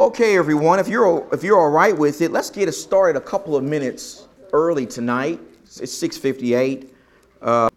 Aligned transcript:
Okay, 0.00 0.36
everyone, 0.36 0.78
if 0.78 0.86
you're 0.86 1.26
if 1.32 1.42
you're 1.42 1.58
all 1.58 1.70
right 1.70 1.98
with 1.98 2.20
it, 2.20 2.30
let's 2.30 2.50
get 2.50 2.68
it 2.68 2.72
started 2.72 3.18
a 3.18 3.20
couple 3.20 3.56
of 3.56 3.64
minutes 3.64 4.28
early 4.52 4.86
tonight. 4.86 5.40
It's 5.64 5.92
6:58. 5.92 6.90
Uh, 7.42 7.68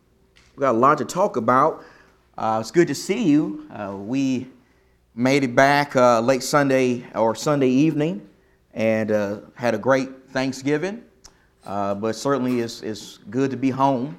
we 0.56 0.62
got 0.62 0.76
a 0.76 0.78
lot 0.78 1.00
to 1.00 1.06
talk 1.06 1.38
about. 1.38 1.84
Uh, 2.38 2.60
it's 2.62 2.70
good 2.70 2.88
to 2.90 2.94
see 2.94 3.24
you. 3.24 3.66
Uh, 3.72 3.96
we 3.98 4.48
made 5.16 5.44
it 5.44 5.56
back 5.56 5.96
uh, 5.96 6.22
late 6.22 6.44
Sunday 6.44 7.08
or 7.16 7.34
Sunday 7.34 7.70
evening, 7.70 8.30
and 8.76 9.12
uh, 9.12 9.40
had 9.56 9.74
a 9.74 9.80
great 9.80 10.30
Thanksgiving. 10.30 11.04
Uh, 11.66 11.96
but 11.96 12.16
certainly, 12.16 12.60
it's, 12.60 12.84
it's 12.84 13.18
good 13.32 13.50
to 13.50 13.58
be 13.58 13.72
home, 13.72 14.16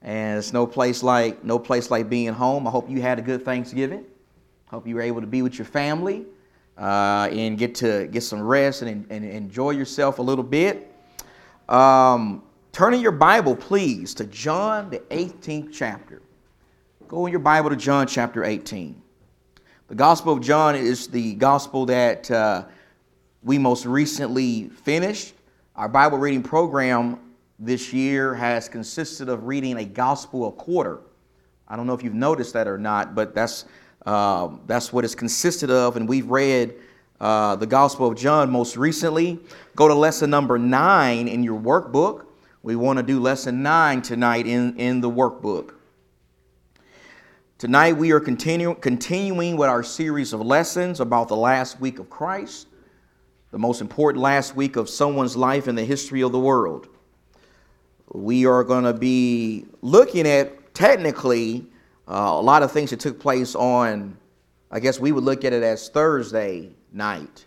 and 0.00 0.38
it's 0.38 0.54
no 0.54 0.66
place 0.66 1.02
like 1.02 1.44
no 1.44 1.58
place 1.58 1.90
like 1.90 2.08
being 2.08 2.32
home. 2.32 2.66
I 2.66 2.70
hope 2.70 2.88
you 2.88 3.02
had 3.02 3.18
a 3.18 3.22
good 3.22 3.44
Thanksgiving. 3.44 4.06
Hope 4.68 4.86
you 4.86 4.94
were 4.94 5.02
able 5.02 5.20
to 5.20 5.26
be 5.26 5.42
with 5.42 5.58
your 5.58 5.66
family 5.66 6.24
uh, 6.78 7.28
and 7.32 7.58
get 7.58 7.74
to 7.76 8.06
get 8.08 8.22
some 8.22 8.40
rest 8.40 8.82
and, 8.82 9.06
and 9.10 9.24
enjoy 9.24 9.70
yourself 9.70 10.18
a 10.18 10.22
little 10.22 10.44
bit. 10.44 10.92
Um, 11.68 12.42
turn 12.72 12.94
in 12.94 13.00
your 13.00 13.12
Bible, 13.12 13.56
please, 13.56 14.14
to 14.14 14.24
John, 14.24 14.90
the 14.90 15.00
18th 15.10 15.70
chapter. 15.72 16.22
Go 17.08 17.26
in 17.26 17.32
your 17.32 17.40
Bible 17.40 17.70
to 17.70 17.76
John 17.76 18.06
chapter 18.06 18.44
18. 18.44 19.02
The 19.88 19.94
Gospel 19.94 20.34
of 20.34 20.42
John 20.42 20.76
is 20.76 21.08
the 21.08 21.34
gospel 21.34 21.86
that 21.86 22.30
uh, 22.30 22.66
we 23.42 23.56
most 23.56 23.86
recently 23.86 24.68
finished. 24.68 25.34
Our 25.74 25.88
Bible 25.88 26.18
reading 26.18 26.42
program 26.42 27.18
this 27.58 27.92
year 27.92 28.34
has 28.34 28.68
consisted 28.68 29.28
of 29.28 29.46
reading 29.46 29.78
a 29.78 29.84
gospel 29.84 30.48
a 30.48 30.52
quarter. 30.52 31.00
I 31.66 31.76
don't 31.76 31.86
know 31.86 31.94
if 31.94 32.02
you've 32.02 32.14
noticed 32.14 32.52
that 32.52 32.68
or 32.68 32.78
not, 32.78 33.14
but 33.14 33.34
that's 33.34 33.64
uh, 34.06 34.48
that's 34.66 34.92
what 34.92 35.04
it's 35.04 35.14
consisted 35.14 35.70
of, 35.70 35.96
and 35.96 36.08
we've 36.08 36.30
read 36.30 36.74
uh, 37.20 37.56
the 37.56 37.66
Gospel 37.66 38.06
of 38.06 38.16
John 38.16 38.50
most 38.50 38.76
recently. 38.76 39.40
Go 39.74 39.88
to 39.88 39.94
lesson 39.94 40.30
number 40.30 40.58
nine 40.58 41.28
in 41.28 41.42
your 41.42 41.58
workbook. 41.58 42.26
We 42.62 42.76
want 42.76 42.98
to 42.98 43.02
do 43.02 43.20
lesson 43.20 43.62
nine 43.62 44.02
tonight 44.02 44.46
in, 44.46 44.76
in 44.78 45.00
the 45.00 45.10
workbook. 45.10 45.74
Tonight 47.58 47.96
we 47.96 48.12
are 48.12 48.20
continue, 48.20 48.72
continuing 48.76 49.56
with 49.56 49.68
our 49.68 49.82
series 49.82 50.32
of 50.32 50.40
lessons 50.40 51.00
about 51.00 51.26
the 51.26 51.36
last 51.36 51.80
week 51.80 51.98
of 51.98 52.08
Christ, 52.08 52.68
the 53.50 53.58
most 53.58 53.80
important 53.80 54.22
last 54.22 54.54
week 54.54 54.76
of 54.76 54.88
someone's 54.88 55.36
life 55.36 55.66
in 55.66 55.74
the 55.74 55.84
history 55.84 56.22
of 56.22 56.30
the 56.30 56.38
world. 56.38 56.86
We 58.12 58.46
are 58.46 58.62
going 58.62 58.84
to 58.84 58.92
be 58.92 59.66
looking 59.82 60.26
at 60.26 60.72
technically 60.72 61.66
uh, 62.08 62.32
a 62.32 62.40
lot 62.40 62.62
of 62.62 62.72
things 62.72 62.90
that 62.90 63.00
took 63.00 63.20
place 63.20 63.54
on, 63.54 64.16
I 64.70 64.80
guess 64.80 64.98
we 64.98 65.12
would 65.12 65.24
look 65.24 65.44
at 65.44 65.52
it 65.52 65.62
as 65.62 65.90
Thursday 65.90 66.70
night. 66.92 67.44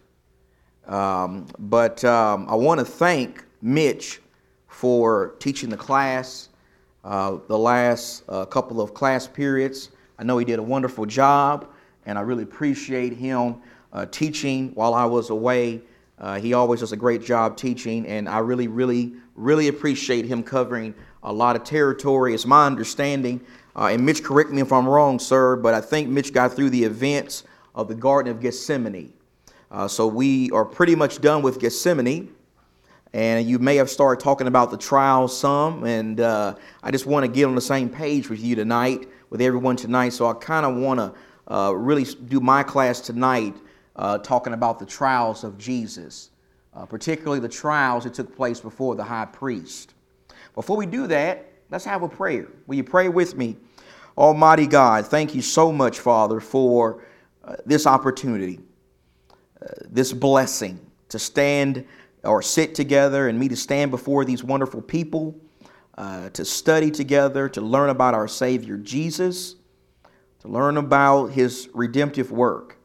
Um, 0.87 1.47
but 1.57 2.03
um, 2.05 2.47
I 2.47 2.55
want 2.55 2.79
to 2.79 2.85
thank 2.85 3.43
Mitch 3.61 4.21
for 4.67 5.35
teaching 5.39 5.69
the 5.69 5.77
class 5.77 6.49
uh, 7.03 7.37
the 7.47 7.57
last 7.57 8.23
uh, 8.29 8.45
couple 8.45 8.79
of 8.81 8.93
class 8.93 9.27
periods. 9.27 9.89
I 10.19 10.23
know 10.23 10.37
he 10.37 10.45
did 10.45 10.59
a 10.59 10.63
wonderful 10.63 11.07
job, 11.07 11.67
and 12.05 12.17
I 12.17 12.21
really 12.21 12.43
appreciate 12.43 13.13
him 13.13 13.55
uh, 13.91 14.05
teaching 14.05 14.71
while 14.75 14.93
I 14.93 15.05
was 15.05 15.31
away. 15.31 15.81
Uh, 16.19 16.39
he 16.39 16.53
always 16.53 16.81
does 16.81 16.91
a 16.91 16.97
great 16.97 17.23
job 17.23 17.57
teaching, 17.57 18.05
and 18.05 18.29
I 18.29 18.39
really, 18.39 18.67
really, 18.67 19.13
really 19.35 19.67
appreciate 19.69 20.25
him 20.25 20.43
covering 20.43 20.93
a 21.23 21.33
lot 21.33 21.55
of 21.55 21.63
territory. 21.63 22.35
It's 22.35 22.45
my 22.45 22.67
understanding 22.67 23.41
uh, 23.75 23.85
and 23.85 24.05
Mitch, 24.05 24.23
correct 24.23 24.51
me 24.51 24.61
if 24.61 24.71
I'm 24.71 24.87
wrong, 24.87 25.19
sir, 25.19 25.55
but 25.55 25.73
I 25.73 25.81
think 25.81 26.09
Mitch 26.09 26.33
got 26.33 26.53
through 26.53 26.71
the 26.71 26.83
events 26.83 27.43
of 27.73 27.87
the 27.87 27.95
Garden 27.95 28.31
of 28.31 28.41
Gethsemane. 28.41 29.13
Uh, 29.69 29.87
so 29.87 30.05
we 30.07 30.51
are 30.51 30.65
pretty 30.65 30.95
much 30.95 31.21
done 31.21 31.41
with 31.41 31.59
Gethsemane. 31.59 32.33
And 33.13 33.47
you 33.47 33.59
may 33.59 33.75
have 33.75 33.89
started 33.89 34.23
talking 34.23 34.47
about 34.47 34.71
the 34.71 34.77
trials 34.77 35.37
some. 35.37 35.83
And 35.83 36.19
uh, 36.19 36.55
I 36.81 36.91
just 36.91 37.05
want 37.05 37.25
to 37.25 37.31
get 37.31 37.45
on 37.45 37.55
the 37.55 37.61
same 37.61 37.89
page 37.89 38.29
with 38.29 38.41
you 38.41 38.55
tonight, 38.55 39.07
with 39.29 39.41
everyone 39.41 39.75
tonight. 39.75 40.09
So 40.09 40.27
I 40.27 40.33
kind 40.33 40.65
of 40.65 40.75
want 40.75 40.99
to 40.99 41.13
uh, 41.53 41.71
really 41.71 42.05
do 42.05 42.39
my 42.39 42.63
class 42.63 43.01
tonight 43.01 43.55
uh, 43.97 44.17
talking 44.19 44.53
about 44.53 44.79
the 44.79 44.85
trials 44.85 45.43
of 45.43 45.57
Jesus, 45.57 46.29
uh, 46.73 46.85
particularly 46.85 47.39
the 47.39 47.49
trials 47.49 48.05
that 48.05 48.13
took 48.13 48.33
place 48.35 48.61
before 48.61 48.95
the 48.95 49.03
high 49.03 49.25
priest. 49.25 49.93
Before 50.55 50.77
we 50.77 50.85
do 50.85 51.07
that, 51.07 51.50
Let's 51.71 51.85
have 51.85 52.03
a 52.03 52.09
prayer. 52.09 52.49
Will 52.67 52.75
you 52.75 52.83
pray 52.83 53.07
with 53.07 53.37
me? 53.37 53.55
Almighty 54.17 54.67
God, 54.67 55.07
thank 55.07 55.33
you 55.33 55.41
so 55.41 55.71
much, 55.71 55.99
Father, 55.99 56.41
for 56.41 57.01
uh, 57.45 57.55
this 57.65 57.87
opportunity, 57.87 58.59
uh, 59.61 59.67
this 59.89 60.11
blessing 60.11 60.85
to 61.07 61.17
stand 61.17 61.85
or 62.25 62.41
sit 62.41 62.75
together 62.75 63.29
and 63.29 63.39
me 63.39 63.47
to 63.47 63.55
stand 63.55 63.89
before 63.89 64.25
these 64.25 64.43
wonderful 64.43 64.81
people, 64.81 65.33
uh, 65.97 66.29
to 66.31 66.43
study 66.43 66.91
together, 66.91 67.47
to 67.47 67.61
learn 67.61 67.89
about 67.89 68.13
our 68.13 68.27
Savior 68.27 68.75
Jesus, 68.75 69.55
to 70.41 70.49
learn 70.49 70.75
about 70.75 71.27
his 71.27 71.69
redemptive 71.73 72.33
work 72.33 72.77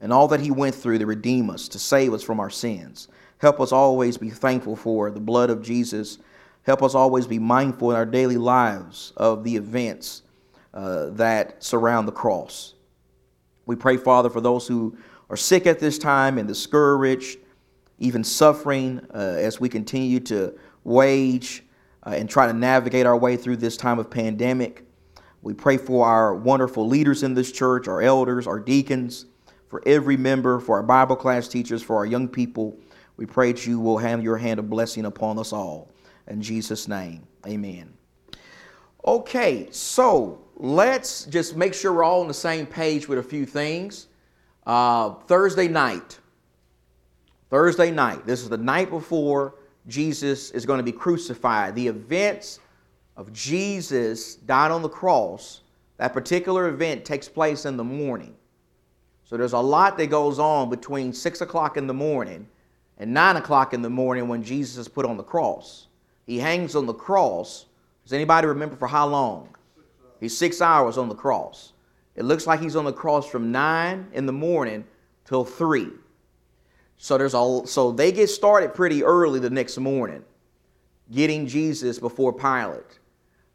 and 0.00 0.14
all 0.14 0.28
that 0.28 0.40
he 0.40 0.50
went 0.50 0.74
through 0.74 0.98
to 0.98 1.06
redeem 1.06 1.50
us, 1.50 1.68
to 1.68 1.78
save 1.78 2.14
us 2.14 2.22
from 2.22 2.40
our 2.40 2.50
sins. 2.50 3.08
Help 3.36 3.60
us 3.60 3.70
always 3.70 4.16
be 4.16 4.30
thankful 4.30 4.76
for 4.76 5.10
the 5.10 5.20
blood 5.20 5.50
of 5.50 5.60
Jesus 5.60 6.18
Help 6.64 6.82
us 6.82 6.94
always 6.94 7.26
be 7.26 7.38
mindful 7.38 7.90
in 7.90 7.96
our 7.96 8.06
daily 8.06 8.38
lives 8.38 9.12
of 9.16 9.44
the 9.44 9.54
events 9.54 10.22
uh, 10.72 11.10
that 11.10 11.62
surround 11.62 12.08
the 12.08 12.12
cross. 12.12 12.74
We 13.66 13.76
pray, 13.76 13.96
Father, 13.96 14.30
for 14.30 14.40
those 14.40 14.66
who 14.66 14.96
are 15.30 15.36
sick 15.36 15.66
at 15.66 15.78
this 15.78 15.98
time 15.98 16.38
and 16.38 16.48
discouraged, 16.48 17.38
even 17.98 18.24
suffering 18.24 19.06
uh, 19.14 19.36
as 19.38 19.60
we 19.60 19.68
continue 19.68 20.20
to 20.20 20.58
wage 20.84 21.64
uh, 22.02 22.10
and 22.10 22.28
try 22.28 22.46
to 22.46 22.52
navigate 22.52 23.06
our 23.06 23.16
way 23.16 23.36
through 23.36 23.56
this 23.56 23.76
time 23.76 23.98
of 23.98 24.10
pandemic. 24.10 24.84
We 25.42 25.52
pray 25.52 25.76
for 25.76 26.06
our 26.06 26.34
wonderful 26.34 26.86
leaders 26.86 27.22
in 27.22 27.34
this 27.34 27.52
church, 27.52 27.88
our 27.88 28.00
elders, 28.00 28.46
our 28.46 28.58
deacons, 28.58 29.26
for 29.68 29.82
every 29.86 30.16
member, 30.16 30.60
for 30.60 30.76
our 30.76 30.82
Bible 30.82 31.16
class 31.16 31.46
teachers, 31.46 31.82
for 31.82 31.96
our 31.96 32.06
young 32.06 32.26
people. 32.26 32.78
We 33.16 33.26
pray 33.26 33.52
that 33.52 33.66
you 33.66 33.80
will 33.80 33.98
have 33.98 34.22
your 34.22 34.38
hand 34.38 34.58
of 34.58 34.70
blessing 34.70 35.04
upon 35.04 35.38
us 35.38 35.52
all. 35.52 35.90
In 36.28 36.40
Jesus' 36.40 36.88
name, 36.88 37.26
amen. 37.46 37.92
Okay, 39.06 39.68
so 39.70 40.40
let's 40.56 41.24
just 41.26 41.56
make 41.56 41.74
sure 41.74 41.92
we're 41.92 42.04
all 42.04 42.22
on 42.22 42.28
the 42.28 42.34
same 42.34 42.66
page 42.66 43.06
with 43.08 43.18
a 43.18 43.22
few 43.22 43.44
things. 43.44 44.06
Uh, 44.66 45.10
Thursday 45.26 45.68
night. 45.68 46.18
Thursday 47.50 47.90
night. 47.90 48.24
This 48.26 48.40
is 48.42 48.48
the 48.48 48.56
night 48.56 48.88
before 48.88 49.56
Jesus 49.86 50.50
is 50.52 50.64
going 50.64 50.78
to 50.78 50.84
be 50.84 50.92
crucified. 50.92 51.74
The 51.74 51.86
events 51.86 52.60
of 53.16 53.32
Jesus 53.32 54.36
dying 54.36 54.72
on 54.72 54.82
the 54.82 54.88
cross, 54.88 55.60
that 55.98 56.12
particular 56.12 56.68
event 56.68 57.04
takes 57.04 57.28
place 57.28 57.66
in 57.66 57.76
the 57.76 57.84
morning. 57.84 58.34
So 59.24 59.36
there's 59.36 59.52
a 59.52 59.58
lot 59.58 59.96
that 59.98 60.06
goes 60.06 60.38
on 60.38 60.70
between 60.70 61.12
6 61.12 61.40
o'clock 61.42 61.76
in 61.76 61.86
the 61.86 61.94
morning 61.94 62.48
and 62.98 63.12
9 63.12 63.36
o'clock 63.36 63.74
in 63.74 63.82
the 63.82 63.90
morning 63.90 64.28
when 64.28 64.42
Jesus 64.42 64.78
is 64.78 64.88
put 64.88 65.04
on 65.04 65.16
the 65.16 65.22
cross. 65.22 65.88
He 66.26 66.38
hangs 66.38 66.74
on 66.74 66.86
the 66.86 66.94
cross. 66.94 67.66
Does 68.04 68.12
anybody 68.12 68.46
remember 68.46 68.76
for 68.76 68.88
how 68.88 69.06
long? 69.06 69.48
He's 70.20 70.36
six 70.36 70.60
hours 70.60 70.96
on 70.98 71.08
the 71.08 71.14
cross. 71.14 71.72
It 72.16 72.24
looks 72.24 72.46
like 72.46 72.60
he's 72.60 72.76
on 72.76 72.84
the 72.84 72.92
cross 72.92 73.28
from 73.28 73.50
nine 73.52 74.08
in 74.12 74.26
the 74.26 74.32
morning 74.32 74.84
till 75.24 75.44
three. 75.44 75.90
So 76.96 77.18
there's 77.18 77.34
a 77.34 77.62
so 77.66 77.92
they 77.92 78.12
get 78.12 78.28
started 78.28 78.74
pretty 78.74 79.02
early 79.02 79.40
the 79.40 79.50
next 79.50 79.76
morning, 79.78 80.24
getting 81.10 81.46
Jesus 81.46 81.98
before 81.98 82.32
Pilate. 82.32 82.98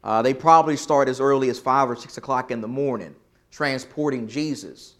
Uh, 0.04 0.22
they 0.22 0.34
probably 0.34 0.76
start 0.76 1.08
as 1.08 1.20
early 1.20 1.50
as 1.50 1.58
five 1.58 1.90
or 1.90 1.96
six 1.96 2.16
o'clock 2.16 2.50
in 2.50 2.60
the 2.60 2.68
morning, 2.68 3.14
transporting 3.50 4.28
Jesus. 4.28 4.94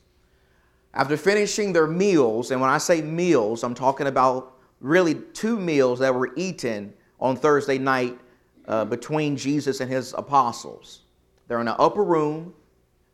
After 0.93 1.17
finishing 1.17 1.73
their 1.73 1.87
meals, 1.87 2.51
and 2.51 2.61
when 2.61 2.71
I 2.71 2.79
say 2.79 3.01
meals, 3.01 3.63
I'm 3.63 3.75
talking 3.75 4.09
about 4.09 4.57
really 4.81 5.15
two 5.15 5.59
meals 5.59 6.01
that 6.01 6.15
were 6.15 6.33
eaten 6.37 6.93
on 7.21 7.37
Thursday 7.37 7.79
night 7.79 8.19
uh, 8.67 8.85
between 8.85 9.37
Jesus 9.37 9.81
and 9.81 9.91
his 9.91 10.15
apostles. 10.17 11.03
They're 11.47 11.61
in 11.61 11.69
an 11.69 11.77
upper 11.79 12.05
room, 12.05 12.55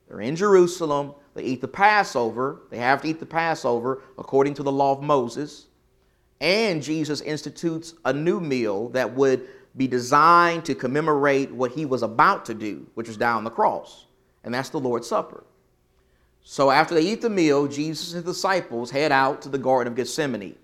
they're 0.08 0.20
in 0.20 0.36
Jerusalem, 0.36 1.14
they 1.36 1.42
eat 1.42 1.60
the 1.60 1.68
Passover. 1.68 2.62
They 2.70 2.78
have 2.78 3.02
to 3.02 3.08
eat 3.08 3.20
the 3.20 3.26
Passover 3.26 4.02
according 4.16 4.54
to 4.54 4.62
the 4.62 4.72
law 4.72 4.92
of 4.92 5.02
Moses. 5.02 5.66
And 6.40 6.82
Jesus 6.82 7.20
institutes 7.20 7.92
a 8.06 8.12
new 8.12 8.40
meal 8.40 8.88
that 8.90 9.14
would 9.14 9.46
be 9.76 9.86
designed 9.86 10.64
to 10.64 10.74
commemorate 10.74 11.52
what 11.52 11.72
he 11.72 11.84
was 11.84 12.02
about 12.02 12.46
to 12.46 12.54
do, 12.54 12.86
which 12.94 13.08
was 13.08 13.18
die 13.18 13.32
on 13.32 13.44
the 13.44 13.50
cross. 13.50 14.06
And 14.44 14.54
that's 14.54 14.70
the 14.70 14.80
Lord's 14.80 15.06
Supper. 15.06 15.44
So 16.42 16.70
after 16.70 16.94
they 16.94 17.02
eat 17.02 17.20
the 17.20 17.28
meal, 17.28 17.66
Jesus 17.66 18.14
and 18.14 18.24
his 18.24 18.34
disciples 18.34 18.90
head 18.90 19.12
out 19.12 19.42
to 19.42 19.50
the 19.50 19.58
Garden 19.58 19.92
of 19.92 19.96
Gethsemane. 19.96 20.56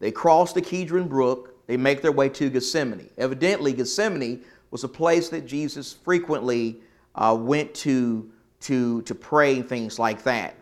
They 0.00 0.10
cross 0.10 0.52
the 0.52 0.62
Kedron 0.62 1.08
Brook 1.08 1.55
they 1.66 1.76
make 1.76 2.02
their 2.02 2.12
way 2.12 2.28
to 2.30 2.50
Gethsemane. 2.50 3.10
Evidently, 3.18 3.72
Gethsemane 3.72 4.42
was 4.70 4.84
a 4.84 4.88
place 4.88 5.28
that 5.30 5.46
Jesus 5.46 5.92
frequently 5.92 6.80
uh, 7.14 7.36
went 7.38 7.74
to, 7.74 8.30
to, 8.60 9.02
to 9.02 9.14
pray 9.14 9.56
and 9.56 9.68
things 9.68 9.98
like 9.98 10.22
that. 10.24 10.54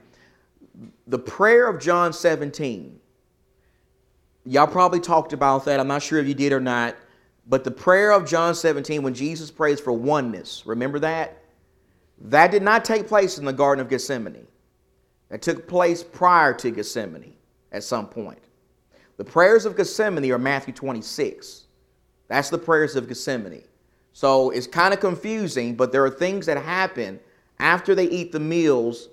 the 1.06 1.18
prayer 1.18 1.68
of 1.68 1.80
John 1.80 2.12
17. 2.12 2.98
Y'all 4.46 4.66
probably 4.66 5.00
talked 5.00 5.32
about 5.32 5.64
that. 5.64 5.80
I'm 5.80 5.88
not 5.88 6.02
sure 6.02 6.18
if 6.18 6.26
you 6.26 6.34
did 6.34 6.52
or 6.52 6.60
not. 6.60 6.96
But 7.46 7.64
the 7.64 7.70
prayer 7.70 8.12
of 8.12 8.26
John 8.26 8.54
17, 8.54 9.02
when 9.02 9.14
Jesus 9.14 9.50
prays 9.50 9.80
for 9.80 9.92
oneness, 9.92 10.62
remember 10.66 10.98
that? 11.00 11.42
That 12.20 12.50
did 12.50 12.62
not 12.62 12.84
take 12.84 13.06
place 13.06 13.38
in 13.38 13.44
the 13.44 13.52
Garden 13.52 13.82
of 13.82 13.90
Gethsemane. 13.90 14.46
That 15.28 15.42
took 15.42 15.66
place 15.66 16.02
prior 16.02 16.54
to 16.54 16.70
Gethsemane 16.70 17.34
at 17.72 17.84
some 17.84 18.06
point. 18.06 18.38
The 19.16 19.24
prayers 19.24 19.64
of 19.64 19.76
Gethsemane 19.76 20.30
are 20.32 20.38
Matthew 20.38 20.74
26. 20.74 21.64
That's 22.28 22.50
the 22.50 22.58
prayers 22.58 22.96
of 22.96 23.08
Gethsemane. 23.08 23.64
So 24.12 24.50
it's 24.50 24.66
kind 24.66 24.94
of 24.94 25.00
confusing, 25.00 25.74
but 25.74 25.92
there 25.92 26.04
are 26.04 26.10
things 26.10 26.46
that 26.46 26.56
happen 26.56 27.20
after 27.58 27.94
they 27.94 28.08
eat 28.08 28.32
the 28.32 28.40
meals 28.40 29.08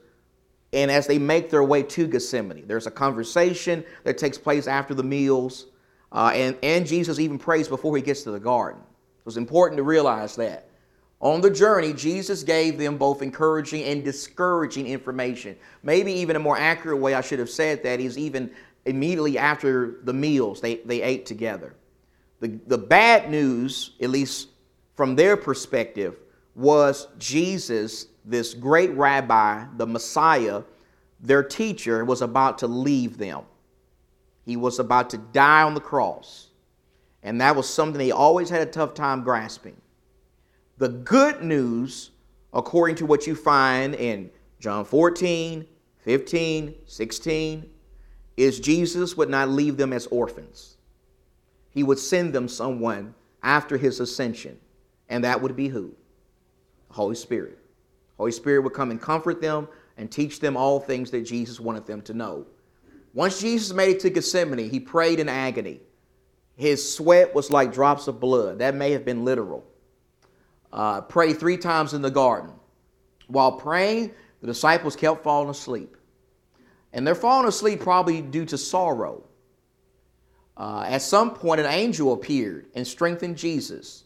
and 0.73 0.89
as 0.89 1.07
they 1.07 1.19
make 1.19 1.49
their 1.49 1.63
way 1.63 1.83
to 1.83 2.07
Gethsemane. 2.07 2.65
There's 2.67 2.87
a 2.87 2.91
conversation 2.91 3.83
that 4.03 4.17
takes 4.17 4.37
place 4.37 4.67
after 4.67 4.93
the 4.93 5.03
meals, 5.03 5.67
uh, 6.11 6.31
and, 6.33 6.57
and 6.63 6.85
Jesus 6.87 7.19
even 7.19 7.37
prays 7.37 7.67
before 7.67 7.95
he 7.95 8.01
gets 8.01 8.23
to 8.23 8.31
the 8.31 8.39
garden. 8.39 8.81
So 9.23 9.27
it's 9.27 9.37
important 9.37 9.77
to 9.77 9.83
realize 9.83 10.35
that. 10.37 10.67
On 11.19 11.39
the 11.39 11.51
journey, 11.51 11.93
Jesus 11.93 12.41
gave 12.41 12.79
them 12.79 12.97
both 12.97 13.21
encouraging 13.21 13.83
and 13.83 14.03
discouraging 14.03 14.87
information. 14.87 15.55
Maybe 15.83 16.11
even 16.13 16.35
a 16.35 16.39
more 16.39 16.57
accurate 16.57 16.97
way 16.97 17.13
I 17.13 17.21
should 17.21 17.37
have 17.37 17.49
said 17.49 17.83
that 17.83 17.99
is 17.99 18.17
even 18.17 18.49
immediately 18.85 19.37
after 19.37 19.99
the 20.03 20.13
meals 20.13 20.61
they, 20.61 20.77
they 20.77 21.01
ate 21.01 21.25
together. 21.25 21.75
The, 22.39 22.59
the 22.67 22.77
bad 22.77 23.29
news, 23.29 23.91
at 24.01 24.09
least 24.09 24.49
from 24.95 25.15
their 25.15 25.37
perspective, 25.37 26.17
was 26.55 27.07
Jesus, 27.17 28.07
this 28.25 28.53
great 28.53 28.91
rabbi, 28.91 29.65
the 29.77 29.87
Messiah, 29.87 30.63
their 31.19 31.43
teacher, 31.43 32.03
was 32.03 32.21
about 32.21 32.57
to 32.59 32.67
leave 32.67 33.17
them. 33.17 33.43
He 34.45 34.57
was 34.57 34.79
about 34.79 35.11
to 35.11 35.17
die 35.17 35.63
on 35.63 35.75
the 35.75 35.81
cross. 35.81 36.49
And 37.23 37.39
that 37.41 37.55
was 37.55 37.69
something 37.69 37.99
they 37.99 38.11
always 38.11 38.49
had 38.49 38.67
a 38.67 38.71
tough 38.71 38.93
time 38.95 39.23
grasping. 39.23 39.79
The 40.77 40.89
good 40.89 41.43
news, 41.43 42.09
according 42.53 42.95
to 42.97 43.05
what 43.05 43.27
you 43.27 43.35
find 43.35 43.93
in 43.93 44.31
John 44.59 44.83
14, 44.83 45.65
15, 45.99 46.75
16, 46.85 47.69
is 48.37 48.59
Jesus 48.59 49.15
would 49.17 49.29
not 49.29 49.49
leave 49.49 49.77
them 49.77 49.93
as 49.93 50.07
orphans. 50.07 50.77
He 51.71 51.83
would 51.83 51.99
send 51.99 52.33
them 52.33 52.47
someone 52.47 53.13
after 53.43 53.77
his 53.77 53.99
ascension, 53.99 54.59
and 55.09 55.23
that 55.23 55.41
would 55.41 55.55
be 55.55 55.67
who? 55.67 55.93
The 56.87 56.93
Holy 56.93 57.15
Spirit. 57.15 57.57
Holy 58.17 58.31
Spirit 58.31 58.61
would 58.63 58.73
come 58.73 58.91
and 58.91 59.01
comfort 59.01 59.41
them 59.41 59.67
and 59.97 60.11
teach 60.11 60.39
them 60.39 60.57
all 60.57 60.79
things 60.79 61.11
that 61.11 61.21
Jesus 61.21 61.59
wanted 61.59 61.85
them 61.85 62.01
to 62.03 62.13
know. 62.13 62.45
Once 63.13 63.41
Jesus 63.41 63.73
made 63.73 63.97
it 63.97 63.99
to 64.01 64.09
Gethsemane, 64.09 64.69
he 64.69 64.79
prayed 64.79 65.19
in 65.19 65.27
agony. 65.27 65.81
His 66.55 66.95
sweat 66.95 67.33
was 67.33 67.49
like 67.49 67.73
drops 67.73 68.07
of 68.07 68.19
blood. 68.19 68.59
That 68.59 68.75
may 68.75 68.91
have 68.91 69.03
been 69.03 69.25
literal. 69.25 69.65
Uh, 70.71 71.01
pray 71.01 71.33
three 71.33 71.57
times 71.57 71.93
in 71.93 72.01
the 72.01 72.11
garden. 72.11 72.51
While 73.27 73.53
praying, 73.53 74.11
the 74.41 74.47
disciples 74.47 74.95
kept 74.95 75.23
falling 75.23 75.49
asleep. 75.49 75.97
And 76.93 77.05
they're 77.05 77.15
falling 77.15 77.47
asleep 77.47 77.79
probably 77.79 78.21
due 78.21 78.45
to 78.45 78.57
sorrow. 78.57 79.23
Uh, 80.57 80.83
at 80.87 81.01
some 81.01 81.33
point, 81.33 81.59
an 81.59 81.67
angel 81.67 82.13
appeared 82.13 82.67
and 82.75 82.85
strengthened 82.85 83.37
Jesus. 83.37 84.03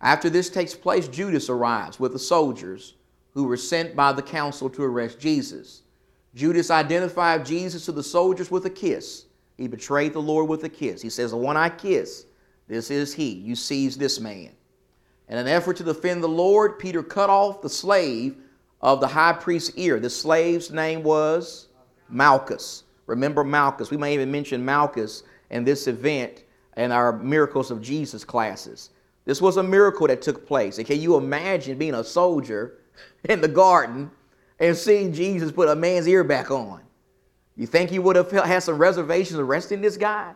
After 0.00 0.28
this 0.28 0.50
takes 0.50 0.74
place, 0.74 1.08
Judas 1.08 1.48
arrives 1.48 1.98
with 1.98 2.12
the 2.12 2.18
soldiers 2.18 2.94
who 3.32 3.44
were 3.44 3.56
sent 3.56 3.96
by 3.96 4.12
the 4.12 4.22
council 4.22 4.68
to 4.70 4.82
arrest 4.82 5.18
Jesus. 5.18 5.82
Judas 6.34 6.70
identified 6.70 7.46
Jesus 7.46 7.84
to 7.86 7.92
the 7.92 8.02
soldiers 8.02 8.50
with 8.50 8.66
a 8.66 8.70
kiss. 8.70 9.26
He 9.56 9.68
betrayed 9.68 10.12
the 10.12 10.20
Lord 10.20 10.48
with 10.48 10.64
a 10.64 10.68
kiss. 10.68 11.00
He 11.02 11.10
says, 11.10 11.30
The 11.30 11.36
one 11.36 11.56
I 11.56 11.68
kiss, 11.68 12.26
this 12.68 12.90
is 12.90 13.14
he. 13.14 13.30
You 13.30 13.54
seize 13.54 13.96
this 13.96 14.18
man. 14.18 14.50
In 15.28 15.38
an 15.38 15.48
effort 15.48 15.76
to 15.76 15.84
defend 15.84 16.22
the 16.22 16.28
Lord, 16.28 16.78
Peter 16.78 17.02
cut 17.02 17.30
off 17.30 17.62
the 17.62 17.68
slave 17.68 18.36
of 18.80 19.00
the 19.00 19.06
high 19.06 19.32
priest's 19.32 19.76
ear. 19.76 20.00
The 20.00 20.10
slave's 20.10 20.70
name 20.70 21.02
was 21.02 21.68
Malchus. 22.12 22.84
Remember 23.06 23.42
Malchus. 23.42 23.90
We 23.90 23.96
may 23.96 24.14
even 24.14 24.30
mention 24.30 24.64
Malchus 24.64 25.24
in 25.50 25.64
this 25.64 25.86
event 25.86 26.44
in 26.76 26.92
our 26.92 27.12
Miracles 27.18 27.70
of 27.70 27.82
Jesus 27.82 28.24
classes. 28.24 28.90
This 29.24 29.40
was 29.40 29.56
a 29.56 29.62
miracle 29.62 30.06
that 30.06 30.22
took 30.22 30.46
place. 30.46 30.78
And 30.78 30.86
can 30.86 31.00
you 31.00 31.16
imagine 31.16 31.78
being 31.78 31.94
a 31.94 32.04
soldier 32.04 32.78
in 33.28 33.40
the 33.40 33.48
garden 33.48 34.10
and 34.58 34.76
seeing 34.76 35.12
Jesus 35.12 35.50
put 35.50 35.68
a 35.68 35.74
man's 35.74 36.06
ear 36.06 36.24
back 36.24 36.50
on. 36.50 36.80
You 37.56 37.66
think 37.66 37.90
he 37.90 37.98
would 37.98 38.16
have 38.16 38.30
had 38.30 38.62
some 38.62 38.78
reservations 38.78 39.38
arresting 39.38 39.80
this 39.80 39.96
guy? 39.96 40.34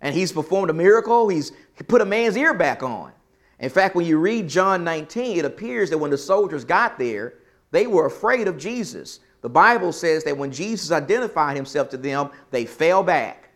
And 0.00 0.14
he's 0.14 0.32
performed 0.32 0.70
a 0.70 0.72
miracle. 0.72 1.28
He's 1.28 1.52
put 1.88 2.00
a 2.00 2.04
man's 2.04 2.36
ear 2.36 2.54
back 2.54 2.82
on. 2.82 3.12
In 3.58 3.68
fact, 3.68 3.94
when 3.94 4.06
you 4.06 4.18
read 4.18 4.48
John 4.48 4.84
19, 4.84 5.38
it 5.38 5.44
appears 5.44 5.90
that 5.90 5.98
when 5.98 6.10
the 6.10 6.16
soldiers 6.16 6.64
got 6.64 6.98
there, 6.98 7.34
they 7.72 7.86
were 7.86 8.06
afraid 8.06 8.48
of 8.48 8.56
Jesus. 8.56 9.20
The 9.42 9.48
Bible 9.48 9.92
says 9.92 10.24
that 10.24 10.36
when 10.36 10.52
Jesus 10.52 10.90
identified 10.92 11.56
himself 11.56 11.88
to 11.90 11.96
them, 11.96 12.30
they 12.50 12.66
fell 12.66 13.02
back. 13.02 13.50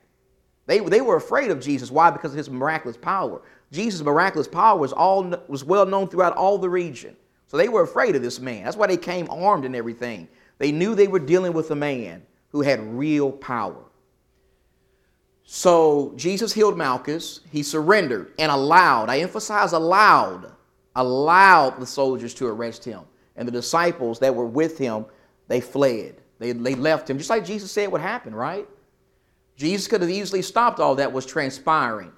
They, 0.66 0.78
they 0.78 1.00
were 1.00 1.16
afraid 1.16 1.50
of 1.50 1.60
Jesus. 1.60 1.90
Why? 1.90 2.10
Because 2.10 2.32
of 2.32 2.38
his 2.38 2.48
miraculous 2.48 2.96
power. 2.96 3.42
Jesus' 3.70 4.02
miraculous 4.02 4.48
power 4.48 4.78
was, 4.78 4.92
all, 4.92 5.24
was 5.48 5.64
well 5.64 5.84
known 5.84 6.08
throughout 6.08 6.36
all 6.36 6.58
the 6.58 6.70
region. 6.70 7.16
So 7.48 7.56
they 7.56 7.68
were 7.68 7.82
afraid 7.82 8.16
of 8.16 8.22
this 8.22 8.40
man. 8.40 8.64
That's 8.64 8.76
why 8.76 8.86
they 8.86 8.96
came 8.96 9.28
armed 9.30 9.64
and 9.64 9.76
everything. 9.76 10.28
They 10.58 10.72
knew 10.72 10.94
they 10.94 11.08
were 11.08 11.18
dealing 11.18 11.52
with 11.52 11.70
a 11.70 11.76
man 11.76 12.22
who 12.50 12.62
had 12.62 12.80
real 12.80 13.30
power. 13.30 13.84
So 15.44 16.14
Jesus 16.16 16.52
healed 16.52 16.78
Malchus. 16.78 17.40
He 17.52 17.62
surrendered 17.62 18.32
and 18.38 18.50
allowed, 18.50 19.10
I 19.10 19.18
emphasize 19.18 19.72
allowed, 19.72 20.52
allowed 20.96 21.80
the 21.80 21.86
soldiers 21.86 22.32
to 22.34 22.46
arrest 22.46 22.84
him. 22.84 23.00
And 23.36 23.46
the 23.46 23.52
disciples 23.52 24.20
that 24.20 24.34
were 24.34 24.46
with 24.46 24.78
him, 24.78 25.04
they 25.48 25.60
fled. 25.60 26.20
They, 26.38 26.52
they 26.52 26.74
left 26.74 27.08
him, 27.08 27.18
just 27.18 27.30
like 27.30 27.44
Jesus 27.44 27.70
said 27.70 27.90
would 27.92 28.00
happen, 28.00 28.34
right? 28.34 28.68
Jesus 29.56 29.86
could 29.86 30.00
have 30.00 30.10
easily 30.10 30.42
stopped 30.42 30.80
all 30.80 30.96
that 30.96 31.12
was 31.12 31.26
transpiring. 31.26 32.12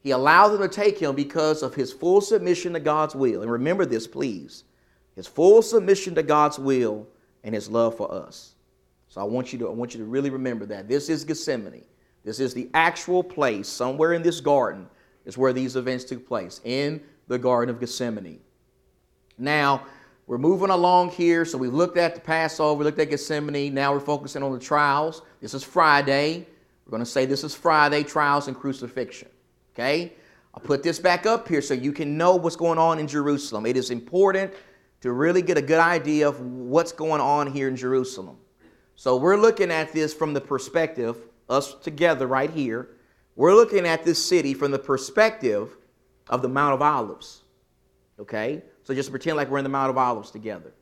He 0.00 0.12
allowed 0.12 0.48
them 0.48 0.60
to 0.60 0.68
take 0.68 0.98
him 0.98 1.14
because 1.14 1.62
of 1.62 1.74
his 1.74 1.92
full 1.92 2.20
submission 2.20 2.72
to 2.72 2.80
God's 2.80 3.14
will. 3.14 3.42
And 3.42 3.50
remember 3.50 3.84
this, 3.84 4.06
please 4.06 4.64
his 5.18 5.26
full 5.26 5.62
submission 5.62 6.14
to 6.14 6.22
God's 6.22 6.60
will 6.60 7.04
and 7.42 7.52
his 7.52 7.68
love 7.68 7.96
for 7.96 8.08
us. 8.14 8.54
So 9.08 9.20
I 9.20 9.24
want 9.24 9.52
you 9.52 9.58
to, 9.58 9.66
I 9.66 9.72
want 9.72 9.92
you 9.92 9.98
to 9.98 10.06
really 10.06 10.30
remember 10.30 10.64
that. 10.66 10.86
This 10.86 11.08
is 11.08 11.24
Gethsemane. 11.24 11.82
This 12.24 12.38
is 12.38 12.54
the 12.54 12.70
actual 12.72 13.24
place, 13.24 13.66
somewhere 13.66 14.12
in 14.12 14.22
this 14.22 14.40
garden, 14.40 14.86
is 15.24 15.36
where 15.36 15.52
these 15.52 15.74
events 15.74 16.04
took 16.04 16.24
place, 16.24 16.60
in 16.62 17.02
the 17.26 17.36
Garden 17.36 17.74
of 17.74 17.80
Gethsemane. 17.80 18.38
Now, 19.38 19.86
we're 20.28 20.38
moving 20.38 20.68
along 20.68 21.08
here. 21.08 21.46
So 21.46 21.56
we've 21.56 21.72
looked 21.72 21.96
at 21.96 22.14
the 22.14 22.20
Passover, 22.20 22.78
we 22.78 22.84
looked 22.84 22.98
at 22.98 23.08
Gethsemane. 23.08 23.72
Now 23.72 23.94
we're 23.94 24.00
focusing 24.00 24.42
on 24.42 24.52
the 24.52 24.58
trials. 24.58 25.22
This 25.40 25.54
is 25.54 25.64
Friday. 25.64 26.46
We're 26.84 26.90
going 26.90 27.02
to 27.02 27.10
say 27.10 27.24
this 27.24 27.44
is 27.44 27.54
Friday, 27.54 28.02
trials 28.02 28.46
and 28.46 28.56
crucifixion. 28.56 29.28
Okay? 29.74 30.12
I'll 30.54 30.60
put 30.60 30.82
this 30.82 30.98
back 30.98 31.24
up 31.24 31.48
here 31.48 31.62
so 31.62 31.72
you 31.72 31.92
can 31.92 32.18
know 32.18 32.36
what's 32.36 32.56
going 32.56 32.78
on 32.78 32.98
in 32.98 33.08
Jerusalem. 33.08 33.64
It 33.64 33.78
is 33.78 33.90
important 33.90 34.52
to 35.00 35.12
really 35.12 35.40
get 35.40 35.56
a 35.56 35.62
good 35.62 35.80
idea 35.80 36.28
of 36.28 36.40
what's 36.40 36.92
going 36.92 37.22
on 37.22 37.50
here 37.50 37.68
in 37.68 37.76
Jerusalem. 37.76 38.36
So 38.96 39.16
we're 39.16 39.38
looking 39.38 39.70
at 39.70 39.92
this 39.92 40.12
from 40.12 40.34
the 40.34 40.40
perspective, 40.42 41.16
us 41.48 41.74
together 41.74 42.26
right 42.26 42.50
here, 42.50 42.90
we're 43.34 43.54
looking 43.54 43.86
at 43.86 44.04
this 44.04 44.22
city 44.22 44.52
from 44.52 44.72
the 44.72 44.78
perspective 44.78 45.76
of 46.28 46.42
the 46.42 46.48
Mount 46.48 46.74
of 46.74 46.82
Olives. 46.82 47.44
Okay? 48.18 48.62
So 48.82 48.94
just 48.94 49.10
pretend 49.10 49.36
like 49.36 49.50
we're 49.50 49.58
in 49.58 49.64
the 49.64 49.70
Mount 49.70 49.90
of 49.90 49.98
Olives 49.98 50.30
together. 50.30 50.72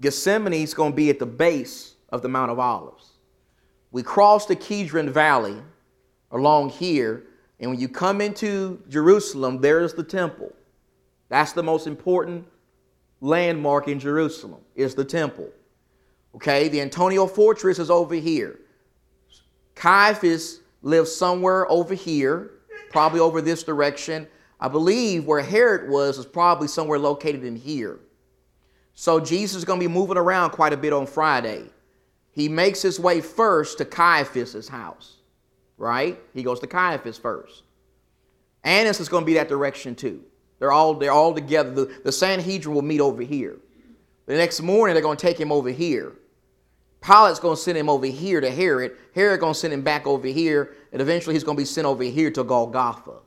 Gethsemane 0.00 0.54
is 0.54 0.74
going 0.74 0.92
to 0.92 0.96
be 0.96 1.10
at 1.10 1.18
the 1.18 1.26
base 1.26 1.94
of 2.08 2.22
the 2.22 2.28
Mount 2.28 2.50
of 2.50 2.58
Olives. 2.58 3.12
We 3.90 4.02
cross 4.02 4.46
the 4.46 4.56
Kidron 4.56 5.10
Valley 5.10 5.56
along 6.30 6.70
here, 6.70 7.24
and 7.60 7.70
when 7.70 7.78
you 7.78 7.88
come 7.88 8.20
into 8.20 8.82
Jerusalem, 8.88 9.60
there's 9.60 9.94
the 9.94 10.02
temple. 10.02 10.52
That's 11.28 11.52
the 11.52 11.62
most 11.62 11.86
important 11.86 12.46
landmark 13.20 13.88
in 13.88 13.98
Jerusalem 13.98 14.60
is 14.74 14.94
the 14.94 15.04
temple. 15.04 15.48
Okay, 16.34 16.68
the 16.68 16.80
Antonia 16.80 17.26
Fortress 17.26 17.78
is 17.78 17.90
over 17.90 18.14
here. 18.14 18.58
Caiaphas 19.74 20.60
lives 20.82 21.14
somewhere 21.14 21.70
over 21.70 21.94
here, 21.94 22.50
probably 22.90 23.20
over 23.20 23.40
this 23.40 23.62
direction. 23.62 24.26
I 24.64 24.68
believe 24.68 25.26
where 25.26 25.42
Herod 25.42 25.90
was 25.90 26.16
is 26.16 26.24
probably 26.24 26.68
somewhere 26.68 26.98
located 26.98 27.44
in 27.44 27.54
here. 27.54 27.98
So 28.94 29.20
Jesus 29.20 29.58
is 29.58 29.64
going 29.66 29.78
to 29.78 29.86
be 29.86 29.92
moving 29.92 30.16
around 30.16 30.52
quite 30.52 30.72
a 30.72 30.76
bit 30.78 30.94
on 30.94 31.06
Friday. 31.06 31.64
He 32.32 32.48
makes 32.48 32.80
his 32.80 32.98
way 32.98 33.20
first 33.20 33.76
to 33.76 33.84
Caiaphas's 33.84 34.66
house, 34.66 35.18
right? 35.76 36.18
He 36.32 36.42
goes 36.42 36.60
to 36.60 36.66
Caiaphas 36.66 37.18
first. 37.18 37.64
Annas 38.62 39.00
is 39.00 39.08
going 39.10 39.24
to 39.24 39.26
be 39.26 39.34
that 39.34 39.50
direction 39.50 39.94
too. 39.94 40.24
They're 40.58 40.72
all, 40.72 40.94
they're 40.94 41.12
all 41.12 41.34
together. 41.34 41.70
The, 41.70 42.00
the 42.02 42.12
Sanhedrin 42.12 42.74
will 42.74 42.80
meet 42.80 43.02
over 43.02 43.20
here. 43.20 43.58
The 44.24 44.34
next 44.34 44.62
morning, 44.62 44.94
they're 44.94 45.02
going 45.02 45.18
to 45.18 45.26
take 45.26 45.38
him 45.38 45.52
over 45.52 45.68
here. 45.68 46.12
Pilate's 47.02 47.38
going 47.38 47.56
to 47.56 47.62
send 47.62 47.76
him 47.76 47.90
over 47.90 48.06
here 48.06 48.40
to 48.40 48.50
Herod. 48.50 48.92
Herod 49.14 49.40
going 49.40 49.52
to 49.52 49.60
send 49.60 49.74
him 49.74 49.82
back 49.82 50.06
over 50.06 50.26
here, 50.26 50.74
and 50.90 51.02
eventually 51.02 51.34
he's 51.34 51.44
going 51.44 51.58
to 51.58 51.60
be 51.60 51.66
sent 51.66 51.86
over 51.86 52.02
here 52.02 52.30
to 52.30 52.42
Golgotha. 52.42 53.18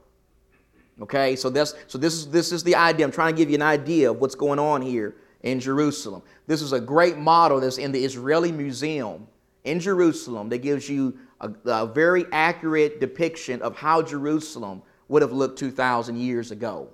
Okay, 1.01 1.35
so 1.35 1.49
that's 1.49 1.75
so 1.87 1.97
this 1.97 2.13
is 2.13 2.27
this 2.29 2.51
is 2.51 2.63
the 2.63 2.75
idea. 2.75 3.05
I'm 3.05 3.11
trying 3.11 3.33
to 3.33 3.37
give 3.37 3.49
you 3.49 3.55
an 3.55 3.61
idea 3.61 4.09
of 4.09 4.19
what's 4.19 4.35
going 4.35 4.57
on 4.57 4.81
here 4.81 5.15
in 5.43 5.59
Jerusalem. 5.59 6.23
This 6.47 6.61
is 6.61 6.73
a 6.73 6.79
great 6.79 7.17
model 7.17 7.59
that's 7.59 7.77
in 7.77 7.91
the 7.91 8.03
Israeli 8.03 8.51
Museum 8.51 9.27
in 9.63 9.79
Jerusalem 9.79 10.49
that 10.49 10.59
gives 10.59 10.89
you 10.89 11.17
a, 11.41 11.51
a 11.65 11.85
very 11.85 12.25
accurate 12.31 12.99
depiction 12.99 13.61
of 13.61 13.75
how 13.75 14.01
Jerusalem 14.01 14.81
would 15.07 15.21
have 15.21 15.31
looked 15.31 15.59
2,000 15.59 16.17
years 16.17 16.51
ago. 16.51 16.89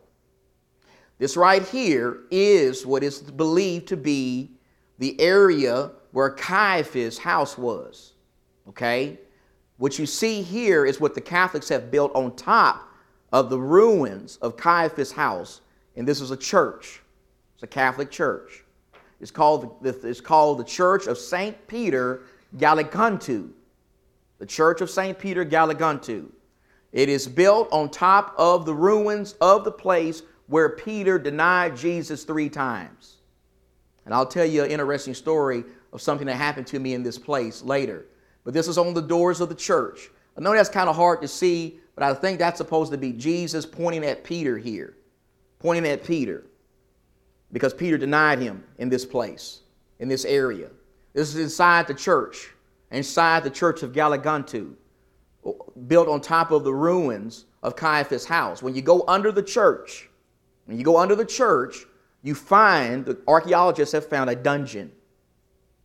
This 1.18 1.38
right 1.38 1.64
here 1.64 2.24
is 2.32 2.86
what 2.86 3.04
is 3.04 3.22
believed 3.22 3.88
to 3.88 3.98
be 3.98 4.52
the 5.00 5.20
area 5.22 5.92
where 6.12 6.30
Caiaphas' 6.30 7.18
house 7.18 7.58
was. 7.58 8.14
Okay? 8.68 9.20
What 9.78 9.98
you 9.98 10.06
see 10.06 10.42
here 10.42 10.86
is 10.86 11.00
what 11.00 11.16
the 11.16 11.22
Catholics 11.22 11.70
have 11.70 11.90
built 11.90 12.14
on 12.16 12.36
top 12.36 12.90
of 13.34 13.50
the 13.50 13.60
ruins 13.60 14.38
of 14.38 14.56
Caiaphas' 14.56 15.12
house. 15.12 15.60
And 15.98 16.08
this 16.08 16.22
is 16.22 16.32
a 16.32 16.38
church, 16.38 17.02
it's 17.56 17.64
a 17.64 17.68
Catholic 17.68 18.10
church. 18.10 18.64
It's 19.20 19.32
called, 19.32 19.78
it's 19.84 20.22
called 20.22 20.60
the 20.60 20.66
Church 20.66 21.08
of 21.08 21.18
St. 21.18 21.68
Peter 21.68 22.22
Gallicantu. 22.58 23.50
The 24.40 24.46
Church 24.46 24.82
of 24.82 24.90
St. 24.90 25.18
Peter 25.18 25.46
Gallicantu. 25.46 26.28
It 26.92 27.10
is 27.10 27.26
built 27.26 27.70
on 27.72 27.90
top 27.90 28.36
of 28.38 28.66
the 28.66 28.74
ruins 28.74 29.34
of 29.40 29.64
the 29.64 29.72
place 29.72 30.24
where 30.48 30.70
Peter 30.70 31.18
denied 31.18 31.78
Jesus 31.78 32.24
three 32.26 32.50
times. 32.50 33.18
And 34.06 34.14
I'll 34.14 34.26
tell 34.26 34.46
you 34.46 34.64
an 34.64 34.72
interesting 34.72 35.14
story 35.14 35.64
of 35.94 36.02
something 36.02 36.28
that 36.28 36.36
happened 36.36 36.68
to 36.68 36.80
me 36.80 36.94
in 36.94 37.02
this 37.02 37.18
place 37.18 37.62
later. 37.64 38.06
But 38.44 38.54
this 38.54 38.68
is 38.68 38.78
on 38.78 38.94
the 38.94 39.02
doors 39.02 39.40
of 39.40 39.48
the 39.48 39.56
church. 39.56 40.10
I 40.38 40.42
know 40.42 40.54
that's 40.54 40.70
kind 40.70 40.90
of 40.90 40.96
hard 40.96 41.22
to 41.22 41.28
see, 41.28 41.80
but 41.96 42.04
I 42.04 42.14
think 42.14 42.40
that's 42.40 42.58
supposed 42.58 42.92
to 42.92 42.98
be 42.98 43.14
Jesus 43.14 43.66
pointing 43.66 44.04
at 44.06 44.24
Peter 44.24 44.58
here, 44.58 44.98
pointing 45.60 45.88
at 45.92 46.04
Peter, 46.04 46.46
because 47.52 47.74
Peter 47.74 47.98
denied 47.98 48.40
him 48.40 48.64
in 48.80 48.90
this 48.90 49.06
place, 49.06 49.62
in 50.00 50.08
this 50.08 50.26
area. 50.26 50.70
This 51.14 51.30
is 51.30 51.40
inside 51.40 51.88
the 51.88 51.94
church, 51.94 52.50
inside 52.92 53.44
the 53.44 53.50
church 53.50 53.84
of 53.84 53.92
Gallicantu, 53.92 54.74
built 55.88 56.08
on 56.08 56.22
top 56.22 56.52
of 56.52 56.64
the 56.64 56.74
ruins 56.74 57.46
of 57.62 57.76
Caiaphas' 57.76 58.26
house. 58.26 58.64
When 58.64 58.74
you 58.74 58.82
go 58.82 59.04
under 59.08 59.32
the 59.32 59.44
church, 59.44 60.10
when 60.66 60.78
you 60.78 60.84
go 60.84 60.98
under 60.98 61.16
the 61.16 61.26
church, 61.26 61.86
you 62.24 62.34
find, 62.34 63.06
the 63.06 63.20
archaeologists 63.28 63.94
have 63.94 64.08
found 64.08 64.30
a 64.30 64.36
dungeon. 64.36 64.92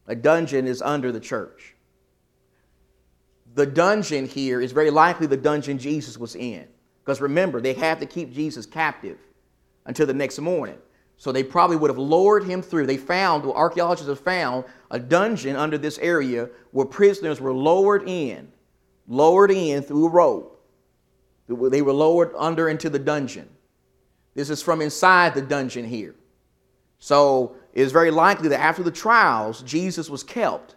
A 0.07 0.15
dungeon 0.15 0.67
is 0.67 0.81
under 0.81 1.13
the 1.13 1.21
church. 1.21 1.75
The 3.59 3.67
dungeon 3.67 4.29
here 4.29 4.61
is 4.61 4.71
very 4.71 4.89
likely 4.89 5.27
the 5.27 5.37
dungeon 5.37 5.81
Jesus 5.81 6.17
was 6.17 6.37
in. 6.37 6.69
Because 7.05 7.21
remember, 7.21 7.61
they 7.61 7.73
had 7.75 7.99
to 7.99 8.07
keep 8.07 8.33
Jesus 8.33 8.67
captive 8.67 9.19
until 9.85 10.07
the 10.07 10.15
next 10.15 10.39
morning. 10.39 10.79
So 11.17 11.33
they 11.33 11.43
probably 11.43 11.77
would 11.77 11.91
have 11.91 11.99
lowered 11.99 12.45
him 12.45 12.63
through. 12.63 12.87
They 12.87 12.97
found, 12.97 13.43
well, 13.43 13.55
archaeologists 13.55 14.09
have 14.09 14.21
found 14.21 14.65
a 14.93 15.01
dungeon 15.01 15.57
under 15.57 15.77
this 15.77 15.99
area 15.99 16.51
where 16.71 16.87
prisoners 16.87 17.41
were 17.41 17.53
lowered 17.53 18.09
in, 18.09 18.53
lowered 19.09 19.51
in 19.51 19.83
through 19.83 20.07
a 20.07 20.11
rope. 20.11 20.65
They 21.49 21.83
were 21.83 21.93
lowered 21.93 22.35
under 22.39 22.69
into 22.69 22.89
the 22.89 23.01
dungeon. 23.01 23.49
This 24.37 24.51
is 24.51 24.63
from 24.63 24.81
inside 24.81 25.35
the 25.35 25.43
dungeon 25.43 25.85
here. 25.85 26.15
So 27.01 27.57
it 27.73 27.83
is 27.83 27.91
very 27.91 28.13
likely 28.13 28.51
that 28.51 28.61
after 28.61 28.85
the 28.85 28.93
trials, 28.93 29.63
Jesus 29.63 30.09
was 30.09 30.23
kept, 30.23 30.77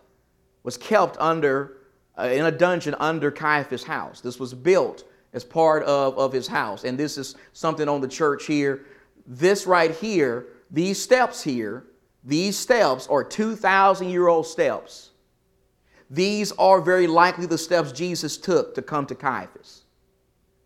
was 0.64 0.78
kept 0.78 1.16
under 1.20 1.78
uh, 2.18 2.24
in 2.24 2.46
a 2.46 2.52
dungeon 2.52 2.96
under 3.00 3.32
Caiaphas' 3.32 3.84
house. 3.84 4.22
This 4.22 4.40
was 4.40 4.54
built 4.54 5.06
as 5.34 5.44
part 5.44 5.84
of, 5.84 6.18
of 6.18 6.34
his 6.34 6.48
house. 6.48 6.84
And 6.84 6.98
this 6.98 7.18
is 7.18 7.36
something 7.54 7.88
on 7.88 8.02
the 8.02 8.08
church 8.08 8.46
here. 8.46 8.86
This 9.26 9.66
right 9.66 9.92
here, 9.92 10.48
these 10.70 11.02
steps 11.02 11.42
here, 11.42 11.86
these 12.24 12.58
steps 12.58 13.08
are 13.08 13.24
2,000 13.24 14.10
year 14.10 14.28
old 14.28 14.46
steps. 14.46 15.12
These 16.10 16.52
are 16.54 16.82
very 16.82 17.08
likely 17.08 17.46
the 17.46 17.58
steps 17.58 17.92
Jesus 17.92 18.38
took 18.38 18.76
to 18.76 18.82
come 18.82 19.06
to 19.06 19.16
Caiaphas. 19.16 19.84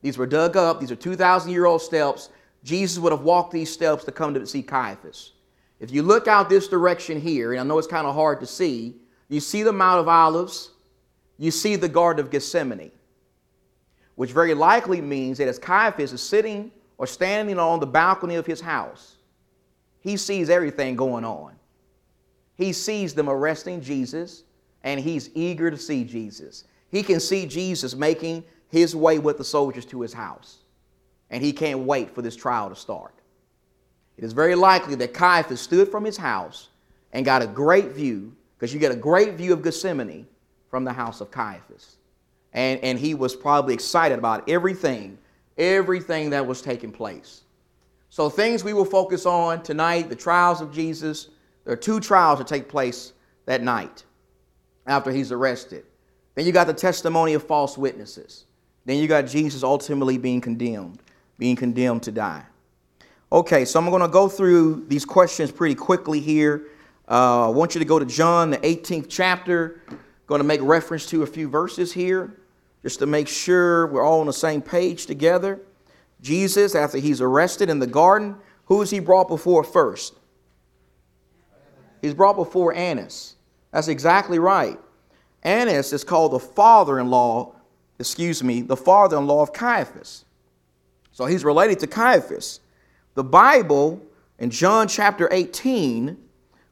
These 0.02 0.18
were 0.18 0.26
dug 0.26 0.58
up, 0.58 0.80
these 0.80 0.92
are 0.92 0.96
2,000 0.96 1.52
year 1.52 1.66
old 1.66 1.82
steps. 1.82 2.30
Jesus 2.64 2.98
would 2.98 3.12
have 3.12 3.22
walked 3.22 3.54
these 3.54 3.72
steps 3.72 4.04
to 4.06 4.12
come 4.12 4.34
to 4.34 4.46
see 4.48 4.64
Caiaphas. 4.64 5.34
If 5.80 5.92
you 5.92 6.02
look 6.02 6.28
out 6.28 6.50
this 6.50 6.68
direction 6.68 7.22
here, 7.22 7.52
and 7.52 7.62
I 7.62 7.64
know 7.64 7.78
it's 7.78 7.88
kind 7.88 8.08
of 8.08 8.16
hard 8.16 8.40
to 8.40 8.48
see, 8.48 8.96
you 9.30 9.40
see 9.40 9.62
the 9.62 9.74
Mount 9.74 10.00
of 10.00 10.08
Olives, 10.08 10.72
you 11.38 11.52
see 11.52 11.76
the 11.76 11.90
Garden 11.90 12.24
of 12.24 12.32
Gethsemane, 12.32 12.92
which 14.16 14.32
very 14.32 14.54
likely 14.54 15.02
means 15.02 15.38
that 15.38 15.48
as 15.48 15.60
Caiaphas 15.60 16.14
is 16.14 16.22
sitting 16.22 16.72
or 16.98 17.06
standing 17.06 17.60
on 17.60 17.80
the 17.80 17.86
balcony 17.86 18.36
of 18.36 18.46
his 18.46 18.62
house, 18.62 19.18
he 20.00 20.16
sees 20.18 20.50
everything 20.50 20.96
going 20.96 21.26
on. 21.26 21.54
He 22.56 22.72
sees 22.72 23.14
them 23.14 23.30
arresting 23.30 23.82
Jesus, 23.82 24.44
and 24.84 25.00
he's 25.00 25.30
eager 25.34 25.70
to 25.70 25.78
see 25.78 26.06
Jesus. 26.06 26.64
He 26.90 27.04
can 27.04 27.20
see 27.20 27.46
Jesus 27.46 27.96
making 27.96 28.46
his 28.70 28.96
way 28.96 29.20
with 29.20 29.38
the 29.38 29.44
soldiers 29.44 29.86
to 29.88 30.02
his 30.02 30.14
house, 30.14 30.60
and 31.30 31.44
he 31.44 31.52
can't 31.52 31.80
wait 31.80 32.16
for 32.16 32.22
this 32.22 32.36
trial 32.36 32.70
to 32.70 32.76
start. 32.76 33.14
It 34.18 34.24
is 34.24 34.32
very 34.32 34.56
likely 34.56 34.96
that 34.96 35.14
Caiaphas 35.14 35.60
stood 35.60 35.90
from 35.92 36.06
his 36.06 36.16
house 36.16 36.70
and 37.12 37.26
got 37.26 37.42
a 37.42 37.48
great 37.48 37.92
view, 37.92 38.34
because 38.58 38.74
you 38.74 38.80
get 38.80 38.94
a 38.94 38.96
great 38.96 39.34
view 39.34 39.52
of 39.52 39.62
Gethsemane 39.62 40.28
from 40.76 40.84
the 40.84 40.92
house 40.92 41.22
of 41.22 41.32
Caiaphas. 41.32 41.96
And, 42.52 42.84
and 42.84 43.00
he 43.00 43.14
was 43.14 43.34
probably 43.34 43.74
excited 43.74 44.20
about 44.20 44.50
everything, 44.50 45.18
everything 45.58 46.32
that 46.32 46.46
was 46.46 46.62
taking 46.62 46.92
place. 46.92 47.44
So, 48.10 48.30
things 48.30 48.62
we 48.62 48.74
will 48.74 48.84
focus 48.84 49.26
on 49.26 49.64
tonight 49.64 50.10
the 50.10 50.18
trials 50.18 50.60
of 50.60 50.74
Jesus. 50.74 51.30
There 51.64 51.72
are 51.72 51.78
two 51.78 52.02
trials 52.02 52.40
that 52.40 52.48
take 52.48 52.68
place 52.68 53.14
that 53.46 53.64
night 53.64 54.04
after 54.86 55.14
he's 55.14 55.32
arrested. 55.32 55.86
Then 56.34 56.46
you 56.46 56.52
got 56.52 56.68
the 56.68 56.74
testimony 56.74 57.36
of 57.36 57.44
false 57.44 57.78
witnesses. 57.78 58.44
Then 58.84 58.98
you 58.98 59.08
got 59.08 59.28
Jesus 59.28 59.64
ultimately 59.64 60.18
being 60.18 60.42
condemned, 60.42 61.02
being 61.38 61.56
condemned 61.56 62.04
to 62.04 62.12
die. 62.12 62.44
Okay, 63.32 63.64
so 63.64 63.80
I'm 63.80 63.90
going 63.90 64.02
to 64.02 64.10
go 64.10 64.28
through 64.28 64.88
these 64.90 65.06
questions 65.06 65.54
pretty 65.54 65.76
quickly 65.76 66.20
here. 66.20 66.68
Uh, 67.08 67.46
I 67.46 67.50
want 67.50 67.76
you 67.76 67.80
to 67.80 67.86
go 67.86 67.98
to 67.98 68.06
John, 68.06 68.50
the 68.50 68.58
18th 68.58 69.06
chapter. 69.08 69.80
Going 70.28 70.40
to 70.40 70.48
make 70.48 70.62
reference 70.62 71.06
to 71.08 71.24
a 71.24 71.28
few 71.28 71.48
verses 71.48 71.94
here 71.94 72.38
just 72.82 73.00
to 73.00 73.06
make 73.06 73.28
sure 73.28 73.88
we're 73.88 74.04
all 74.04 74.20
on 74.20 74.28
the 74.28 74.34
same 74.34 74.62
page 74.62 75.06
together. 75.06 75.60
Jesus, 76.22 76.76
after 76.76 76.98
he's 76.98 77.22
arrested 77.22 77.70
in 77.70 77.80
the 77.80 77.88
garden, 77.88 78.36
who 78.66 78.82
is 78.82 78.90
he 78.90 79.00
brought 79.00 79.28
before 79.28 79.64
first? 79.64 80.16
He's 82.02 82.14
brought 82.14 82.36
before 82.36 82.74
Annas. 82.74 83.36
That's 83.72 83.88
exactly 83.88 84.40
right. 84.40 84.80
Annas 85.44 85.94
is 85.94 86.04
called 86.04 86.34
the 86.34 86.40
father 86.40 87.00
in 87.00 87.10
law, 87.10 87.56
excuse 88.00 88.44
me, 88.44 88.62
the 88.62 88.78
father 88.78 89.18
in 89.18 89.28
law 89.28 89.42
of 89.42 89.54
Caiaphas. 89.54 90.26
So 91.12 91.26
he's 91.26 91.44
related 91.44 91.80
to 91.80 91.88
Caiaphas. 91.88 92.60
The 93.14 93.24
Bible 93.24 94.02
in 94.40 94.50
John 94.50 94.88
chapter 94.88 95.30
18, 95.32 96.18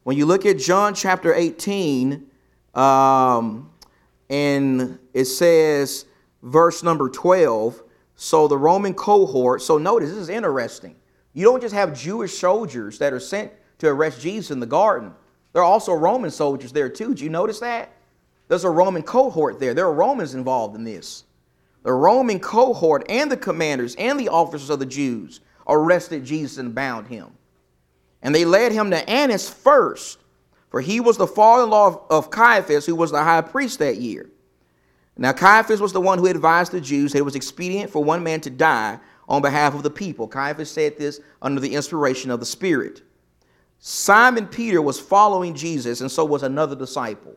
when 0.03 0.17
you 0.17 0.25
look 0.25 0.45
at 0.45 0.57
John 0.57 0.93
chapter 0.93 1.33
18, 1.33 2.25
um, 2.74 3.72
and 4.30 5.00
it 5.13 5.25
says, 5.25 6.06
verse 6.42 6.84
number 6.84 7.10
12, 7.10 7.84
so 8.15 8.48
the 8.48 8.58
Roman 8.58 8.94
cohort, 8.94 9.62
so 9.62 9.77
notice 9.77 10.10
this 10.10 10.18
is 10.18 10.30
interesting. 10.30 10.96
You 11.34 11.46
don't 11.46 11.62
just 11.62 11.74
have 11.74 11.98
Jewish 11.98 12.38
soldiers 12.38 13.00
that 13.00 13.13
are 13.13 13.20
sent 13.20 13.51
to 13.80 13.88
arrest 13.88 14.22
Jesus 14.22 14.51
in 14.51 14.60
the 14.60 14.65
garden. 14.65 15.13
There 15.51 15.62
are 15.62 15.65
also 15.65 15.94
Roman 15.94 16.32
soldiers 16.32 16.72
there 16.72 16.89
too. 16.89 17.10
Did 17.10 17.22
you 17.22 17.30
notice 17.30 17.60
that? 17.60 17.92
There's 18.48 18.63
a 18.63 18.70
Roman 18.70 19.03
cohort 19.03 19.60
there. 19.60 19.74
There 19.74 19.86
are 19.86 19.94
Romans 19.94 20.36
involved 20.36 20.75
in 20.75 20.84
this. 20.84 21.24
The 21.84 21.92
Roman 21.92 22.39
cohort 22.39 23.06
and 23.10 23.32
the 23.32 23.38
commanders 23.38 23.96
and 23.96 24.20
the 24.20 24.30
officers 24.30 24.70
of 24.70 24.80
the 24.80 24.86
Jews 24.86 25.42
arrested 25.68 26.25
Jesus 26.25 26.58
and 26.58 26.74
bound 26.74 27.08
him. 27.08 27.27
And 28.22 28.34
they 28.34 28.46
led 28.46 28.72
him 28.72 28.89
to 28.92 29.10
Annas 29.10 29.50
first, 29.50 30.20
for 30.74 30.82
he 30.82 31.00
was 31.00 31.18
the 31.18 31.27
father 31.27 31.65
in 31.65 31.70
law 31.70 32.03
of 32.10 32.32
Caiaphas, 32.32 32.88
who 32.88 32.96
was 32.96 33.12
the 33.12 33.22
high 33.22 33.42
priest 33.42 33.77
that 33.77 33.98
year. 33.98 34.32
Now, 35.15 35.32
Caiaphas 35.32 35.80
was 35.80 35.94
the 35.94 36.01
one 36.01 36.18
who 36.18 36.25
advised 36.25 36.72
the 36.72 36.82
Jews 36.82 37.12
that 37.12 37.20
it 37.20 37.25
was 37.25 37.36
expedient 37.36 37.92
for 37.92 38.03
one 38.03 38.24
man 38.24 38.42
to 38.42 38.50
die 38.50 38.98
on 39.30 39.44
behalf 39.44 39.75
of 39.75 39.84
the 39.84 39.92
people. 39.92 40.27
Caiaphas 40.27 40.72
said 40.72 40.98
this 40.98 41.22
under 41.44 41.62
the 41.62 41.75
inspiration 41.75 42.32
of 42.32 42.39
the 42.39 42.48
Spirit. 42.48 43.03
Simon 43.77 44.48
Peter 44.48 44.82
was 44.82 45.00
following 45.00 45.53
Jesus, 45.53 46.01
and 46.01 46.12
so 46.12 46.25
was 46.25 46.42
another 46.42 46.75
disciple. 46.75 47.36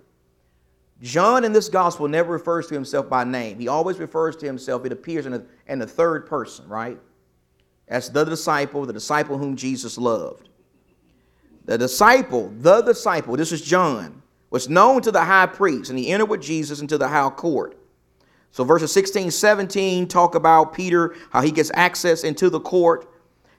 John 1.02 1.44
in 1.44 1.52
this 1.52 1.68
gospel 1.68 2.08
never 2.08 2.32
refers 2.32 2.68
to 2.68 2.74
himself 2.74 3.10
by 3.10 3.24
name. 3.24 3.58
He 3.58 3.68
always 3.68 3.98
refers 3.98 4.36
to 4.36 4.46
himself, 4.46 4.86
it 4.86 4.92
appears 4.92 5.26
in 5.26 5.32
the, 5.32 5.44
in 5.66 5.78
the 5.78 5.86
third 5.86 6.26
person, 6.26 6.66
right? 6.68 6.98
As 7.86 8.08
the 8.08 8.24
disciple, 8.24 8.86
the 8.86 8.94
disciple 8.94 9.36
whom 9.36 9.56
Jesus 9.56 9.98
loved. 9.98 10.48
The 11.66 11.76
disciple, 11.76 12.52
the 12.58 12.80
disciple, 12.82 13.36
this 13.36 13.52
is 13.52 13.60
John, 13.60 14.22
was 14.50 14.68
known 14.68 15.02
to 15.02 15.12
the 15.12 15.20
high 15.20 15.46
priest, 15.46 15.90
and 15.90 15.98
he 15.98 16.08
entered 16.08 16.26
with 16.26 16.40
Jesus 16.40 16.80
into 16.80 16.96
the 16.96 17.08
high 17.08 17.28
court. 17.30 17.76
So 18.52 18.64
verses 18.64 18.92
16, 18.92 19.32
17 19.32 20.08
talk 20.08 20.34
about 20.34 20.72
Peter, 20.72 21.14
how 21.30 21.42
he 21.42 21.50
gets 21.50 21.70
access 21.74 22.24
into 22.24 22.48
the 22.48 22.60
court. 22.60 23.12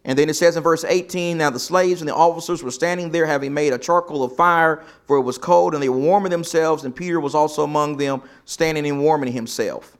And 0.06 0.18
then 0.18 0.30
it 0.30 0.36
says 0.36 0.56
in 0.56 0.64
verse 0.64 0.86
18, 0.86 1.38
Now 1.38 1.50
the 1.50 1.60
slaves 1.60 2.02
and 2.02 2.08
the 2.08 2.16
officers 2.16 2.64
were 2.64 2.72
standing 2.72 3.12
there, 3.12 3.26
having 3.26 3.54
made 3.54 3.74
a 3.74 3.78
charcoal 3.78 4.24
of 4.24 4.36
fire, 4.38 4.84
for 5.06 5.18
it 5.18 5.22
was 5.22 5.38
cold, 5.38 5.74
and 5.74 5.84
they 5.84 5.90
were 5.90 5.98
warming 5.98 6.32
themselves, 6.32 6.86
and 6.86 6.96
Peter 6.96 7.20
was 7.20 7.36
also 7.36 7.64
among 7.64 7.98
them, 7.98 8.24
standing 8.46 8.88
and 8.88 9.02
warming 9.02 9.34
himself. 9.34 9.98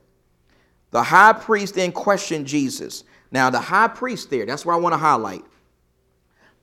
The 0.90 1.02
high 1.02 1.34
priest 1.34 1.74
then 1.74 1.92
questioned 1.92 2.46
Jesus. 2.46 3.04
Now, 3.30 3.50
the 3.50 3.60
high 3.60 3.88
priest 3.88 4.30
there, 4.30 4.46
that's 4.46 4.64
where 4.64 4.74
I 4.74 4.78
want 4.78 4.94
to 4.94 4.98
highlight. 4.98 5.44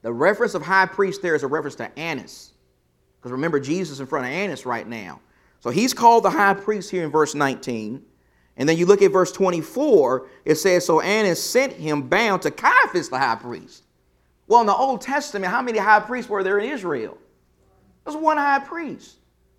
The 0.06 0.12
reference 0.12 0.54
of 0.54 0.62
high 0.62 0.86
priest 0.86 1.20
there 1.20 1.34
is 1.34 1.42
a 1.42 1.48
reference 1.48 1.74
to 1.74 1.98
Annas. 1.98 2.52
Because 3.18 3.32
remember, 3.32 3.58
Jesus 3.58 3.98
in 3.98 4.06
front 4.06 4.24
of 4.24 4.30
Annas 4.30 4.64
right 4.64 4.86
now. 4.86 5.18
So 5.58 5.70
he's 5.70 5.92
called 5.92 6.22
the 6.22 6.30
high 6.30 6.54
priest 6.54 6.92
here 6.92 7.02
in 7.02 7.10
verse 7.10 7.34
19. 7.34 8.00
And 8.56 8.68
then 8.68 8.76
you 8.76 8.86
look 8.86 9.02
at 9.02 9.10
verse 9.10 9.32
24, 9.32 10.28
it 10.44 10.54
says, 10.54 10.86
So 10.86 11.00
Annas 11.00 11.42
sent 11.42 11.72
him 11.72 12.02
bound 12.02 12.42
to 12.42 12.52
Caiaphas, 12.52 13.08
the 13.08 13.18
high 13.18 13.34
priest. 13.34 13.82
Well, 14.46 14.60
in 14.60 14.68
the 14.68 14.76
Old 14.76 15.00
Testament, 15.00 15.50
how 15.50 15.60
many 15.60 15.80
high 15.80 15.98
priests 15.98 16.30
were 16.30 16.44
there 16.44 16.60
in 16.60 16.70
Israel? 16.70 17.18
There's 18.04 18.16
one 18.16 18.36
high 18.36 18.60
priest. 18.60 19.16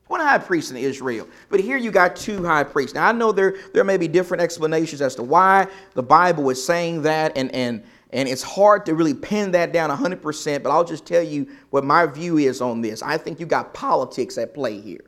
One 0.07 0.21
high 0.21 0.37
priest 0.37 0.71
in 0.71 0.77
Israel. 0.77 1.27
But 1.49 1.59
here 1.59 1.75
you 1.75 1.91
got 1.91 2.15
two 2.15 2.45
high 2.45 2.63
priests. 2.63 2.95
Now 2.95 3.09
I 3.09 3.11
know 3.11 3.33
there, 3.33 3.57
there 3.73 3.83
may 3.83 3.97
be 3.97 4.07
different 4.07 4.41
explanations 4.41 5.01
as 5.01 5.13
to 5.15 5.23
why 5.23 5.67
the 5.93 6.03
Bible 6.03 6.49
is 6.49 6.63
saying 6.63 7.01
that, 7.01 7.37
and, 7.37 7.53
and, 7.53 7.83
and 8.11 8.29
it's 8.29 8.41
hard 8.41 8.85
to 8.85 8.95
really 8.95 9.13
pin 9.13 9.51
that 9.51 9.73
down 9.73 9.89
100%, 9.89 10.63
but 10.63 10.69
I'll 10.69 10.83
just 10.83 11.05
tell 11.05 11.23
you 11.23 11.47
what 11.71 11.83
my 11.83 12.05
view 12.05 12.37
is 12.37 12.61
on 12.61 12.81
this. 12.81 13.01
I 13.01 13.17
think 13.17 13.39
you 13.39 13.45
got 13.45 13.73
politics 13.73 14.37
at 14.37 14.53
play 14.53 14.79
here. 14.79 15.03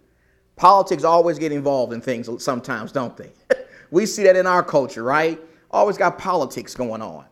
Politics 0.56 1.06
always 1.06 1.40
get 1.40 1.54
involved 1.54 1.94
in 1.94 2.02
things 2.02 2.30
sometimes, 2.44 2.92
don't 2.92 3.16
they? 3.16 3.32
we 3.92 4.06
see 4.06 4.24
that 4.24 4.36
in 4.36 4.46
our 4.46 4.64
culture, 4.64 5.04
right? 5.04 5.40
Always 5.72 5.98
got 5.98 6.18
politics 6.18 6.76
going 6.76 7.02
on. 7.02 7.26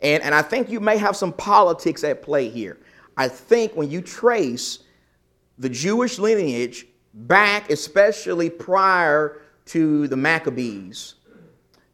And, 0.00 0.22
and 0.22 0.34
I 0.34 0.40
think 0.40 0.70
you 0.70 0.80
may 0.80 0.96
have 0.96 1.14
some 1.14 1.32
politics 1.34 2.02
at 2.04 2.22
play 2.22 2.48
here. 2.48 2.78
I 3.18 3.28
think 3.28 3.76
when 3.76 3.90
you 3.90 4.00
trace 4.00 4.78
the 5.58 5.68
Jewish 5.68 6.18
lineage 6.18 6.86
back, 7.12 7.70
especially 7.70 8.48
prior 8.48 9.42
to 9.66 10.08
the 10.08 10.16
Maccabees 10.16 11.16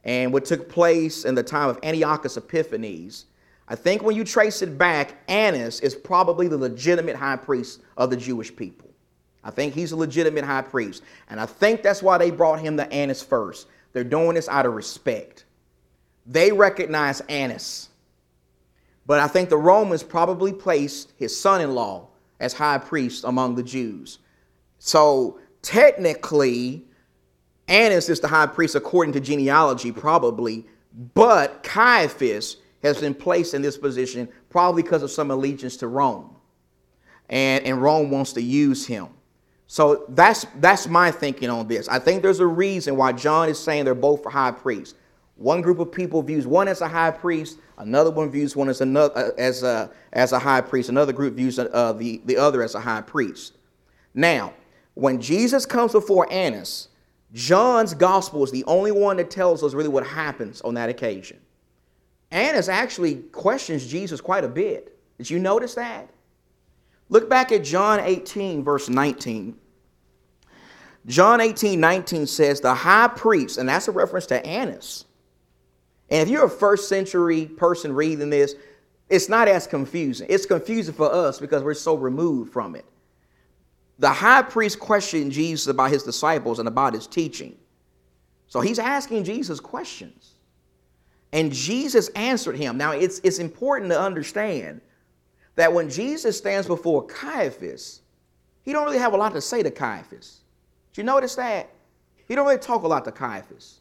and 0.06 0.32
what 0.32 0.44
took 0.44 0.68
place 0.68 1.24
in 1.24 1.34
the 1.34 1.42
time 1.42 1.68
of 1.68 1.78
Antiochus 1.82 2.36
Epiphanes. 2.36 3.26
I 3.68 3.74
think 3.74 4.02
when 4.02 4.14
you 4.14 4.22
trace 4.22 4.62
it 4.62 4.78
back, 4.78 5.16
Annas 5.28 5.80
is 5.80 5.96
probably 5.96 6.46
the 6.46 6.56
legitimate 6.56 7.16
high 7.16 7.36
priest 7.36 7.82
of 7.96 8.10
the 8.10 8.16
Jewish 8.16 8.54
people. 8.54 8.88
I 9.42 9.50
think 9.50 9.74
he's 9.74 9.90
a 9.90 9.96
legitimate 9.96 10.44
high 10.44 10.62
priest. 10.62 11.02
And 11.28 11.40
I 11.40 11.46
think 11.46 11.82
that's 11.82 12.02
why 12.02 12.18
they 12.18 12.30
brought 12.30 12.60
him 12.60 12.76
to 12.76 12.90
Annas 12.92 13.22
first. 13.22 13.66
They're 13.92 14.04
doing 14.04 14.34
this 14.34 14.48
out 14.48 14.64
of 14.64 14.74
respect. 14.74 15.44
They 16.24 16.52
recognize 16.52 17.20
Annas. 17.22 17.88
But 19.06 19.18
I 19.18 19.26
think 19.26 19.48
the 19.48 19.56
Romans 19.56 20.04
probably 20.04 20.52
placed 20.52 21.12
his 21.16 21.38
son 21.38 21.60
in 21.60 21.74
law 21.74 22.08
as 22.38 22.52
high 22.52 22.78
priest 22.78 23.24
among 23.24 23.56
the 23.56 23.62
Jews. 23.64 24.20
So 24.78 25.40
technically, 25.62 26.85
Annas 27.68 28.08
is 28.08 28.20
the 28.20 28.28
high 28.28 28.46
priest 28.46 28.74
according 28.74 29.12
to 29.14 29.20
genealogy, 29.20 29.92
probably, 29.92 30.66
but 31.14 31.62
Caiaphas 31.62 32.58
has 32.82 33.00
been 33.00 33.14
placed 33.14 33.54
in 33.54 33.62
this 33.62 33.76
position 33.76 34.28
probably 34.48 34.82
because 34.82 35.02
of 35.02 35.10
some 35.10 35.30
allegiance 35.30 35.76
to 35.78 35.88
Rome. 35.88 36.36
And, 37.28 37.64
and 37.64 37.82
Rome 37.82 38.10
wants 38.10 38.32
to 38.34 38.42
use 38.42 38.86
him. 38.86 39.08
So 39.66 40.04
that's, 40.10 40.46
that's 40.60 40.86
my 40.86 41.10
thinking 41.10 41.50
on 41.50 41.66
this. 41.66 41.88
I 41.88 41.98
think 41.98 42.22
there's 42.22 42.38
a 42.38 42.46
reason 42.46 42.96
why 42.96 43.12
John 43.12 43.48
is 43.48 43.58
saying 43.58 43.84
they're 43.84 43.94
both 43.94 44.22
for 44.22 44.30
high 44.30 44.52
priests. 44.52 44.94
One 45.34 45.60
group 45.60 45.80
of 45.80 45.92
people 45.92 46.22
views 46.22 46.46
one 46.46 46.68
as 46.68 46.80
a 46.80 46.88
high 46.88 47.10
priest, 47.10 47.58
another 47.76 48.10
one 48.10 48.30
views 48.30 48.54
one 48.54 48.68
as, 48.68 48.80
another, 48.80 49.34
as, 49.36 49.64
a, 49.64 49.90
as 50.12 50.32
a 50.32 50.38
high 50.38 50.60
priest, 50.60 50.88
another 50.88 51.12
group 51.12 51.34
views 51.34 51.58
uh, 51.58 51.92
the, 51.92 52.22
the 52.24 52.36
other 52.36 52.62
as 52.62 52.74
a 52.74 52.80
high 52.80 53.02
priest. 53.02 53.54
Now, 54.14 54.54
when 54.94 55.20
Jesus 55.20 55.66
comes 55.66 55.92
before 55.92 56.26
Annas, 56.32 56.88
John's 57.32 57.94
gospel 57.94 58.44
is 58.44 58.50
the 58.50 58.64
only 58.64 58.92
one 58.92 59.16
that 59.16 59.30
tells 59.30 59.62
us 59.62 59.74
really 59.74 59.88
what 59.88 60.06
happens 60.06 60.60
on 60.60 60.74
that 60.74 60.88
occasion. 60.88 61.38
Annas 62.30 62.68
actually 62.68 63.16
questions 63.16 63.86
Jesus 63.86 64.20
quite 64.20 64.44
a 64.44 64.48
bit. 64.48 64.96
Did 65.18 65.30
you 65.30 65.38
notice 65.38 65.74
that? 65.74 66.10
Look 67.08 67.28
back 67.30 67.52
at 67.52 67.64
John 67.64 68.00
18, 68.00 68.64
verse 68.64 68.88
19. 68.88 69.56
John 71.06 71.40
18, 71.40 71.78
19 71.78 72.26
says, 72.26 72.60
The 72.60 72.74
high 72.74 73.08
priest, 73.08 73.58
and 73.58 73.68
that's 73.68 73.86
a 73.86 73.92
reference 73.92 74.26
to 74.26 74.44
Annas. 74.44 75.04
And 76.10 76.22
if 76.22 76.28
you're 76.28 76.46
a 76.46 76.50
first 76.50 76.88
century 76.88 77.46
person 77.46 77.92
reading 77.92 78.30
this, 78.30 78.54
it's 79.08 79.28
not 79.28 79.46
as 79.46 79.66
confusing. 79.66 80.26
It's 80.28 80.46
confusing 80.46 80.94
for 80.94 81.12
us 81.12 81.38
because 81.38 81.62
we're 81.62 81.74
so 81.74 81.96
removed 81.96 82.52
from 82.52 82.74
it 82.74 82.84
the 83.98 84.10
high 84.10 84.42
priest 84.42 84.78
questioned 84.78 85.32
Jesus 85.32 85.68
about 85.68 85.90
his 85.90 86.02
disciples 86.02 86.58
and 86.58 86.68
about 86.68 86.94
his 86.94 87.06
teaching. 87.06 87.56
So 88.48 88.60
he's 88.60 88.78
asking 88.78 89.24
Jesus 89.24 89.60
questions. 89.60 90.34
And 91.32 91.52
Jesus 91.52 92.08
answered 92.10 92.56
him. 92.56 92.76
Now, 92.76 92.92
it's, 92.92 93.20
it's 93.24 93.38
important 93.38 93.90
to 93.90 94.00
understand 94.00 94.80
that 95.56 95.72
when 95.72 95.90
Jesus 95.90 96.38
stands 96.38 96.66
before 96.66 97.06
Caiaphas, 97.06 98.02
he 98.62 98.72
don't 98.72 98.84
really 98.84 98.98
have 98.98 99.12
a 99.12 99.16
lot 99.16 99.32
to 99.32 99.40
say 99.40 99.62
to 99.62 99.70
Caiaphas. 99.70 100.40
Did 100.92 101.02
you 101.02 101.04
notice 101.04 101.34
that? 101.34 101.70
He 102.28 102.34
don't 102.34 102.46
really 102.46 102.58
talk 102.58 102.82
a 102.82 102.88
lot 102.88 103.04
to 103.04 103.12
Caiaphas. 103.12 103.80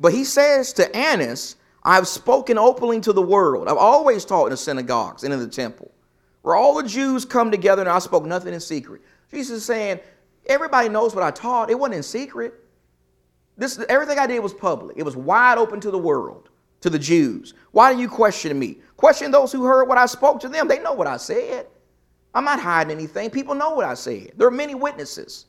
But 0.00 0.12
he 0.12 0.24
says 0.24 0.72
to 0.74 0.94
Annas, 0.96 1.56
I've 1.82 2.08
spoken 2.08 2.58
openly 2.58 3.00
to 3.00 3.12
the 3.12 3.22
world. 3.22 3.68
I've 3.68 3.76
always 3.76 4.24
taught 4.24 4.46
in 4.46 4.50
the 4.50 4.56
synagogues 4.56 5.24
and 5.24 5.32
in 5.32 5.40
the 5.40 5.48
temple, 5.48 5.90
where 6.42 6.54
all 6.54 6.74
the 6.74 6.88
Jews 6.88 7.24
come 7.24 7.50
together 7.50 7.82
and 7.82 7.90
I 7.90 7.98
spoke 7.98 8.24
nothing 8.24 8.54
in 8.54 8.60
secret. 8.60 9.02
Jesus 9.30 9.58
is 9.58 9.64
saying, 9.64 10.00
everybody 10.46 10.88
knows 10.88 11.14
what 11.14 11.24
I 11.24 11.30
taught. 11.30 11.70
It 11.70 11.78
wasn't 11.78 11.96
in 11.96 12.02
secret. 12.02 12.54
This, 13.56 13.78
everything 13.88 14.18
I 14.18 14.26
did 14.26 14.40
was 14.40 14.54
public. 14.54 14.96
It 14.96 15.02
was 15.02 15.16
wide 15.16 15.58
open 15.58 15.80
to 15.80 15.90
the 15.90 15.98
world, 15.98 16.48
to 16.80 16.90
the 16.90 16.98
Jews. 16.98 17.54
Why 17.72 17.92
do 17.92 18.00
you 18.00 18.08
question 18.08 18.56
me? 18.58 18.78
Question 18.96 19.30
those 19.30 19.52
who 19.52 19.64
heard 19.64 19.88
what 19.88 19.98
I 19.98 20.06
spoke 20.06 20.40
to 20.40 20.48
them. 20.48 20.68
They 20.68 20.78
know 20.78 20.92
what 20.92 21.06
I 21.06 21.16
said. 21.16 21.66
I'm 22.34 22.44
not 22.44 22.60
hiding 22.60 22.96
anything. 22.96 23.30
People 23.30 23.54
know 23.54 23.70
what 23.70 23.84
I 23.84 23.94
said. 23.94 24.32
There 24.36 24.46
are 24.46 24.52
many 24.52 24.74
witnesses. 24.74 25.46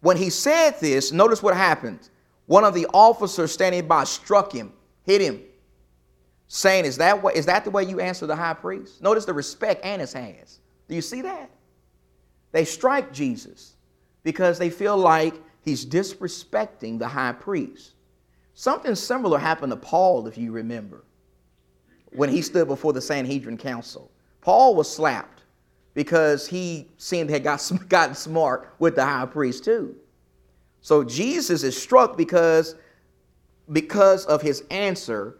When 0.00 0.16
he 0.16 0.30
said 0.30 0.80
this, 0.80 1.12
notice 1.12 1.42
what 1.42 1.54
happened. 1.56 2.08
One 2.46 2.64
of 2.64 2.74
the 2.74 2.86
officers 2.94 3.52
standing 3.52 3.86
by 3.86 4.04
struck 4.04 4.52
him, 4.52 4.72
hit 5.02 5.20
him, 5.20 5.42
saying, 6.48 6.84
Is 6.84 6.96
that, 6.98 7.22
what, 7.22 7.34
is 7.34 7.46
that 7.46 7.64
the 7.64 7.70
way 7.70 7.84
you 7.84 8.00
answer 8.00 8.26
the 8.26 8.36
high 8.36 8.54
priest? 8.54 9.02
Notice 9.02 9.24
the 9.24 9.32
respect 9.32 9.84
Annas 9.84 10.12
has. 10.12 10.60
Do 10.88 10.94
you 10.94 11.02
see 11.02 11.22
that? 11.22 11.50
They 12.52 12.64
strike 12.64 13.12
Jesus 13.12 13.76
because 14.22 14.58
they 14.58 14.70
feel 14.70 14.96
like 14.96 15.34
he's 15.62 15.84
disrespecting 15.84 16.98
the 16.98 17.08
high 17.08 17.32
priest. 17.32 17.92
Something 18.54 18.94
similar 18.94 19.38
happened 19.38 19.70
to 19.72 19.76
Paul, 19.76 20.26
if 20.26 20.38
you 20.38 20.50
remember, 20.50 21.04
when 22.12 22.30
he 22.30 22.40
stood 22.40 22.68
before 22.68 22.92
the 22.92 23.02
Sanhedrin 23.02 23.58
council. 23.58 24.10
Paul 24.40 24.74
was 24.74 24.90
slapped 24.90 25.42
because 25.92 26.46
he 26.46 26.88
seemed 26.96 27.28
to 27.28 27.34
have 27.34 27.42
got, 27.42 27.72
gotten 27.88 28.14
smart 28.14 28.74
with 28.78 28.94
the 28.94 29.04
high 29.04 29.26
priest 29.26 29.64
too. 29.64 29.96
So 30.80 31.02
Jesus 31.02 31.62
is 31.64 31.80
struck 31.80 32.16
because, 32.16 32.76
because 33.72 34.24
of 34.26 34.40
his 34.40 34.62
answer 34.70 35.38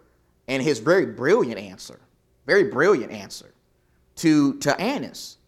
and 0.49 0.62
his 0.62 0.79
very 0.79 1.07
brilliant 1.07 1.61
answer, 1.61 2.01
very 2.47 2.64
brilliant 2.64 3.12
answer 3.12 3.55
to, 4.16 4.59
to 4.59 4.79
Annas. 4.81 5.38